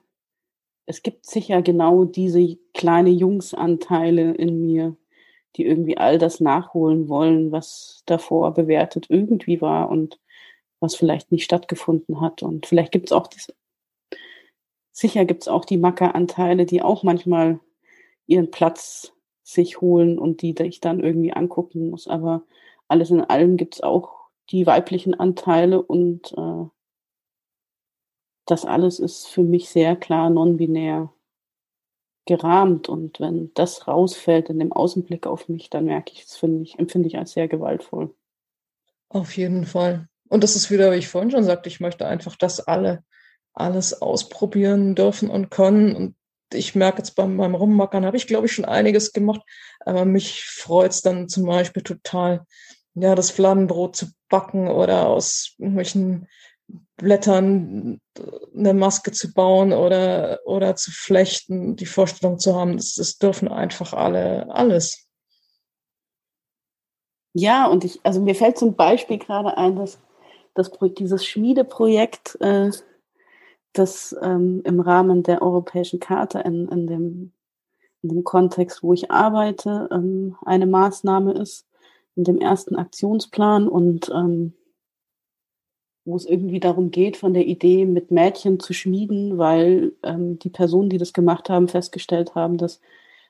es 0.86 1.02
gibt 1.02 1.26
sicher 1.26 1.62
genau 1.62 2.04
diese 2.04 2.58
kleine 2.74 3.10
Jungsanteile 3.10 4.32
in 4.34 4.60
mir, 4.66 4.96
die 5.56 5.66
irgendwie 5.66 5.98
all 5.98 6.18
das 6.18 6.40
nachholen 6.40 7.08
wollen, 7.08 7.52
was 7.52 8.02
davor 8.06 8.54
bewertet 8.54 9.06
irgendwie 9.10 9.60
war 9.62 9.90
und 9.90 10.20
was 10.80 10.96
vielleicht 10.96 11.32
nicht 11.32 11.44
stattgefunden 11.44 12.20
hat. 12.20 12.42
Und 12.42 12.66
vielleicht 12.66 12.92
gibt 12.92 13.08
es 13.08 13.12
auch 13.12 13.28
diese, 13.28 13.54
sicher 14.92 15.24
gibt 15.24 15.42
es 15.42 15.48
auch 15.48 15.64
die 15.64 15.76
Mackeranteile, 15.78 16.66
die 16.66 16.82
auch 16.82 17.02
manchmal 17.02 17.60
ihren 18.26 18.50
Platz 18.50 19.12
sich 19.44 19.80
holen 19.80 20.18
und 20.18 20.42
die 20.42 20.54
ich 20.62 20.80
dann 20.80 21.00
irgendwie 21.00 21.32
angucken 21.34 21.90
muss. 21.90 22.08
Aber 22.08 22.44
alles 22.88 23.10
in 23.10 23.22
allem 23.22 23.56
gibt 23.58 23.76
es 23.76 23.82
auch 23.82 24.21
die 24.52 24.66
weiblichen 24.66 25.18
Anteile 25.18 25.82
und 25.82 26.32
äh, 26.36 26.68
das 28.46 28.64
alles 28.64 28.98
ist 28.98 29.26
für 29.26 29.42
mich 29.42 29.68
sehr 29.68 29.96
klar 29.96 30.30
non-binär 30.30 31.12
gerahmt 32.26 32.88
und 32.88 33.18
wenn 33.18 33.52
das 33.54 33.88
rausfällt 33.88 34.48
in 34.48 34.58
dem 34.58 34.72
Außenblick 34.72 35.26
auf 35.26 35.48
mich, 35.48 35.70
dann 35.70 35.86
merke 35.86 36.12
ich, 36.12 36.24
das 36.26 36.40
ich, 36.42 36.78
empfinde 36.78 37.08
ich 37.08 37.18
als 37.18 37.32
sehr 37.32 37.48
gewaltvoll. 37.48 38.14
Auf 39.08 39.36
jeden 39.36 39.64
Fall. 39.64 40.08
Und 40.28 40.44
das 40.44 40.54
ist 40.56 40.70
wieder, 40.70 40.92
wie 40.92 40.96
ich 40.96 41.08
vorhin 41.08 41.30
schon 41.30 41.44
sagte, 41.44 41.68
ich 41.68 41.80
möchte 41.80 42.06
einfach, 42.06 42.36
dass 42.36 42.60
alle 42.60 43.04
alles 43.54 44.00
ausprobieren 44.00 44.94
dürfen 44.94 45.28
und 45.28 45.50
können. 45.50 45.94
Und 45.94 46.16
ich 46.52 46.74
merke 46.74 46.98
jetzt 46.98 47.14
beim, 47.16 47.36
beim 47.36 47.54
Rummackern 47.54 48.06
habe 48.06 48.16
ich, 48.16 48.26
glaube 48.26 48.46
ich, 48.46 48.52
schon 48.52 48.64
einiges 48.64 49.12
gemacht. 49.12 49.42
Aber 49.80 50.04
mich 50.04 50.44
freut 50.44 50.92
es 50.92 51.02
dann 51.02 51.28
zum 51.28 51.44
Beispiel 51.44 51.82
total, 51.82 52.46
ja, 52.94 53.14
das 53.14 53.30
Fladenbrot 53.30 53.96
zu 53.96 54.06
backen 54.28 54.68
oder 54.68 55.08
aus 55.08 55.54
irgendwelchen 55.58 56.28
Blättern 56.96 58.00
eine 58.56 58.74
Maske 58.74 59.12
zu 59.12 59.32
bauen 59.32 59.72
oder, 59.72 60.40
oder 60.44 60.76
zu 60.76 60.90
flechten, 60.90 61.76
die 61.76 61.86
Vorstellung 61.86 62.38
zu 62.38 62.54
haben, 62.54 62.76
das, 62.76 62.94
das 62.94 63.18
dürfen 63.18 63.48
einfach 63.48 63.92
alle 63.92 64.48
alles. 64.50 65.08
Ja, 67.34 67.66
und 67.66 67.84
ich, 67.84 68.00
also 68.02 68.20
mir 68.20 68.34
fällt 68.34 68.58
zum 68.58 68.74
Beispiel 68.74 69.18
gerade 69.18 69.56
ein, 69.56 69.76
dass 69.76 69.98
das 70.54 70.70
dieses 70.98 71.24
Schmiedeprojekt, 71.24 72.38
äh, 72.40 72.70
das 73.72 74.14
ähm, 74.20 74.60
im 74.64 74.80
Rahmen 74.80 75.22
der 75.22 75.40
Europäischen 75.40 75.98
Karte 75.98 76.40
in, 76.40 76.68
in, 76.68 76.86
dem, 76.86 77.32
in 78.02 78.08
dem 78.10 78.22
Kontext, 78.22 78.82
wo 78.82 78.92
ich 78.92 79.10
arbeite, 79.10 79.88
ähm, 79.90 80.36
eine 80.44 80.66
Maßnahme 80.66 81.32
ist, 81.32 81.66
in 82.16 82.24
dem 82.24 82.38
ersten 82.38 82.76
Aktionsplan 82.76 83.68
und 83.68 84.10
ähm, 84.14 84.54
wo 86.04 86.16
es 86.16 86.26
irgendwie 86.26 86.60
darum 86.60 86.90
geht, 86.90 87.16
von 87.16 87.32
der 87.32 87.46
Idee 87.46 87.84
mit 87.84 88.10
Mädchen 88.10 88.58
zu 88.58 88.72
schmieden, 88.72 89.38
weil 89.38 89.92
ähm, 90.02 90.38
die 90.38 90.50
Personen, 90.50 90.90
die 90.90 90.98
das 90.98 91.12
gemacht 91.12 91.48
haben, 91.48 91.68
festgestellt 91.68 92.34
haben, 92.34 92.58
dass 92.58 92.80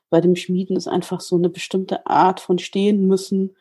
bei 0.09 0.21
dem 0.21 0.35
Schmieden 0.35 0.75
ist 0.75 0.87
einfach 0.87 1.21
so 1.21 1.35
eine 1.35 1.49
bestimmte 1.49 2.05
Art 2.07 2.39
von 2.39 2.59
stehen 2.59 3.07
müssen, 3.07 3.55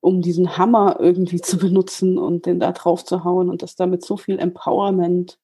um 0.00 0.22
diesen 0.22 0.56
Hammer 0.58 0.98
irgendwie 1.00 1.40
zu 1.40 1.58
benutzen 1.58 2.18
und 2.18 2.46
den 2.46 2.60
da 2.60 2.72
drauf 2.72 3.04
zu 3.04 3.24
hauen 3.24 3.48
und 3.50 3.62
dass 3.62 3.76
damit 3.76 4.04
so 4.04 4.16
viel 4.16 4.38
Empowerment 4.38 5.38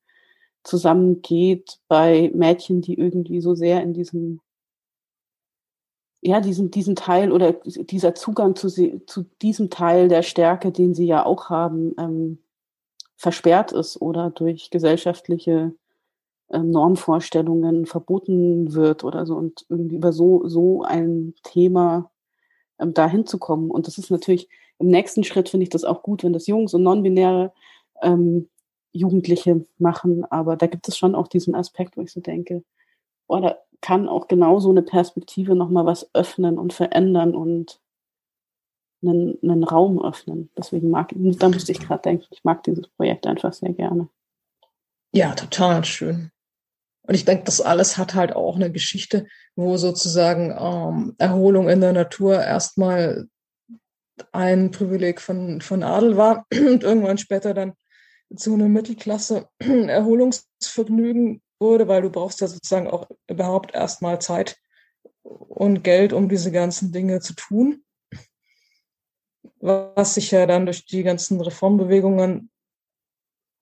zusammengeht 0.65 1.81
bei 1.89 2.31
Mädchen, 2.35 2.81
die 2.81 2.95
irgendwie 2.99 3.41
so 3.41 3.55
sehr 3.55 3.83
in 3.83 3.95
diesem 3.95 4.41
ja, 6.23 6.41
diesen, 6.41 6.71
diesen 6.71 6.95
Teil 6.95 7.33
oder 7.33 7.53
dieser 7.53 8.15
Zugang 8.15 8.55
zu, 8.55 8.69
zu 8.69 9.25
diesem 9.43 9.71
Teil 9.71 10.09
der 10.09 10.23
Stärke, 10.23 10.71
den 10.71 10.95
sie 10.95 11.07
ja 11.07 11.27
auch 11.27 11.51
haben, 11.51 11.95
ähm, 11.99 12.39
versperrt 13.17 13.73
ist 13.73 14.01
oder 14.01 14.31
durch 14.31 14.71
gesellschaftliche 14.71 15.75
ähm, 16.51 16.71
Normvorstellungen 16.71 17.87
verboten 17.87 18.73
wird 18.73 19.05
oder 19.05 19.27
so 19.27 19.35
und 19.37 19.67
irgendwie 19.69 19.97
über 19.97 20.13
so, 20.13 20.47
so 20.49 20.83
ein 20.83 21.35
Thema 21.43 22.11
ähm, 22.79 22.95
dahin 22.95 23.27
zu 23.27 23.39
kommen. 23.39 23.71
Und 23.71 23.89
das 23.89 23.99
ist 23.99 24.11
natürlich 24.11 24.49
im 24.79 24.89
nächsten 24.89 25.25
Schritt 25.25 25.49
finde 25.49 25.65
ich 25.65 25.71
das 25.71 25.85
auch 25.85 26.03
gut, 26.03 26.23
wenn 26.23 26.33
das 26.33 26.47
Jungs 26.47 26.75
und 26.75 26.83
non-binäre 26.85 27.53
ähm, 28.03 28.49
Jugendliche 28.93 29.65
machen. 29.79 30.25
Aber 30.31 30.57
da 30.57 30.67
gibt 30.67 30.87
es 30.89 30.97
schon 30.97 31.15
auch 31.15 31.29
diesen 31.29 31.55
Aspekt, 31.55 31.97
wo 31.97 32.03
ich 32.03 32.13
so 32.13 32.21
denke, 32.21 32.63
oder 33.27 33.63
kann 33.81 34.09
auch 34.09 34.29
genau 34.29 34.61
so 34.61 34.71
eine 34.71 34.83
Perspektive 34.83 35.55
nochmal 35.55 35.87
was 35.87 36.09
öffnen 36.15 36.59
und 36.59 36.73
verändern 36.73 37.35
und 37.35 37.81
einen, 39.03 39.39
einen 39.43 39.65
Raum 39.65 40.03
öffnen. 40.03 40.51
Deswegen 40.57 40.91
mag 40.91 41.13
ich, 41.13 41.39
da 41.39 41.49
musste 41.49 41.73
ich 41.73 41.81
gerade 41.81 42.03
denken, 42.03 42.27
ich 42.31 42.45
mag 42.45 42.63
dieses 42.63 42.89
Projekt 42.89 43.27
einfach 43.27 43.53
sehr 43.53 43.73
gerne. 43.73 44.09
Ja, 45.13 45.35
total 45.35 45.85
schön. 45.85 46.31
Und 47.03 47.15
ich 47.15 47.25
denke, 47.25 47.45
das 47.45 47.61
alles 47.61 47.99
hat 47.99 48.15
halt 48.15 48.35
auch 48.35 48.55
eine 48.55 48.71
Geschichte, 48.71 49.27
wo 49.57 49.77
sozusagen 49.77 50.57
ähm, 50.57 51.15
Erholung 51.19 51.69
in 51.69 51.81
der 51.81 51.93
Natur 51.93 52.41
erstmal 52.41 53.27
ein 54.31 54.71
Privileg 54.71 55.21
von, 55.21 55.61
von 55.61 55.83
Adel 55.83 56.17
war 56.17 56.47
und 56.53 56.85
irgendwann 56.85 57.19
später 57.19 57.55
dann 57.55 57.75
zu 58.35 58.55
einer 58.55 58.69
Mittelklasse 58.69 59.49
Erholungsvergnügen 59.59 61.43
wurde, 61.63 61.89
weil 61.89 62.03
du 62.03 62.11
brauchst 62.11 62.41
ja 62.43 62.49
sozusagen 62.49 62.89
auch 62.89 63.09
überhaupt 63.27 63.75
erstmal 63.75 64.21
Zeit 64.21 64.59
und 65.23 65.83
Geld, 65.83 66.13
um 66.13 66.29
diese 66.29 66.53
ganzen 66.53 66.93
Dinge 66.93 67.21
zu 67.21 67.35
tun 67.35 67.83
was 69.63 70.15
sich 70.15 70.31
ja 70.33 70.45
dann 70.47 70.67
durch 70.67 70.85
die 70.87 71.05
ganzen 71.05 71.41
Reformbewegungen 71.41 72.51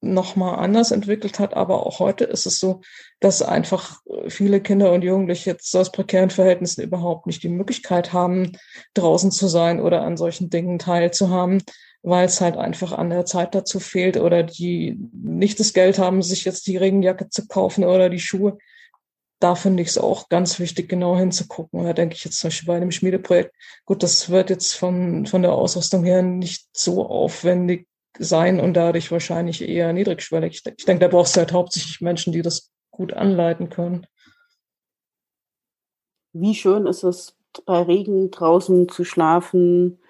nochmal 0.02 0.58
anders 0.58 0.92
entwickelt 0.92 1.38
hat. 1.38 1.52
Aber 1.52 1.86
auch 1.86 1.98
heute 1.98 2.24
ist 2.24 2.46
es 2.46 2.58
so, 2.58 2.80
dass 3.20 3.42
einfach 3.42 4.00
viele 4.28 4.62
Kinder 4.62 4.92
und 4.92 5.04
Jugendliche 5.04 5.50
jetzt 5.50 5.76
aus 5.76 5.92
prekären 5.92 6.30
Verhältnissen 6.30 6.82
überhaupt 6.82 7.26
nicht 7.26 7.42
die 7.42 7.50
Möglichkeit 7.50 8.14
haben, 8.14 8.52
draußen 8.94 9.30
zu 9.30 9.46
sein 9.46 9.78
oder 9.78 10.02
an 10.02 10.16
solchen 10.16 10.48
Dingen 10.48 10.78
teilzuhaben, 10.78 11.62
weil 12.02 12.26
es 12.26 12.40
halt 12.40 12.56
einfach 12.56 12.92
an 12.92 13.10
der 13.10 13.26
Zeit 13.26 13.54
dazu 13.54 13.80
fehlt 13.80 14.16
oder 14.16 14.42
die 14.42 14.98
nicht 15.12 15.60
das 15.60 15.72
Geld 15.72 15.98
haben, 15.98 16.22
sich 16.22 16.44
jetzt 16.44 16.66
die 16.66 16.76
Regenjacke 16.76 17.28
zu 17.28 17.46
kaufen 17.46 17.84
oder 17.84 18.08
die 18.08 18.20
Schuhe 18.20 18.58
da 19.40 19.54
finde 19.54 19.82
ich 19.82 19.88
es 19.88 19.98
auch 19.98 20.28
ganz 20.28 20.60
wichtig, 20.60 20.88
genau 20.88 21.16
hinzugucken. 21.16 21.82
Da 21.82 21.94
denke 21.94 22.14
ich 22.14 22.24
jetzt 22.24 22.38
zum 22.38 22.48
Beispiel 22.48 22.66
bei 22.66 22.76
einem 22.76 22.90
Schmiedeprojekt, 22.90 23.54
gut, 23.86 24.02
das 24.02 24.28
wird 24.28 24.50
jetzt 24.50 24.74
von, 24.74 25.26
von 25.26 25.42
der 25.42 25.52
Ausrüstung 25.52 26.04
her 26.04 26.22
nicht 26.22 26.68
so 26.74 27.06
aufwendig 27.06 27.88
sein 28.18 28.60
und 28.60 28.74
dadurch 28.74 29.10
wahrscheinlich 29.10 29.66
eher 29.66 29.92
niedrigschwellig. 29.94 30.62
Ich, 30.76 30.84
denke, 30.84 31.00
da 31.00 31.08
brauchst 31.08 31.34
du 31.36 31.40
halt 31.40 31.52
hauptsächlich 31.52 32.02
Menschen, 32.02 32.34
die 32.34 32.42
das 32.42 32.70
gut 32.90 33.14
anleiten 33.14 33.70
können. 33.70 34.06
Wie 36.32 36.54
schön 36.54 36.86
ist 36.86 37.02
es, 37.02 37.34
bei 37.64 37.80
Regen 37.80 38.30
draußen 38.30 38.88
zu 38.90 39.04
schlafen 39.04 40.00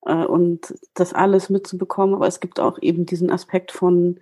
und 0.00 0.74
das 0.94 1.12
alles 1.12 1.50
mitzubekommen. 1.50 2.14
Aber 2.14 2.26
es 2.26 2.40
gibt 2.40 2.60
auch 2.60 2.78
eben 2.80 3.06
diesen 3.06 3.30
Aspekt 3.30 3.72
von, 3.72 4.20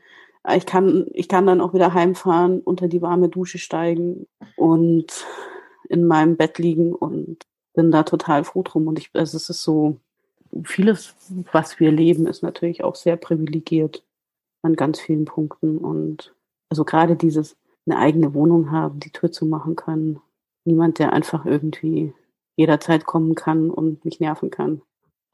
ich 0.55 0.67
kann, 0.67 1.07
ich 1.13 1.29
kann 1.29 1.47
dann 1.47 1.61
auch 1.61 1.75
wieder 1.75 1.95
heimfahren, 1.95 2.61
unter 2.61 2.89
die 2.89 3.03
warme 3.03 3.29
Dusche 3.29 3.59
steigen 3.59 4.27
und 4.57 5.27
in 5.89 6.07
meinem 6.07 6.37
Bett 6.37 6.59
liegen 6.59 6.95
und 6.95 7.45
bin 7.75 7.91
da 7.91 8.03
total 8.03 8.45
froh 8.45 8.63
drum. 8.63 8.87
Und 8.89 8.99
ich, 8.99 9.11
also 9.15 9.37
es 9.37 9.49
ist 9.49 9.63
so, 9.63 10.01
vieles, 10.65 11.15
was 11.53 11.81
wir 11.81 11.91
leben, 11.91 12.27
ist 12.27 12.43
natürlich 12.43 12.85
auch 12.85 12.95
sehr 12.95 13.17
privilegiert 13.17 14.05
an 14.63 14.75
ganz 14.75 15.01
vielen 15.01 15.25
Punkten. 15.25 15.79
Und 15.79 16.35
also 16.69 16.85
gerade 16.85 17.17
dieses 17.17 17.57
eine 17.87 17.99
eigene 17.99 18.35
Wohnung 18.35 18.71
haben, 18.71 19.01
die 19.01 19.11
Tür 19.11 19.31
zu 19.31 19.47
machen 19.47 19.77
können. 19.77 20.21
Niemand, 20.65 20.99
der 20.99 21.13
einfach 21.13 21.47
irgendwie 21.47 22.13
jederzeit 22.57 23.05
kommen 23.05 23.35
kann 23.35 23.71
und 23.71 24.05
mich 24.05 24.19
nerven 24.19 24.51
kann. 24.51 24.83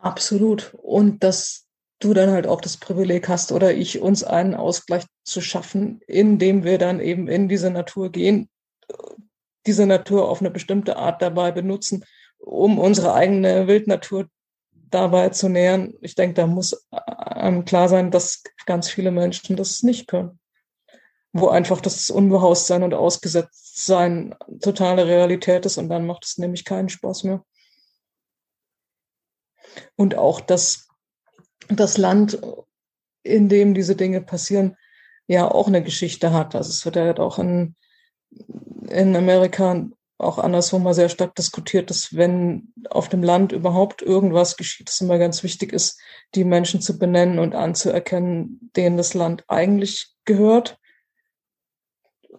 Absolut. 0.02 0.74
Und 0.82 1.22
dass 1.22 1.68
du 2.00 2.12
dann 2.12 2.32
halt 2.32 2.48
auch 2.48 2.60
das 2.60 2.76
Privileg 2.76 3.28
hast 3.28 3.52
oder 3.52 3.72
ich 3.72 4.00
uns 4.00 4.24
einen 4.24 4.54
Ausgleich 4.54 5.04
zu 5.22 5.40
schaffen, 5.40 6.00
indem 6.08 6.64
wir 6.64 6.78
dann 6.78 6.98
eben 7.00 7.28
in 7.28 7.48
diese 7.48 7.70
Natur 7.70 8.10
gehen, 8.10 8.50
diese 9.64 9.86
Natur 9.86 10.28
auf 10.28 10.40
eine 10.40 10.50
bestimmte 10.50 10.96
Art 10.96 11.22
dabei 11.22 11.52
benutzen, 11.52 12.04
um 12.38 12.80
unsere 12.80 13.14
eigene 13.14 13.68
Wildnatur 13.68 14.26
dabei 14.72 15.28
zu 15.28 15.48
nähern. 15.48 15.94
Ich 16.00 16.16
denke, 16.16 16.34
da 16.34 16.48
muss 16.48 16.84
einem 16.90 17.64
klar 17.64 17.88
sein, 17.88 18.10
dass 18.10 18.42
ganz 18.66 18.90
viele 18.90 19.12
Menschen 19.12 19.56
das 19.56 19.84
nicht 19.84 20.08
können. 20.08 20.40
Wo 21.32 21.48
einfach 21.48 21.80
das 21.80 22.10
Unbehaustsein 22.10 22.82
und 22.82 22.92
Ausgesetztsein 22.92 24.34
totale 24.60 25.06
Realität 25.06 25.64
ist 25.64 25.78
und 25.78 25.88
dann 25.88 26.06
macht 26.06 26.24
es 26.24 26.38
nämlich 26.38 26.64
keinen 26.64 26.88
Spaß 26.88 27.22
mehr. 27.22 27.44
Und 29.96 30.16
auch 30.16 30.40
das, 30.40 30.88
das 31.68 31.98
Land, 31.98 32.38
in 33.22 33.48
dem 33.48 33.74
diese 33.74 33.96
Dinge 33.96 34.20
passieren, 34.20 34.76
ja 35.26 35.50
auch 35.50 35.68
eine 35.68 35.82
Geschichte 35.82 36.32
hat. 36.32 36.54
Also 36.54 36.70
es 36.70 36.84
wird 36.84 36.96
ja 36.96 37.16
auch 37.18 37.38
in, 37.38 37.74
in 38.88 39.14
Amerika 39.16 39.86
auch 40.22 40.38
anderswo 40.38 40.78
mal 40.78 40.94
sehr 40.94 41.08
stark 41.08 41.34
diskutiert, 41.34 41.90
dass 41.90 42.14
wenn 42.14 42.72
auf 42.90 43.08
dem 43.08 43.22
Land 43.22 43.52
überhaupt 43.52 44.02
irgendwas 44.02 44.56
geschieht, 44.56 44.88
es 44.88 45.00
immer 45.00 45.18
ganz 45.18 45.42
wichtig 45.42 45.72
ist, 45.72 46.00
die 46.34 46.44
Menschen 46.44 46.80
zu 46.80 46.98
benennen 46.98 47.38
und 47.38 47.54
anzuerkennen, 47.54 48.70
denen 48.76 48.96
das 48.96 49.14
Land 49.14 49.44
eigentlich 49.48 50.14
gehört. 50.24 50.78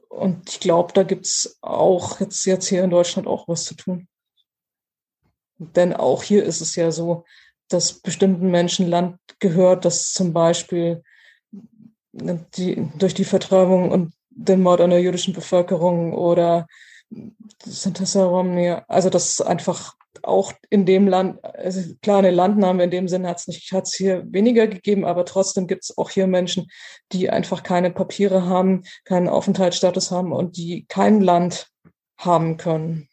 Und 0.10 0.50
ich 0.50 0.60
glaube, 0.60 0.94
da 0.94 1.04
gibt's 1.04 1.58
auch 1.62 2.20
jetzt, 2.20 2.46
jetzt 2.46 2.68
hier 2.68 2.84
in 2.84 2.90
Deutschland 2.90 3.28
auch 3.28 3.48
was 3.48 3.66
zu 3.66 3.76
tun. 3.76 4.08
Denn 5.76 5.93
auch 5.93 6.24
hier 6.24 6.43
ist 6.43 6.61
es 6.61 6.76
ja 6.76 6.91
so, 6.91 7.26
dass 7.70 7.99
bestimmten 7.99 8.51
Menschen 8.51 8.88
Land 8.88 9.18
gehört, 9.39 9.86
das 9.86 10.11
zum 10.11 10.34
Beispiel 10.34 11.03
die, 12.14 12.89
durch 12.97 13.14
die 13.14 13.26
Vertreibung 13.26 13.91
und 13.91 14.14
den 14.30 14.61
Mord 14.61 14.82
an 14.82 14.91
der 14.91 15.01
jüdischen 15.01 15.34
Bevölkerung 15.34 16.14
oder 16.14 16.68
Santessa 17.64 18.26
Romney, 18.26 18.76
also 18.88 19.09
das 19.09 19.41
einfach 19.41 19.95
auch 20.22 20.53
in 20.70 20.86
dem 20.86 21.07
Land, 21.07 21.43
also 21.43 21.82
klar, 22.01 22.20
eine 22.20 22.32
Landnahme 22.32 22.84
in 22.84 22.91
dem 22.91 23.07
Sinne 23.07 23.30
hat 23.30 23.39
es 23.39 23.47
nicht, 23.47 23.72
hat 23.72 23.88
es 23.88 23.95
hier 23.95 24.24
weniger 24.32 24.68
gegeben, 24.68 25.05
aber 25.05 25.26
trotzdem 25.26 25.68
gibt 25.68 25.84
es 25.84 25.97
auch 25.97 26.09
hier 26.09 26.28
Menschen, 26.28 26.70
die 27.11 27.30
einfach 27.30 27.64
keine 27.64 27.91
Papiere 27.91 28.45
haben, 28.45 28.84
keinen 29.05 29.28
Aufenthaltsstatus 29.28 30.11
haben 30.11 30.32
und 30.32 30.57
die 30.57 30.86
kein 30.88 31.22
Land 31.22 31.70
haben 32.18 32.57
können. 32.57 33.09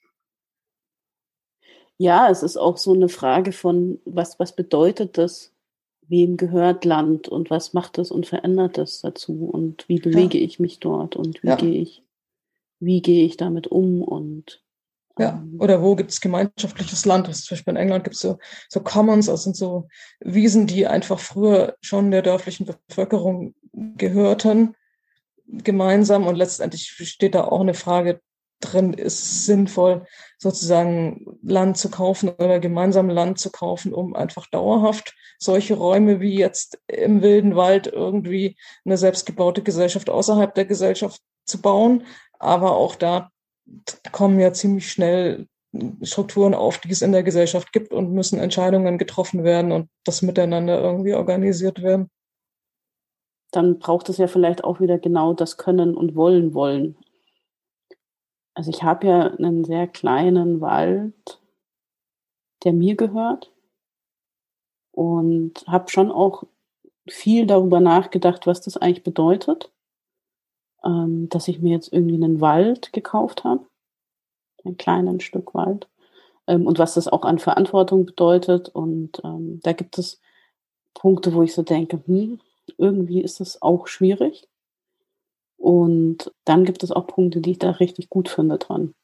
Ja, 2.01 2.31
es 2.31 2.43
ist 2.43 2.57
auch 2.57 2.79
so 2.79 2.95
eine 2.95 3.11
Frage 3.11 3.53
von, 3.53 4.01
was, 4.07 4.39
was 4.39 4.57
bedeutet 4.57 5.19
das? 5.19 5.53
Wem 6.09 6.39
gehört 6.39 6.87
Land 6.87 7.29
und 7.29 7.51
was 7.51 7.75
macht 7.75 7.99
es 7.99 8.11
und 8.11 8.27
verändert 8.27 8.79
es 8.79 9.03
dazu 9.03 9.45
und 9.45 9.87
wie 9.87 10.01
bewege 10.01 10.39
ja. 10.39 10.45
ich 10.45 10.59
mich 10.59 10.81
dort 10.81 11.15
und 11.15 11.43
wie 11.43 11.49
ja. 11.49 11.57
gehe 11.57 11.79
ich, 11.79 12.03
wie 12.79 13.03
gehe 13.03 13.27
ich 13.27 13.37
damit 13.37 13.67
um 13.67 14.01
und 14.01 14.63
ja, 15.19 15.43
ähm, 15.43 15.57
oder 15.61 15.83
wo 15.83 15.95
gibt 15.95 16.11
es 16.11 16.23
gemeinschaftliches 16.23 17.05
Land? 17.05 17.29
Also 17.29 17.43
zum 17.43 17.55
Beispiel 17.57 17.73
in 17.73 17.77
England 17.77 18.05
gibt 18.05 18.17
es 18.17 18.23
so, 18.23 18.39
so 18.71 18.81
Commons, 18.81 19.27
das 19.27 19.45
sind 19.45 19.55
so 19.55 19.87
Wiesen, 20.21 20.67
die 20.67 20.87
einfach 20.87 21.19
früher 21.19 21.77
schon 21.83 22.11
der 22.11 22.23
dörflichen 22.23 22.65
Bevölkerung 22.65 23.55
gehörten, 23.75 24.75
gemeinsam. 25.45 26.27
Und 26.27 26.37
letztendlich 26.37 26.89
steht 26.89 27.35
da 27.35 27.45
auch 27.45 27.61
eine 27.61 27.75
Frage 27.75 28.23
drin, 28.61 28.93
ist 28.93 29.47
sinnvoll, 29.47 30.07
sozusagen 30.39 31.39
Land 31.43 31.79
zu 31.79 31.91
kaufen 31.91 32.29
oder 32.29 32.61
gemeinsam 32.61 33.09
Land 33.09 33.39
zu 33.39 33.51
kaufen, 33.51 33.93
um 33.93 34.15
einfach 34.15 34.47
dauerhaft 34.47 35.15
solche 35.39 35.75
Räume 35.75 36.21
wie 36.21 36.39
jetzt 36.39 36.79
im 36.87 37.23
wilden 37.23 37.57
Wald 37.57 37.87
irgendwie 37.87 38.57
eine 38.85 38.99
selbstgebaute 38.99 39.63
Gesellschaft 39.63 40.11
außerhalb 40.11 40.55
der 40.55 40.67
Gesellschaft 40.67 41.21
zu 41.47 41.61
bauen. 41.61 42.05
Aber 42.39 42.77
auch 42.77 42.95
da 42.95 43.31
kommen 44.13 44.39
ja 44.39 44.53
ziemlich 44.53 44.91
schnell 44.91 45.47
Strukturen 46.03 46.55
auf, 46.55 46.79
die 46.79 46.91
es 46.91 47.03
in 47.03 47.13
der 47.13 47.23
Gesellschaft 47.23 47.73
gibt 47.73 47.93
und 47.93 48.13
müssen 48.13 48.39
Entscheidungen 48.39 48.99
getroffen 48.99 49.45
werden 49.45 49.73
und 49.73 49.89
das 50.05 50.21
miteinander 50.23 50.81
irgendwie 50.81 51.15
organisiert 51.15 51.83
werden. 51.83 52.11
Dann 53.53 53.79
braucht 53.79 54.09
es 54.09 54.19
ja 54.19 54.27
vielleicht 54.27 54.65
auch 54.65 54.81
wieder 54.81 54.99
genau 54.99 55.33
das 55.33 55.57
Können 55.57 55.97
und 55.97 56.15
Wollen 56.15 56.55
wollen. 56.55 56.97
Also 58.55 58.71
ich 58.71 58.83
habe 58.83 59.07
ja 59.07 59.27
einen 59.35 59.65
sehr 59.65 59.87
kleinen 59.87 60.61
Wald, 60.61 61.41
der 62.65 62.73
mir 62.73 62.97
gehört 62.97 63.53
und 64.93 65.65
habe 65.67 65.91
schon 65.91 66.11
auch 66.11 66.45
viel 67.09 67.47
darüber 67.47 67.81
nachgedacht, 67.81 68.47
was 68.47 68.61
das 68.61 68.77
eigentlich 68.77 69.03
bedeutet, 69.03 69.71
ähm, 70.85 71.29
dass 71.29 71.49
ich 71.49 71.61
mir 71.61 71.73
jetzt 71.73 71.93
irgendwie 71.93 72.17
einen 72.17 72.41
Wald 72.41 72.93
gekauft 72.93 73.45
habe, 73.45 73.67
ein 74.65 74.77
kleines 74.77 75.23
Stück 75.23 75.55
Wald 75.55 75.89
ähm, 76.47 76.67
und 76.67 76.79
was 76.79 76.95
das 76.95 77.09
auch 77.09 77.23
an 77.23 77.39
Verantwortung 77.39 78.07
bedeutet. 78.07 78.69
Und 78.69 79.21
ähm, 79.25 79.61
da 79.63 79.73
gibt 79.73 79.99
es 79.99 80.21
Punkte, 80.95 81.33
wo 81.35 81.43
ich 81.43 81.55
so 81.55 81.63
denke, 81.63 82.03
hm, 82.07 82.41
irgendwie 82.77 83.23
ist 83.23 83.41
das 83.41 83.63
auch 83.63 83.87
schwierig. 83.87 84.49
Und 85.61 86.33
dann 86.47 86.65
gibt 86.65 86.83
es 86.83 86.91
auch 86.91 87.07
Punkte, 87.07 87.43
die 87.43 87.51
ich 87.51 87.59
da 87.59 87.73
richtig 87.73 88.09
gut 88.09 88.31
finde 88.31 88.57
dran. 88.57 88.95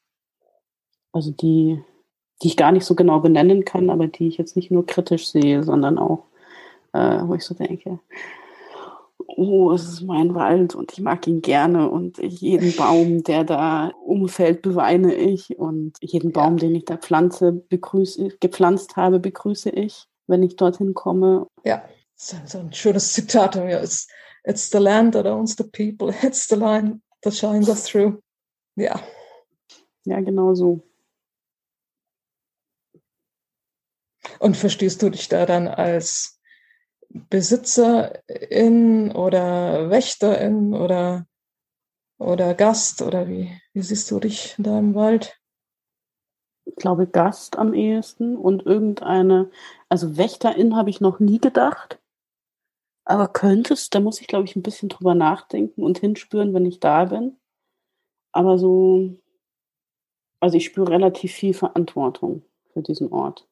Also 1.13 1.31
die, 1.31 1.83
die 2.43 2.49
ich 2.49 2.57
gar 2.57 2.73
nicht 2.73 2.87
so 2.87 2.95
genau 2.95 3.21
benennen 3.21 3.67
kann, 3.67 3.91
aber 3.91 4.07
die 4.07 4.27
ich 4.27 4.39
jetzt 4.39 4.57
nicht 4.57 4.71
nur 4.71 4.87
kritisch 4.87 5.29
sehe, 5.29 5.63
sondern 5.63 5.99
auch, 5.99 6.25
äh, 6.95 7.21
wo 7.25 7.35
ich 7.35 7.45
so 7.45 7.55
denke, 7.55 7.99
oh, 9.27 9.71
es 9.73 9.87
ist 9.87 10.01
mein 10.01 10.35
Wald 10.35 10.75
und 10.75 10.93
ich 10.95 11.01
mag 11.01 11.27
ihn 11.27 11.43
gerne 11.43 11.91
und 11.91 12.19
ich, 12.21 12.41
jeden 12.41 12.75
Baum, 12.75 13.23
der 13.23 13.45
da 13.45 13.93
umfällt, 14.07 14.63
beweine 14.63 15.15
ich 15.15 15.59
und 15.59 15.93
jeden 16.01 16.33
Baum, 16.33 16.55
ja. 16.55 16.61
den 16.61 16.75
ich 16.75 16.87
da 16.87 16.97
pflanze, 16.97 17.53
begrüße, 17.53 18.39
gepflanzt 18.41 18.97
habe, 18.97 19.21
begrüße 19.21 19.69
ich, 19.69 20.07
wenn 20.27 20.43
ich 20.43 20.57
dorthin 20.57 20.95
komme. 20.95 21.49
Ja, 21.65 21.85
so 22.15 22.59
ein 22.59 22.73
schönes 22.73 23.13
Zitat. 23.13 23.57
Ja, 23.57 23.81
es, 23.81 24.09
It's 24.47 24.71
the 24.71 24.79
land 24.79 25.15
that 25.15 25.27
owns 25.27 25.57
the 25.57 25.65
people. 25.65 26.15
It's 26.23 26.47
the 26.47 26.57
line 26.57 27.03
that 27.23 27.35
shines 27.35 27.69
us 27.69 27.85
through. 27.85 28.23
Ja. 28.77 29.01
Ja, 30.05 30.21
genau 30.21 30.55
so. 30.55 30.83
Und 34.39 34.57
verstehst 34.57 35.03
du 35.03 35.11
dich 35.11 35.29
da 35.29 35.47
dann 35.47 35.67
als 35.67 36.41
Besitzerin 37.09 39.11
oder 39.13 39.91
Wächterin 39.91 40.75
oder, 40.75 41.27
oder 42.19 42.55
Gast 42.55 43.03
oder 43.03 43.29
wie, 43.29 43.51
wie 43.73 43.83
siehst 43.83 44.11
du 44.11 44.21
dich 44.21 44.55
da 44.59 44.79
im 44.79 44.95
Wald? 44.95 45.41
Ich 46.67 46.77
glaube 46.77 47.09
Gast 47.09 47.59
am 47.59 47.75
ehesten 47.75 48.37
und 48.37 48.65
irgendeine, 48.65 49.51
also 49.89 50.17
Wächterin 50.17 50.77
habe 50.77 50.91
ich 50.91 51.01
noch 51.01 51.19
nie 51.19 51.41
gedacht. 51.41 52.01
Aber 53.07 53.29
könntest, 53.29 53.95
da 53.95 54.01
muss 54.01 54.21
ich, 54.21 54.27
glaube 54.27 54.47
ich, 54.47 54.57
ein 54.57 54.63
bisschen 54.63 54.89
drüber 54.89 55.15
nachdenken 55.15 55.85
und 55.85 55.99
hinspüren, 55.99 56.53
wenn 56.53 56.67
ich 56.67 56.81
da 56.81 57.05
bin. 57.05 57.37
Aber 58.33 58.59
so, 58.59 59.17
also 60.41 60.57
ich 60.57 60.67
spüre 60.67 60.91
relativ 60.91 61.33
viel 61.33 61.55
Verantwortung 61.55 62.43
für 62.73 62.83
diesen 62.83 63.13
Ort. 63.13 63.49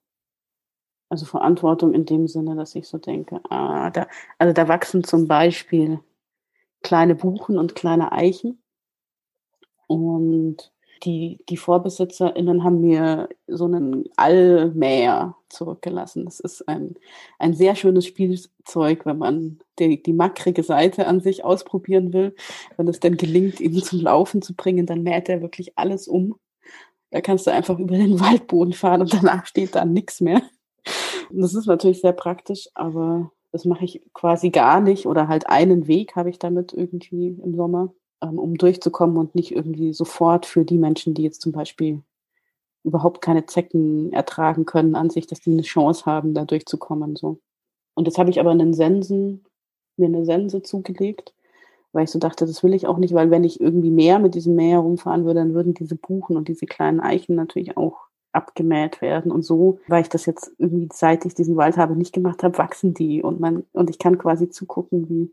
Also 1.09 1.25
Verantwortung 1.25 1.95
in 1.95 2.05
dem 2.05 2.27
Sinne, 2.27 2.57
dass 2.57 2.75
ich 2.75 2.89
so 2.89 2.99
denke, 2.99 3.41
ah, 3.49 3.91
da, 3.91 4.09
also 4.39 4.53
da 4.53 4.67
wachsen 4.67 5.05
zum 5.05 5.29
Beispiel 5.29 6.01
kleine 6.83 7.15
Buchen 7.15 7.57
und 7.57 7.77
kleine 7.77 8.11
Eichen. 8.11 8.61
Und 9.87 10.74
die, 11.03 11.41
die 11.49 11.57
VorbesitzerInnen 11.57 12.65
haben 12.65 12.81
mir 12.81 13.29
so 13.47 13.65
einen 13.65 14.05
Allmäher 14.17 15.37
zurückgelassen. 15.49 16.25
Das 16.25 16.41
ist 16.41 16.67
ein, 16.69 16.95
ein 17.39 17.55
sehr 17.55 17.75
schönes 17.75 18.07
Spielzeug, 18.07 19.05
wenn 19.05 19.19
man 19.19 19.59
die, 19.79 20.03
die 20.03 20.13
mackrige 20.13 20.63
Seite 20.63 21.07
an 21.07 21.21
sich 21.21 21.45
ausprobieren 21.45 22.13
will. 22.13 22.35
Wenn 22.77 22.89
es 22.89 23.01
dann 23.01 23.17
gelingt, 23.17 23.61
ihn 23.61 23.75
zum 23.83 24.01
Laufen 24.01 24.43
zu 24.43 24.55
bringen, 24.55 24.87
dann 24.87 25.03
mäht 25.03 25.29
er 25.29 25.43
wirklich 25.43 25.77
alles 25.77 26.09
um. 26.09 26.37
Da 27.11 27.21
kannst 27.21 27.47
du 27.47 27.53
einfach 27.53 27.79
über 27.79 27.97
den 27.97 28.21
Waldboden 28.21 28.73
fahren 28.73 29.03
und 29.03 29.13
danach 29.13 29.47
steht 29.47 29.75
da 29.75 29.85
nichts 29.85 30.21
mehr. 30.21 30.43
Und 31.31 31.41
das 31.41 31.55
ist 31.55 31.67
natürlich 31.67 32.01
sehr 32.01 32.13
praktisch, 32.13 32.69
aber 32.75 33.31
das 33.53 33.65
mache 33.65 33.85
ich 33.85 34.03
quasi 34.13 34.51
gar 34.51 34.81
nicht 34.81 35.07
oder 35.07 35.29
halt 35.29 35.49
einen 35.49 35.87
Weg 35.87 36.17
habe 36.17 36.29
ich 36.29 36.39
damit 36.39 36.73
irgendwie 36.73 37.29
im 37.29 37.55
Sommer 37.55 37.95
um 38.25 38.57
durchzukommen 38.57 39.17
und 39.17 39.35
nicht 39.35 39.55
irgendwie 39.55 39.93
sofort 39.93 40.47
für 40.47 40.65
die 40.65 40.79
Menschen, 40.79 41.15
die 41.15 41.23
jetzt 41.23 41.43
zum 41.43 41.53
Beispiel 41.53 42.03
überhaupt 42.85 43.23
keine 43.23 43.47
Zecken 43.47 44.13
ertragen 44.13 44.67
können 44.67 44.95
an 44.95 45.11
sich, 45.11 45.27
dass 45.27 45.41
die 45.41 45.53
eine 45.53 45.63
Chance 45.63 46.05
haben, 46.07 46.35
da 46.35 46.45
durchzukommen. 46.45 47.17
So. 47.17 47.41
Und 47.95 48.07
jetzt 48.07 48.19
habe 48.19 48.31
ich 48.31 48.41
aber 48.41 48.51
einen 48.51 48.75
Sensen, 48.75 49.45
mir 49.97 50.07
eine 50.07 50.25
Sense 50.25 50.63
zugelegt, 50.63 51.35
weil 51.93 52.05
ich 52.05 52.11
so 52.11 52.19
dachte, 52.19 52.45
das 52.45 52.63
will 52.63 52.75
ich 52.75 52.87
auch 52.87 52.99
nicht, 52.99 53.15
weil 53.15 53.31
wenn 53.31 53.45
ich 53.45 53.61
irgendwie 53.61 53.91
mehr 53.91 54.19
mit 54.19 54.35
diesem 54.35 54.57
Meer 54.57 54.79
herumfahren 54.79 55.25
würde, 55.25 55.41
dann 55.41 55.55
würden 55.55 55.75
diese 55.75 55.95
Buchen 55.95 56.37
und 56.37 56.49
diese 56.49 56.67
kleinen 56.67 57.01
Eichen 57.01 57.37
natürlich 57.37 57.77
auch 57.77 58.09
abgemäht 58.33 59.01
werden. 59.01 59.31
Und 59.31 59.43
so, 59.43 59.79
weil 59.87 60.03
ich 60.03 60.09
das 60.09 60.27
jetzt 60.27 60.53
irgendwie, 60.59 60.89
seit 60.93 61.25
ich 61.25 61.35
diesen 61.35 61.57
Wald 61.57 61.77
habe, 61.77 61.97
nicht 61.97 62.13
gemacht 62.13 62.43
habe, 62.43 62.59
wachsen 62.59 62.93
die. 62.93 63.23
Und 63.23 63.41
man, 63.41 63.65
und 63.73 63.91
ich 63.91 63.99
kann 63.99 64.19
quasi 64.19 64.51
zugucken, 64.51 65.09
wie, 65.09 65.33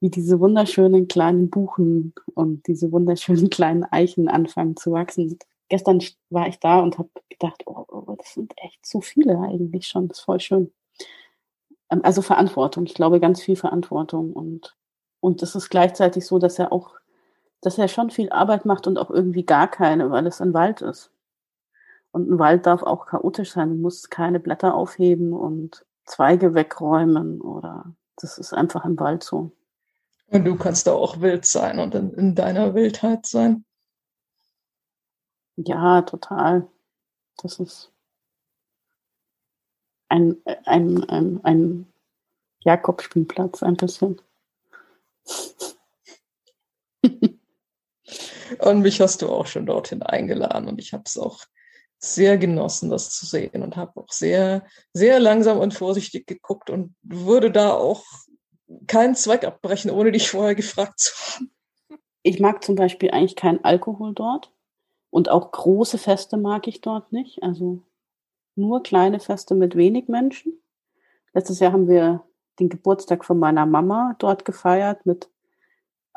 wie 0.00 0.10
diese 0.10 0.40
wunderschönen 0.40 1.08
kleinen 1.08 1.50
Buchen 1.50 2.14
und 2.34 2.66
diese 2.66 2.92
wunderschönen 2.92 3.50
kleinen 3.50 3.84
Eichen 3.84 4.28
anfangen 4.28 4.76
zu 4.76 4.92
wachsen. 4.92 5.38
Gestern 5.68 6.02
war 6.30 6.48
ich 6.48 6.58
da 6.58 6.80
und 6.80 6.98
habe 6.98 7.08
gedacht, 7.28 7.62
oh, 7.66 7.84
oh, 7.88 8.14
das 8.16 8.34
sind 8.34 8.52
echt 8.56 8.84
zu 8.84 9.00
viele 9.00 9.38
eigentlich 9.38 9.86
schon. 9.86 10.08
Das 10.08 10.18
ist 10.18 10.24
voll 10.24 10.40
schön. 10.40 10.72
Ähm, 11.90 12.00
also 12.02 12.22
Verantwortung. 12.22 12.84
Ich 12.86 12.94
glaube, 12.94 13.20
ganz 13.20 13.42
viel 13.42 13.56
Verantwortung. 13.56 14.32
Und, 14.32 14.76
und 15.20 15.42
ist 15.42 15.70
gleichzeitig 15.70 16.26
so, 16.26 16.38
dass 16.38 16.58
er 16.58 16.72
auch, 16.72 16.96
dass 17.60 17.78
er 17.78 17.88
schon 17.88 18.10
viel 18.10 18.30
Arbeit 18.30 18.64
macht 18.64 18.86
und 18.86 18.98
auch 18.98 19.10
irgendwie 19.10 19.44
gar 19.44 19.68
keine, 19.68 20.10
weil 20.10 20.26
es 20.26 20.40
ein 20.40 20.54
Wald 20.54 20.82
ist. 20.82 21.10
Und 22.12 22.30
ein 22.30 22.38
Wald 22.38 22.66
darf 22.66 22.82
auch 22.82 23.06
chaotisch 23.06 23.52
sein. 23.52 23.70
Du 23.70 23.76
musst 23.76 24.10
keine 24.10 24.40
Blätter 24.40 24.74
aufheben 24.74 25.32
und 25.32 25.84
Zweige 26.04 26.54
wegräumen 26.54 27.40
oder 27.40 27.94
das 28.16 28.38
ist 28.38 28.52
einfach 28.52 28.84
im 28.84 28.98
Wald 28.98 29.22
so. 29.22 29.52
Und 30.32 30.44
du 30.46 30.56
kannst 30.56 30.86
da 30.86 30.92
auch 30.92 31.20
wild 31.20 31.44
sein 31.44 31.78
und 31.78 31.94
in, 31.94 32.14
in 32.14 32.34
deiner 32.34 32.74
Wildheit 32.74 33.26
sein. 33.26 33.66
Ja, 35.56 36.00
total. 36.00 36.66
Das 37.36 37.60
ist 37.60 37.92
ein, 40.08 40.38
ein, 40.64 41.04
ein, 41.04 41.44
ein 41.44 41.92
Jakobspielplatz, 42.60 43.62
ein 43.62 43.76
bisschen. 43.76 44.22
und 48.58 48.80
mich 48.80 49.02
hast 49.02 49.20
du 49.20 49.28
auch 49.28 49.46
schon 49.46 49.66
dorthin 49.66 50.02
eingeladen 50.02 50.68
und 50.68 50.80
ich 50.80 50.94
habe 50.94 51.02
es 51.04 51.18
auch 51.18 51.40
sehr 51.98 52.38
genossen, 52.38 52.88
das 52.88 53.10
zu 53.10 53.26
sehen 53.26 53.62
und 53.62 53.76
habe 53.76 54.00
auch 54.00 54.10
sehr, 54.10 54.66
sehr 54.94 55.20
langsam 55.20 55.58
und 55.58 55.74
vorsichtig 55.74 56.26
geguckt 56.26 56.70
und 56.70 56.94
würde 57.02 57.50
da 57.50 57.74
auch 57.74 58.02
keinen 58.86 59.14
Zweig 59.14 59.44
abbrechen, 59.44 59.90
ohne 59.90 60.12
dich 60.12 60.30
vorher 60.30 60.54
gefragt 60.54 61.00
zu 61.00 61.14
haben. 61.14 61.50
Ich 62.22 62.40
mag 62.40 62.62
zum 62.62 62.76
Beispiel 62.76 63.10
eigentlich 63.10 63.36
keinen 63.36 63.64
Alkohol 63.64 64.14
dort 64.14 64.52
und 65.10 65.28
auch 65.28 65.50
große 65.50 65.98
Feste 65.98 66.36
mag 66.36 66.68
ich 66.68 66.80
dort 66.80 67.12
nicht. 67.12 67.42
Also 67.42 67.82
nur 68.54 68.82
kleine 68.82 69.20
Feste 69.20 69.54
mit 69.54 69.76
wenig 69.76 70.08
Menschen. 70.08 70.60
Letztes 71.32 71.60
Jahr 71.60 71.72
haben 71.72 71.88
wir 71.88 72.22
den 72.60 72.68
Geburtstag 72.68 73.24
von 73.24 73.38
meiner 73.38 73.66
Mama 73.66 74.14
dort 74.18 74.44
gefeiert 74.44 75.04
mit 75.06 75.30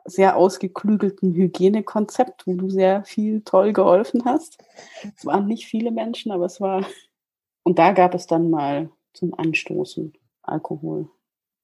sehr 0.03 0.35
ausgeklügelten 0.35 1.33
Hygienekonzept, 1.33 2.45
wo 2.45 2.53
du 2.53 2.69
sehr 2.69 3.03
viel 3.05 3.41
toll 3.41 3.73
geholfen 3.73 4.23
hast. 4.25 4.63
Es 5.15 5.25
waren 5.25 5.47
nicht 5.47 5.65
viele 5.65 5.91
Menschen, 5.91 6.31
aber 6.31 6.45
es 6.45 6.61
war. 6.61 6.85
Und 7.63 7.79
da 7.79 7.93
gab 7.93 8.13
es 8.13 8.27
dann 8.27 8.51
mal 8.51 8.91
zum 9.13 9.33
Anstoßen 9.33 10.13
Alkohol 10.43 11.09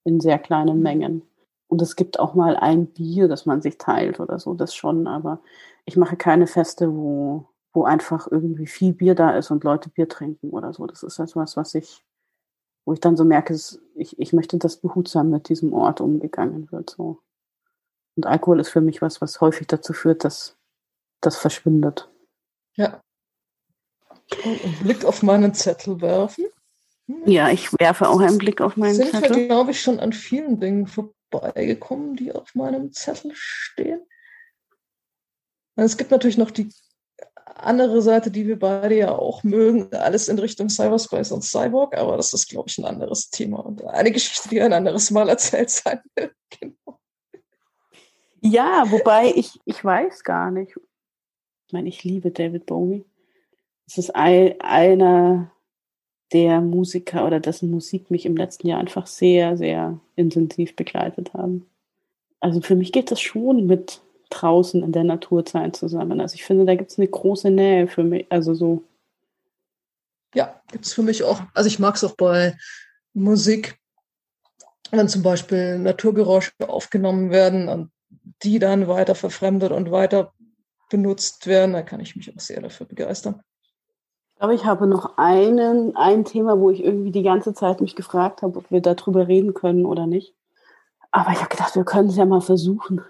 in 0.03 0.19
sehr 0.19 0.39
kleinen 0.39 0.81
Mengen. 0.81 1.23
Und 1.67 1.81
es 1.81 1.95
gibt 1.95 2.19
auch 2.19 2.33
mal 2.33 2.57
ein 2.57 2.87
Bier, 2.87 3.27
das 3.27 3.45
man 3.45 3.61
sich 3.61 3.77
teilt 3.77 4.19
oder 4.19 4.39
so, 4.39 4.53
das 4.53 4.75
schon, 4.75 5.07
aber 5.07 5.39
ich 5.85 5.95
mache 5.95 6.17
keine 6.17 6.47
Feste, 6.47 6.93
wo 6.93 7.47
wo 7.73 7.85
einfach 7.85 8.27
irgendwie 8.29 8.67
viel 8.67 8.93
Bier 8.93 9.15
da 9.15 9.31
ist 9.31 9.51
und 9.51 9.63
Leute 9.63 9.89
Bier 9.89 10.09
trinken 10.09 10.49
oder 10.49 10.73
so. 10.73 10.85
Das 10.85 11.03
ist 11.03 11.19
etwas, 11.19 11.55
was 11.55 11.73
ich, 11.75 12.03
wo 12.85 12.93
ich 12.93 12.99
dann 12.99 13.15
so 13.15 13.23
merke, 13.23 13.57
ich, 13.95 14.19
ich 14.19 14.33
möchte, 14.33 14.57
dass 14.57 14.77
behutsam 14.77 15.29
mit 15.29 15.49
diesem 15.49 15.73
Ort 15.73 16.01
umgegangen 16.01 16.71
wird. 16.71 16.89
So. 16.91 17.19
Und 18.15 18.25
Alkohol 18.25 18.59
ist 18.59 18.69
für 18.69 18.81
mich 18.81 19.01
was, 19.01 19.21
was 19.21 19.39
häufig 19.39 19.67
dazu 19.67 19.93
führt, 19.93 20.23
dass 20.23 20.57
das 21.21 21.37
verschwindet. 21.37 22.09
Ja. 22.75 23.01
Einen 24.43 24.79
Blick 24.81 25.05
auf 25.05 25.23
meinen 25.23 25.53
Zettel 25.53 26.01
werfen. 26.01 26.45
Ja, 27.25 27.49
ich 27.49 27.71
werfe 27.79 28.09
auch 28.09 28.19
einen 28.19 28.37
Blick 28.37 28.61
auf 28.61 28.77
meinen 28.77 28.95
Sind 28.95 29.11
Zettel. 29.11 29.29
Sind 29.29 29.37
wir, 29.37 29.47
glaube 29.47 29.71
ich, 29.71 29.81
schon 29.81 29.99
an 29.99 30.13
vielen 30.13 30.59
Dingen 30.59 30.87
vorbeigekommen, 30.87 32.15
die 32.15 32.31
auf 32.31 32.53
meinem 32.55 32.91
Zettel 32.91 33.31
stehen? 33.33 34.01
Es 35.75 35.97
gibt 35.97 36.11
natürlich 36.11 36.37
noch 36.37 36.51
die 36.51 36.69
andere 37.55 38.01
Seite, 38.01 38.31
die 38.31 38.47
wir 38.47 38.59
beide 38.59 38.95
ja 38.95 39.11
auch 39.11 39.43
mögen, 39.43 39.93
alles 39.93 40.27
in 40.27 40.39
Richtung 40.39 40.69
Cyberspace 40.69 41.31
und 41.31 41.43
Cyborg, 41.43 41.97
aber 41.97 42.17
das 42.17 42.33
ist, 42.33 42.49
glaube 42.49 42.69
ich, 42.69 42.77
ein 42.77 42.85
anderes 42.85 43.29
Thema 43.29 43.59
und 43.59 43.83
eine 43.85 44.11
Geschichte, 44.11 44.49
die 44.49 44.61
ein 44.61 44.73
anderes 44.73 45.11
Mal 45.11 45.29
erzählt 45.29 45.69
sein 45.69 46.01
will. 46.15 46.31
Genau. 46.59 46.99
Ja, 48.41 48.83
wobei 48.91 49.31
ich, 49.33 49.57
ich 49.63 49.85
weiß 49.85 50.25
gar 50.25 50.51
nicht. 50.51 50.75
Ich 51.67 51.73
meine, 51.73 51.87
ich 51.87 52.03
liebe 52.03 52.29
David 52.31 52.65
Bowie. 52.65 53.05
Es 53.87 53.97
ist 53.97 54.13
ein, 54.13 54.59
einer 54.59 55.49
der 56.33 56.61
Musiker 56.61 57.25
oder 57.25 57.39
dessen 57.39 57.69
Musik 57.69 58.09
mich 58.09 58.25
im 58.25 58.37
letzten 58.37 58.67
Jahr 58.67 58.79
einfach 58.79 59.07
sehr, 59.07 59.57
sehr 59.57 59.99
intensiv 60.15 60.75
begleitet 60.75 61.33
haben. 61.33 61.65
Also 62.39 62.61
für 62.61 62.75
mich 62.75 62.91
geht 62.91 63.11
das 63.11 63.21
schon 63.21 63.67
mit 63.67 64.01
draußen 64.29 64.81
in 64.81 64.91
der 64.91 65.03
Natur 65.03 65.43
sein 65.47 65.73
zusammen. 65.73 66.21
Also 66.21 66.35
ich 66.35 66.43
finde, 66.43 66.65
da 66.65 66.75
gibt 66.75 66.91
es 66.91 66.97
eine 66.97 67.07
große 67.07 67.51
Nähe 67.51 67.87
für 67.87 68.03
mich. 68.03 68.25
Also 68.29 68.53
so. 68.53 68.83
Ja, 70.33 70.61
gibt 70.71 70.85
es 70.85 70.93
für 70.93 71.03
mich 71.03 71.23
auch. 71.23 71.41
Also 71.53 71.67
ich 71.67 71.79
mag 71.79 71.95
es 71.95 72.03
auch 72.03 72.15
bei 72.15 72.57
Musik, 73.13 73.77
wenn 74.91 75.09
zum 75.09 75.23
Beispiel 75.23 75.77
Naturgeräusche 75.79 76.51
aufgenommen 76.67 77.31
werden 77.31 77.67
und 77.67 77.91
die 78.43 78.59
dann 78.59 78.87
weiter 78.87 79.15
verfremdet 79.15 79.71
und 79.71 79.91
weiter 79.91 80.33
benutzt 80.89 81.47
werden, 81.47 81.73
da 81.73 81.81
kann 81.81 81.99
ich 81.99 82.15
mich 82.15 82.33
auch 82.33 82.39
sehr 82.39 82.61
dafür 82.61 82.85
begeistern. 82.85 83.41
Aber 84.41 84.53
ich 84.53 84.65
habe 84.65 84.87
noch 84.87 85.19
einen, 85.19 85.95
ein 85.95 86.25
Thema, 86.25 86.59
wo 86.59 86.71
ich 86.71 86.83
irgendwie 86.83 87.11
die 87.11 87.21
ganze 87.21 87.53
Zeit 87.53 87.79
mich 87.79 87.95
gefragt 87.95 88.41
habe, 88.41 88.57
ob 88.57 88.71
wir 88.71 88.81
darüber 88.81 89.27
reden 89.27 89.53
können 89.53 89.85
oder 89.85 90.07
nicht. 90.07 90.33
Aber 91.11 91.29
ich 91.31 91.37
habe 91.37 91.49
gedacht, 91.49 91.75
wir 91.75 91.83
können 91.83 92.09
es 92.09 92.15
ja 92.15 92.25
mal 92.25 92.41
versuchen. 92.41 93.01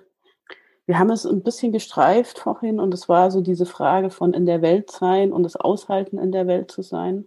Wir 0.86 1.00
haben 1.00 1.10
es 1.10 1.26
ein 1.26 1.42
bisschen 1.42 1.72
gestreift 1.72 2.38
vorhin 2.38 2.82
und 2.82 2.94
es 2.94 3.08
war 3.08 3.32
so 3.32 3.40
diese 3.40 3.66
Frage 3.66 4.10
von 4.10 4.34
in 4.34 4.46
der 4.46 4.62
Welt 4.62 4.92
sein 4.92 5.32
und 5.32 5.44
das 5.44 5.56
Aushalten 5.56 6.18
in 6.18 6.34
der 6.34 6.48
Welt 6.48 6.70
zu 6.70 6.82
sein. 6.82 7.26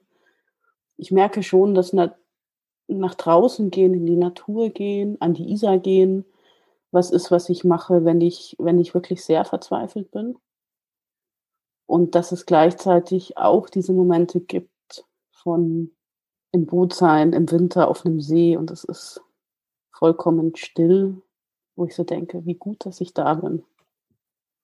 Ich 0.98 1.10
merke 1.10 1.42
schon, 1.42 1.74
dass 1.74 1.94
nach, 1.94 2.10
nach 2.88 3.14
draußen 3.14 3.70
gehen, 3.70 3.94
in 3.94 4.04
die 4.04 4.16
Natur 4.16 4.68
gehen, 4.68 5.16
an 5.20 5.32
die 5.32 5.50
Isar 5.50 5.78
gehen, 5.78 6.26
was 6.90 7.10
ist, 7.10 7.30
was 7.30 7.48
ich 7.48 7.64
mache, 7.64 8.04
wenn 8.04 8.20
ich, 8.20 8.54
wenn 8.58 8.78
ich 8.78 8.92
wirklich 8.92 9.24
sehr 9.24 9.46
verzweifelt 9.46 10.10
bin. 10.10 10.36
Und 11.86 12.14
dass 12.14 12.32
es 12.32 12.46
gleichzeitig 12.46 13.36
auch 13.36 13.68
diese 13.68 13.92
Momente 13.92 14.40
gibt 14.40 15.04
von 15.32 15.90
im 16.52 16.66
Boot 16.66 16.94
sein, 16.94 17.32
im 17.32 17.50
Winter 17.50 17.88
auf 17.88 18.06
einem 18.06 18.20
See 18.20 18.56
und 18.56 18.70
es 18.70 18.84
ist 18.84 19.20
vollkommen 19.90 20.54
still 20.56 21.22
wo 21.76 21.86
ich 21.86 21.94
so 21.94 22.04
denke, 22.04 22.44
wie 22.46 22.54
gut, 22.54 22.86
dass 22.86 23.00
ich 23.00 23.14
da 23.14 23.34
bin. 23.34 23.64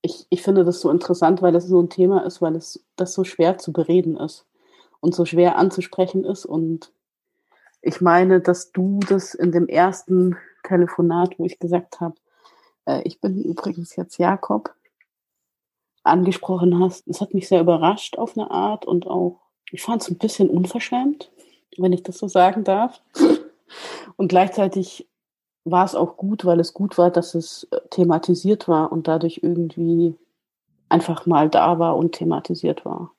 Ich, 0.02 0.26
ich 0.30 0.42
finde 0.42 0.64
das 0.64 0.80
so 0.80 0.90
interessant, 0.90 1.42
weil 1.42 1.52
das 1.52 1.66
so 1.66 1.80
ein 1.80 1.90
Thema 1.90 2.24
ist, 2.24 2.40
weil 2.40 2.56
es 2.56 2.84
das 2.97 3.12
so 3.12 3.24
schwer 3.24 3.59
zu 3.59 3.72
bereden 3.72 4.16
ist 4.16 4.47
und 5.01 5.14
so 5.14 5.24
schwer 5.24 5.56
anzusprechen 5.56 6.24
ist. 6.24 6.47
Und 6.47 6.92
ich 7.82 8.01
meine, 8.01 8.40
dass 8.40 8.72
du 8.72 9.01
das 9.09 9.34
in 9.34 9.52
dem 9.52 9.68
ersten 9.68 10.36
Telefonat, 10.62 11.38
wo 11.38 11.44
ich 11.44 11.59
gesagt 11.59 12.01
habe, 12.01 12.14
äh, 12.86 13.02
ich 13.02 13.20
bin 13.20 13.42
übrigens 13.42 13.97
jetzt 13.97 14.18
Jakob, 14.18 14.74
angesprochen 16.02 16.78
hast. 16.78 17.06
Es 17.09 17.20
hat 17.20 17.35
mich 17.35 17.48
sehr 17.48 17.60
überrascht 17.60 18.16
auf 18.16 18.36
eine 18.36 18.51
Art 18.51 18.85
und 18.85 19.06
auch, 19.06 19.40
ich 19.70 19.82
fand 19.82 20.02
es 20.02 20.10
ein 20.10 20.18
bisschen 20.18 20.48
unverschämt, 20.48 21.31
wenn 21.77 21.93
ich 21.93 22.02
das 22.02 22.18
so 22.18 22.28
sagen 22.28 22.64
darf. 22.64 23.02
Und 24.16 24.28
gleichzeitig 24.28 25.09
war 25.64 25.85
es 25.85 25.94
auch 25.94 26.16
gut, 26.16 26.44
weil 26.44 26.60
es 26.60 26.74
gut 26.74 26.98
war, 26.98 27.10
dass 27.10 27.35
es 27.35 27.68
äh, 27.70 27.81
thematisiert 27.90 28.66
war 28.66 28.90
und 28.90 29.09
dadurch 29.09 29.40
irgendwie 29.43 30.16
einfach 30.89 31.27
mal 31.27 31.48
da 31.48 31.78
war 31.78 31.97
und 31.97 32.12
thematisiert 32.12 32.85
war. 32.85 33.14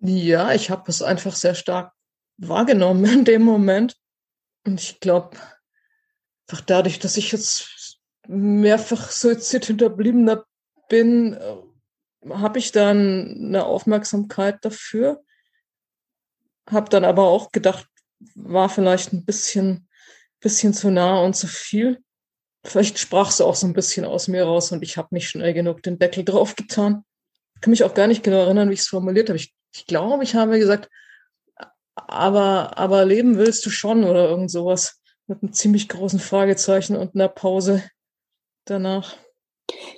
Ja, 0.00 0.52
ich 0.52 0.70
habe 0.70 0.84
es 0.88 1.02
einfach 1.02 1.34
sehr 1.34 1.54
stark 1.54 1.92
wahrgenommen 2.36 3.04
in 3.04 3.24
dem 3.24 3.42
Moment. 3.42 3.96
Und 4.66 4.80
ich 4.80 5.00
glaube, 5.00 5.36
einfach 6.46 6.64
dadurch, 6.64 6.98
dass 6.98 7.16
ich 7.16 7.32
jetzt 7.32 7.98
mehrfach 8.26 9.10
Suizid-Hinterbliebener 9.10 10.44
bin, 10.90 11.32
äh, 11.32 11.56
habe 12.28 12.58
ich 12.58 12.70
dann 12.72 13.36
eine 13.38 13.64
Aufmerksamkeit 13.64 14.62
dafür. 14.62 15.24
Habe 16.70 16.90
dann 16.90 17.06
aber 17.06 17.24
auch 17.24 17.50
gedacht, 17.50 17.86
war 18.34 18.68
vielleicht 18.68 19.14
ein 19.14 19.24
bisschen 19.24 19.88
bisschen 20.40 20.74
zu 20.74 20.90
nah 20.90 21.20
und 21.20 21.36
zu 21.36 21.46
viel. 21.46 22.02
Vielleicht 22.64 22.98
sprach 22.98 23.30
es 23.30 23.40
auch 23.40 23.54
so 23.54 23.66
ein 23.66 23.72
bisschen 23.72 24.04
aus 24.04 24.28
mir 24.28 24.44
raus 24.44 24.72
und 24.72 24.82
ich 24.82 24.96
habe 24.96 25.08
nicht 25.12 25.28
schnell 25.28 25.54
genug 25.54 25.82
den 25.82 25.98
Deckel 25.98 26.24
drauf 26.24 26.56
getan. 26.56 27.04
Ich 27.54 27.60
kann 27.60 27.70
mich 27.70 27.84
auch 27.84 27.94
gar 27.94 28.06
nicht 28.06 28.22
genau 28.22 28.38
erinnern, 28.38 28.68
wie 28.70 28.74
ich 28.74 28.80
es 28.80 28.88
formuliert 28.88 29.28
habe. 29.28 29.36
Ich, 29.36 29.54
ich 29.72 29.86
glaube, 29.86 30.24
ich 30.24 30.34
habe 30.34 30.58
gesagt, 30.58 30.90
aber, 31.94 32.76
aber 32.78 33.04
leben 33.04 33.36
willst 33.36 33.64
du 33.64 33.70
schon 33.70 34.04
oder 34.04 34.28
irgend 34.28 34.50
sowas 34.50 35.00
mit 35.26 35.42
einem 35.42 35.52
ziemlich 35.52 35.88
großen 35.88 36.18
Fragezeichen 36.18 36.96
und 36.96 37.14
einer 37.14 37.28
Pause. 37.28 37.82
danach? 38.64 39.16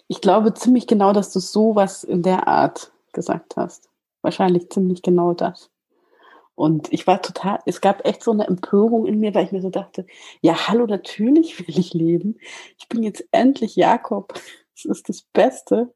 Ich 0.08 0.20
glaube 0.20 0.54
ziemlich 0.54 0.86
genau, 0.86 1.12
dass 1.12 1.32
du 1.32 1.40
sowas 1.40 2.04
in 2.04 2.22
der 2.22 2.48
Art 2.48 2.92
gesagt 3.12 3.56
hast. 3.56 3.88
Wahrscheinlich 4.22 4.70
ziemlich 4.70 5.02
genau 5.02 5.34
das. 5.34 5.70
Und 6.54 6.92
ich 6.92 7.06
war 7.06 7.22
total, 7.22 7.60
es 7.66 7.80
gab 7.80 8.06
echt 8.06 8.22
so 8.22 8.30
eine 8.30 8.46
Empörung 8.46 9.06
in 9.06 9.18
mir, 9.18 9.34
weil 9.34 9.46
ich 9.46 9.52
mir 9.52 9.62
so 9.62 9.70
dachte, 9.70 10.06
ja, 10.42 10.68
hallo, 10.68 10.86
natürlich 10.86 11.58
will 11.58 11.78
ich 11.78 11.94
leben. 11.94 12.38
Ich 12.78 12.88
bin 12.88 13.02
jetzt 13.02 13.24
endlich 13.32 13.76
Jakob. 13.76 14.34
Das 14.74 14.96
ist 14.96 15.08
das 15.10 15.22
Beste, 15.22 15.92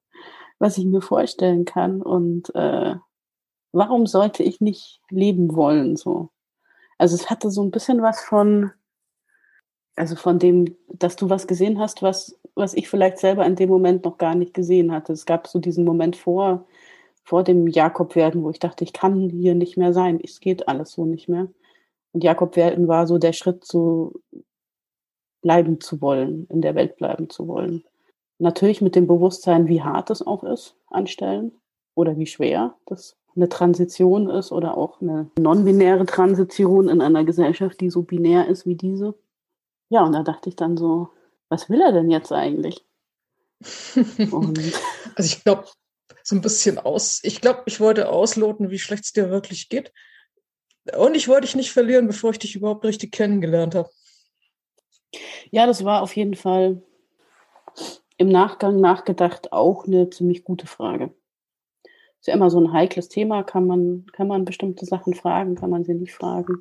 was 0.58 0.76
ich 0.76 0.84
mir 0.84 1.00
vorstellen 1.00 1.64
kann. 1.64 2.02
Und 2.02 2.54
äh, 2.54 2.94
warum 3.72 4.06
sollte 4.06 4.42
ich 4.42 4.60
nicht 4.60 5.00
leben 5.08 5.56
wollen? 5.56 5.96
So. 5.96 6.28
Also 6.98 7.16
es 7.16 7.30
hatte 7.30 7.50
so 7.50 7.62
ein 7.62 7.70
bisschen 7.70 8.02
was 8.02 8.22
von, 8.22 8.70
also 9.96 10.14
von 10.14 10.38
dem, 10.38 10.76
dass 10.88 11.16
du 11.16 11.30
was 11.30 11.46
gesehen 11.46 11.78
hast, 11.78 12.02
was, 12.02 12.38
was 12.54 12.74
ich 12.74 12.88
vielleicht 12.88 13.18
selber 13.18 13.44
in 13.46 13.56
dem 13.56 13.70
Moment 13.70 14.04
noch 14.04 14.18
gar 14.18 14.34
nicht 14.34 14.54
gesehen 14.54 14.92
hatte. 14.92 15.12
Es 15.12 15.26
gab 15.26 15.46
so 15.46 15.58
diesen 15.58 15.84
Moment 15.84 16.16
vor, 16.16 16.66
vor 17.24 17.42
dem 17.42 17.66
Jakob 17.66 18.14
werden, 18.14 18.44
wo 18.44 18.50
ich 18.50 18.58
dachte, 18.58 18.84
ich 18.84 18.92
kann 18.92 19.30
hier 19.30 19.54
nicht 19.54 19.76
mehr 19.76 19.92
sein. 19.92 20.20
Es 20.22 20.40
geht 20.40 20.68
alles 20.68 20.92
so 20.92 21.06
nicht 21.06 21.28
mehr. 21.28 21.48
Und 22.12 22.22
Jakob 22.22 22.56
werden 22.56 22.88
war 22.88 23.06
so 23.06 23.18
der 23.18 23.32
Schritt 23.32 23.64
zu 23.64 24.20
bleiben 25.42 25.80
zu 25.80 26.00
wollen, 26.00 26.46
in 26.50 26.60
der 26.60 26.74
Welt 26.74 26.96
bleiben 26.96 27.30
zu 27.30 27.48
wollen. 27.48 27.84
Natürlich 28.38 28.82
mit 28.82 28.96
dem 28.96 29.06
Bewusstsein, 29.06 29.68
wie 29.68 29.82
hart 29.82 30.10
es 30.10 30.26
auch 30.26 30.44
ist 30.44 30.76
an 30.88 31.06
Stellen 31.06 31.52
oder 31.94 32.18
wie 32.18 32.26
schwer 32.26 32.74
das 32.86 33.16
eine 33.34 33.48
Transition 33.48 34.28
ist 34.28 34.50
oder 34.50 34.76
auch 34.76 35.00
eine 35.00 35.30
non-binäre 35.38 36.06
Transition 36.06 36.88
in 36.88 37.00
einer 37.00 37.24
Gesellschaft, 37.24 37.80
die 37.80 37.90
so 37.90 38.02
binär 38.02 38.48
ist 38.48 38.66
wie 38.66 38.74
diese. 38.74 39.14
Ja, 39.88 40.02
und 40.02 40.12
da 40.12 40.22
dachte 40.22 40.48
ich 40.48 40.56
dann 40.56 40.76
so, 40.76 41.10
was 41.48 41.70
will 41.70 41.80
er 41.80 41.92
denn 41.92 42.10
jetzt 42.10 42.32
eigentlich? 42.32 42.84
also 43.60 45.36
ich 45.36 45.44
glaube, 45.44 45.66
so 46.22 46.36
ein 46.36 46.40
bisschen 46.40 46.78
aus, 46.78 47.20
ich 47.22 47.40
glaube, 47.40 47.62
ich 47.66 47.80
wollte 47.80 48.08
ausloten, 48.08 48.70
wie 48.70 48.78
schlecht 48.78 49.04
es 49.04 49.12
dir 49.12 49.30
wirklich 49.30 49.68
geht. 49.68 49.92
Und 50.96 51.14
ich 51.14 51.28
wollte 51.28 51.42
dich 51.42 51.56
nicht 51.56 51.72
verlieren, 51.72 52.06
bevor 52.06 52.30
ich 52.30 52.38
dich 52.38 52.54
überhaupt 52.54 52.84
richtig 52.84 53.12
kennengelernt 53.12 53.74
habe. 53.74 53.90
Ja, 55.50 55.66
das 55.66 55.84
war 55.84 56.02
auf 56.02 56.14
jeden 56.16 56.34
Fall 56.34 56.82
im 58.18 58.28
Nachgang 58.28 58.80
nachgedacht 58.80 59.52
auch 59.52 59.86
eine 59.86 60.10
ziemlich 60.10 60.44
gute 60.44 60.66
Frage 60.66 61.14
ist 62.26 62.30
ja 62.30 62.34
immer 62.34 62.50
so 62.50 62.60
ein 62.60 62.72
heikles 62.72 63.08
Thema. 63.08 63.44
Kann 63.44 63.68
man, 63.68 64.06
kann 64.12 64.26
man 64.26 64.44
bestimmte 64.44 64.84
Sachen 64.84 65.14
fragen, 65.14 65.54
kann 65.54 65.70
man 65.70 65.84
sie 65.84 65.94
nicht 65.94 66.12
fragen? 66.12 66.60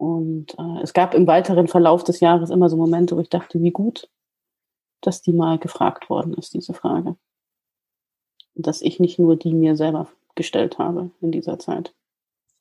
Und 0.00 0.58
äh, 0.58 0.82
es 0.82 0.94
gab 0.94 1.12
im 1.12 1.26
weiteren 1.26 1.68
Verlauf 1.68 2.04
des 2.04 2.20
Jahres 2.20 2.48
immer 2.48 2.70
so 2.70 2.76
Momente, 2.78 3.18
wo 3.18 3.20
ich 3.20 3.28
dachte, 3.28 3.60
wie 3.60 3.70
gut, 3.70 4.08
dass 5.02 5.20
die 5.20 5.34
mal 5.34 5.58
gefragt 5.58 6.08
worden 6.08 6.32
ist, 6.32 6.54
diese 6.54 6.72
Frage. 6.72 7.16
Und 8.54 8.66
dass 8.66 8.80
ich 8.80 8.98
nicht 8.98 9.18
nur 9.18 9.36
die 9.36 9.52
mir 9.52 9.76
selber 9.76 10.10
gestellt 10.36 10.78
habe 10.78 11.10
in 11.20 11.32
dieser 11.32 11.58
Zeit. 11.58 11.94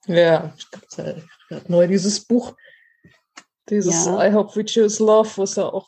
Ja, 0.05 0.53
ich 0.57 0.69
glaube, 0.69 1.23
neu 1.69 1.87
dieses 1.87 2.25
Buch, 2.25 2.57
dieses 3.69 4.05
ja. 4.05 4.27
I 4.27 4.33
Hope 4.33 4.53
We 4.57 4.65
Choose 4.65 5.01
Love, 5.01 5.29
wo 5.37 5.43
es 5.43 5.55
ja 5.55 5.71
auch 5.71 5.87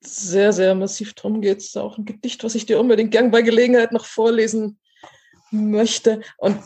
sehr, 0.00 0.52
sehr 0.52 0.74
massiv 0.74 1.14
drum 1.14 1.40
geht. 1.40 1.58
Es 1.58 1.66
ist 1.66 1.78
auch 1.78 1.98
ein 1.98 2.04
Gedicht, 2.04 2.42
was 2.42 2.56
ich 2.56 2.66
dir 2.66 2.80
unbedingt 2.80 3.12
gern 3.12 3.30
bei 3.30 3.42
Gelegenheit 3.42 3.92
noch 3.92 4.06
vorlesen 4.06 4.80
möchte. 5.54 6.20
Und 6.36 6.58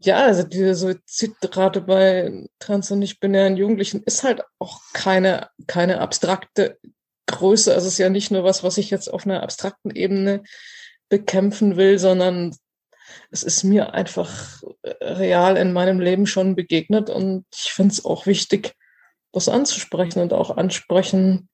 ja, 0.00 0.24
also 0.24 0.42
diese 0.42 0.74
Suizidrate 0.74 1.80
bei 1.80 2.46
trans- 2.58 2.90
und 2.90 3.00
nicht-binären 3.00 3.56
Jugendlichen 3.56 4.02
ist 4.04 4.22
halt 4.22 4.42
auch 4.58 4.80
keine, 4.92 5.48
keine 5.66 6.00
abstrakte 6.00 6.78
Größe. 7.26 7.74
Also 7.74 7.86
es 7.86 7.94
ist 7.94 7.98
ja 7.98 8.10
nicht 8.10 8.30
nur 8.30 8.44
was, 8.44 8.62
was 8.62 8.78
ich 8.78 8.90
jetzt 8.90 9.12
auf 9.12 9.24
einer 9.26 9.42
abstrakten 9.42 9.90
Ebene 9.90 10.42
bekämpfen 11.08 11.76
will, 11.76 11.98
sondern 11.98 12.56
es 13.30 13.42
ist 13.42 13.64
mir 13.64 13.94
einfach 13.94 14.62
real 15.00 15.56
in 15.56 15.72
meinem 15.72 16.00
Leben 16.00 16.26
schon 16.26 16.54
begegnet 16.54 17.10
und 17.10 17.44
ich 17.54 17.72
finde 17.72 17.92
es 17.92 18.04
auch 18.04 18.26
wichtig, 18.26 18.74
das 19.32 19.48
anzusprechen 19.48 20.20
und 20.20 20.32
auch 20.32 20.56
ansprechen 20.56 21.48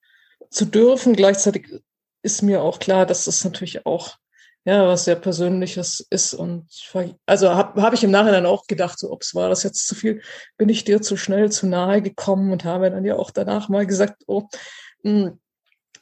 zu 0.51 0.65
dürfen. 0.65 1.15
Gleichzeitig 1.15 1.69
ist 2.23 2.43
mir 2.43 2.63
auch 2.63 2.79
klar, 2.79 3.07
dass 3.07 3.25
das 3.25 3.45
natürlich 3.45 3.87
auch 3.87 4.17
ja, 4.69 4.87
was 4.87 5.07
sehr 5.07 5.17
Persönliches 5.17 6.07
ist. 6.11 6.35
Und 6.35 6.69
also 7.25 7.55
habe 7.55 7.81
hab 7.81 7.95
ich 7.95 8.05
im 8.05 8.11
Nachhinein 8.11 8.45
auch 8.45 8.67
gedacht, 8.67 8.99
so, 8.99 9.17
es 9.19 9.35
war 9.35 9.49
das 9.49 9.63
jetzt 9.63 9.89
zu 9.89 9.95
viel, 9.95 10.21
bin 10.59 10.69
ich 10.69 10.85
dir 10.85 11.01
zu 11.01 11.17
schnell, 11.17 11.51
zu 11.51 11.67
nahe 11.67 12.03
gekommen 12.03 12.53
und 12.53 12.65
habe 12.65 12.91
dann 12.91 13.03
ja 13.07 13.17
auch 13.17 13.31
danach 13.31 13.71
mal 13.71 13.87
gesagt, 13.87 14.25
oh, 14.27 14.47
mh, 15.05 15.11
hm, 15.11 15.41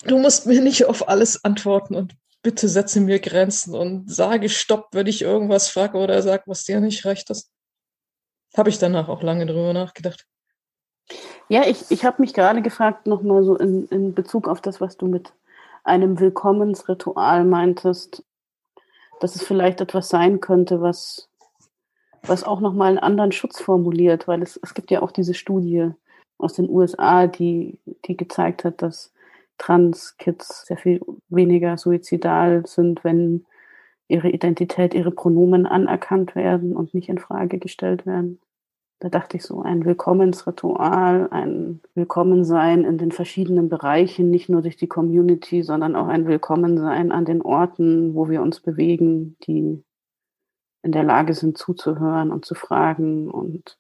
du 0.07 0.19
musst 0.19 0.47
mir 0.47 0.61
nicht 0.61 0.85
auf 0.87 1.09
alles 1.09 1.45
antworten 1.45 1.95
und 1.95 2.17
bitte 2.43 2.69
setze 2.69 3.01
mir 3.01 3.21
Grenzen 3.21 3.73
und 3.73 4.13
sage 4.13 4.49
Stopp, 4.49 4.89
wenn 4.91 5.07
ich 5.07 5.23
irgendwas 5.23 5.69
frage 5.69 5.97
oder 5.99 6.21
sag, 6.23 6.49
was 6.49 6.65
dir 6.65 6.81
nicht 6.81 7.05
recht 7.05 7.31
ist. 7.31 7.53
Habe 8.57 8.71
ich 8.71 8.79
danach 8.79 9.09
auch 9.09 9.23
lange 9.23 9.47
drüber 9.47 9.75
nachgedacht. 9.75 10.27
Ja, 11.49 11.63
ich, 11.69 11.89
ich 11.91 12.05
habe 12.05 12.21
mich 12.21 12.35
gerade 12.35 12.63
gefragt, 12.63 13.07
nochmal 13.07 13.45
so 13.45 13.57
in, 13.57 13.87
in 13.91 14.13
Bezug 14.13 14.49
auf 14.49 14.61
das, 14.61 14.81
was 14.81 14.97
du 14.97 15.07
mit 15.07 15.33
einem 15.85 16.19
Willkommensritual 16.19 17.45
meintest 17.45 18.25
dass 19.21 19.37
es 19.37 19.45
vielleicht 19.45 19.81
etwas 19.81 20.09
sein 20.09 20.41
könnte, 20.41 20.81
was, 20.81 21.29
was 22.23 22.45
auch 22.45 22.61
nochmal 22.61 22.89
einen 22.89 22.99
anderen 22.99 23.33
Schutz 23.33 23.61
formuliert, 23.61 24.29
weil 24.29 24.43
es, 24.43 24.59
es 24.63 24.75
gibt 24.75 24.91
ja 24.91 25.03
auch 25.03 25.11
diese 25.11 25.35
Studie 25.35 25.91
aus 26.39 26.55
den 26.55 26.69
USA, 26.69 27.27
die, 27.27 27.79
die 28.07 28.17
gezeigt 28.17 28.65
hat, 28.65 28.83
dass 28.83 29.13
Trans-Kids 29.59 30.67
sehr 30.67 30.77
viel 30.77 31.01
weniger 31.29 31.79
suizidal 31.79 32.67
sind, 32.67 33.05
wenn 33.05 33.47
ihre 34.09 34.29
Identität, 34.29 34.95
ihre 34.95 35.11
Pronomen 35.11 35.67
anerkannt 35.67 36.35
werden 36.35 36.77
und 36.77 36.95
nicht 36.95 37.09
in 37.09 37.19
Frage 37.19 37.59
gestellt 37.59 38.07
werden 38.07 38.39
da 38.99 39.11
dachte 39.11 39.37
ich 39.37 39.43
so, 39.43 39.61
ein 39.61 39.85
Willkommensritual, 39.85 41.29
ein 41.31 41.81
Willkommensein 41.95 42.85
in 42.85 42.97
den 42.97 43.13
verschiedenen 43.13 43.69
Bereichen, 43.69 44.31
nicht 44.31 44.49
nur 44.49 44.63
durch 44.63 44.77
die 44.77 44.89
Community, 44.89 45.63
sondern 45.63 45.97
auch 45.97 46.07
ein 46.07 46.27
Willkommensein 46.27 47.13
an 47.13 47.27
den 47.27 47.43
Orten, 47.43 48.15
wo 48.15 48.31
wir 48.31 48.41
uns 48.41 48.61
bewegen, 48.61 49.37
die 49.47 49.85
in 50.83 50.93
der 50.93 51.05
Lage 51.05 51.35
sind 51.35 51.59
zuzuhören 51.59 52.31
und 52.31 52.47
zu 52.47 52.55
fragen 52.55 53.31
und 53.31 53.79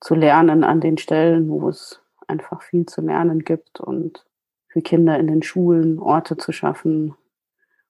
zu 0.00 0.14
lernen 0.14 0.62
an 0.62 0.80
den 0.80 0.96
Stellen, 0.96 1.48
wo 1.48 1.68
es 1.68 2.00
einfach 2.28 2.62
viel 2.62 2.86
zu 2.86 3.00
lernen 3.00 3.40
gibt 3.40 3.80
und 3.80 4.24
für 4.68 4.82
Kinder 4.82 5.18
in 5.18 5.26
den 5.26 5.42
Schulen 5.42 5.98
Orte 5.98 6.36
zu 6.36 6.52
schaffen 6.52 7.16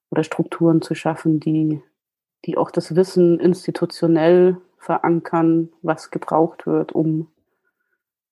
oder 0.09 0.23
Strukturen 0.23 0.81
zu 0.81 0.95
schaffen, 0.95 1.39
die, 1.39 1.81
die 2.45 2.57
auch 2.57 2.71
das 2.71 2.95
Wissen 2.95 3.39
institutionell 3.39 4.57
verankern, 4.81 5.69
was 5.83 6.09
gebraucht 6.09 6.65
wird, 6.65 6.91
um 6.91 7.31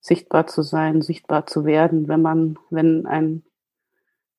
sichtbar 0.00 0.48
zu 0.48 0.62
sein, 0.62 1.00
sichtbar 1.00 1.46
zu 1.46 1.64
werden, 1.64 2.08
wenn 2.08 2.20
man, 2.20 2.58
wenn 2.70 3.06
ein 3.06 3.44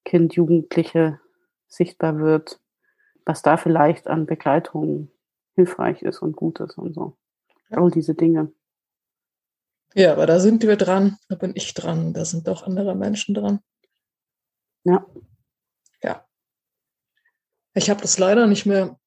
Kind, 0.03 0.35
Jugendliche 0.35 1.19
sichtbar 1.67 2.19
wird, 2.19 2.59
was 3.25 3.41
da 3.43 3.55
vielleicht 3.55 4.07
an 4.07 4.25
Begleitung 4.25 5.09
hilfreich 5.55 6.01
ist 6.01 6.21
und 6.21 6.35
gut 6.35 6.59
ist 6.59 6.77
und 6.77 6.93
so. 6.93 7.15
All 7.69 7.89
diese 7.89 8.13
Dinge. 8.13 8.51
Ja, 9.93 10.11
aber 10.11 10.25
da 10.25 10.39
sind 10.39 10.63
wir 10.63 10.75
dran, 10.75 11.17
da 11.29 11.35
bin 11.35 11.53
ich 11.55 11.73
dran, 11.73 12.13
da 12.13 12.25
sind 12.25 12.49
auch 12.49 12.63
andere 12.63 12.95
Menschen 12.95 13.35
dran. 13.35 13.59
Ja. 14.83 15.05
Ja. 16.01 16.25
Ich 17.73 17.89
habe 17.89 18.01
das 18.01 18.17
leider 18.17 18.47
nicht 18.47 18.65
mehr 18.65 18.99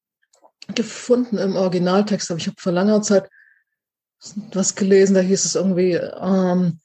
gefunden 0.73 1.37
im 1.37 1.55
Originaltext, 1.55 2.31
aber 2.31 2.39
ich 2.39 2.47
habe 2.47 2.59
vor 2.59 2.71
langer 2.71 3.01
Zeit 3.01 3.29
was 4.53 4.75
gelesen, 4.75 5.13
da 5.13 5.21
hieß 5.21 5.45
es 5.45 5.55
irgendwie, 5.55 5.93
ähm, 5.93 6.79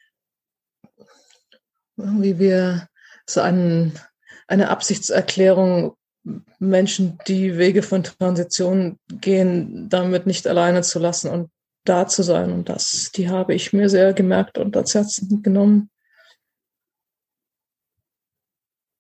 irgendwie 1.97 2.39
wir 2.39 2.89
so 3.27 3.40
ein, 3.40 3.93
eine 4.47 4.69
Absichtserklärung, 4.69 5.97
Menschen, 6.59 7.19
die 7.27 7.57
Wege 7.57 7.82
von 7.82 8.02
Transition 8.02 8.98
gehen, 9.09 9.89
damit 9.89 10.27
nicht 10.27 10.47
alleine 10.47 10.82
zu 10.82 10.98
lassen 10.98 11.31
und 11.31 11.51
da 11.85 12.07
zu 12.07 12.23
sein. 12.23 12.52
Und 12.52 12.69
das, 12.69 13.11
die 13.15 13.31
habe 13.31 13.55
ich 13.55 13.73
mir 13.73 13.89
sehr 13.89 14.12
gemerkt 14.12 14.59
und 14.59 14.77
als 14.77 14.94
Herzen 14.94 15.43
genommen. 15.43 15.90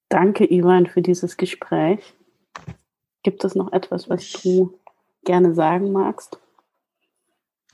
Danke, 0.08 0.50
Ivan, 0.50 0.86
für 0.86 1.02
dieses 1.02 1.36
Gespräch. 1.36 2.14
Gibt 3.22 3.44
es 3.44 3.54
noch 3.54 3.72
etwas, 3.72 4.08
was 4.08 4.30
du 4.32 4.78
gerne 5.24 5.54
sagen 5.54 5.92
magst? 5.92 6.38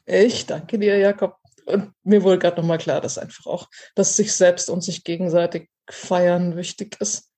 Ich 0.04 0.46
danke 0.46 0.78
dir, 0.78 0.98
Jakob. 0.98 1.36
Und 1.66 1.92
mir 2.04 2.22
wurde 2.22 2.38
gerade 2.38 2.60
nochmal 2.60 2.78
klar, 2.78 3.00
dass 3.00 3.18
einfach 3.18 3.46
auch, 3.46 3.68
dass 3.94 4.16
sich 4.16 4.32
selbst 4.32 4.70
und 4.70 4.82
sich 4.82 5.02
gegenseitig 5.02 5.68
feiern 5.88 6.56
wichtig 6.56 6.96
ist. 7.00 7.30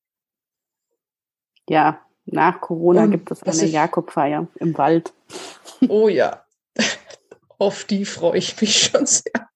Ja, 1.68 2.04
nach 2.24 2.60
Corona 2.60 3.04
und 3.04 3.10
gibt 3.10 3.30
es 3.30 3.42
eine 3.42 3.64
Jakobfeier 3.64 4.48
im 4.56 4.76
Wald. 4.76 5.12
Oh 5.88 6.08
ja, 6.08 6.44
auf 7.58 7.84
die 7.84 8.04
freue 8.04 8.38
ich 8.38 8.60
mich 8.60 8.82
schon 8.82 9.06
sehr. 9.06 9.48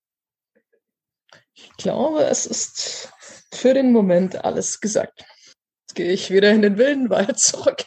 Ich 1.52 1.70
glaube, 1.76 2.24
es 2.24 2.46
ist 2.46 3.12
für 3.52 3.74
den 3.74 3.92
Moment 3.92 4.44
alles 4.44 4.80
gesagt. 4.80 5.24
gehe 5.94 6.12
ich 6.12 6.30
wieder 6.30 6.50
in 6.50 6.62
den 6.62 6.78
wilden 6.78 7.10
Wald 7.10 7.38
zurück. 7.38 7.84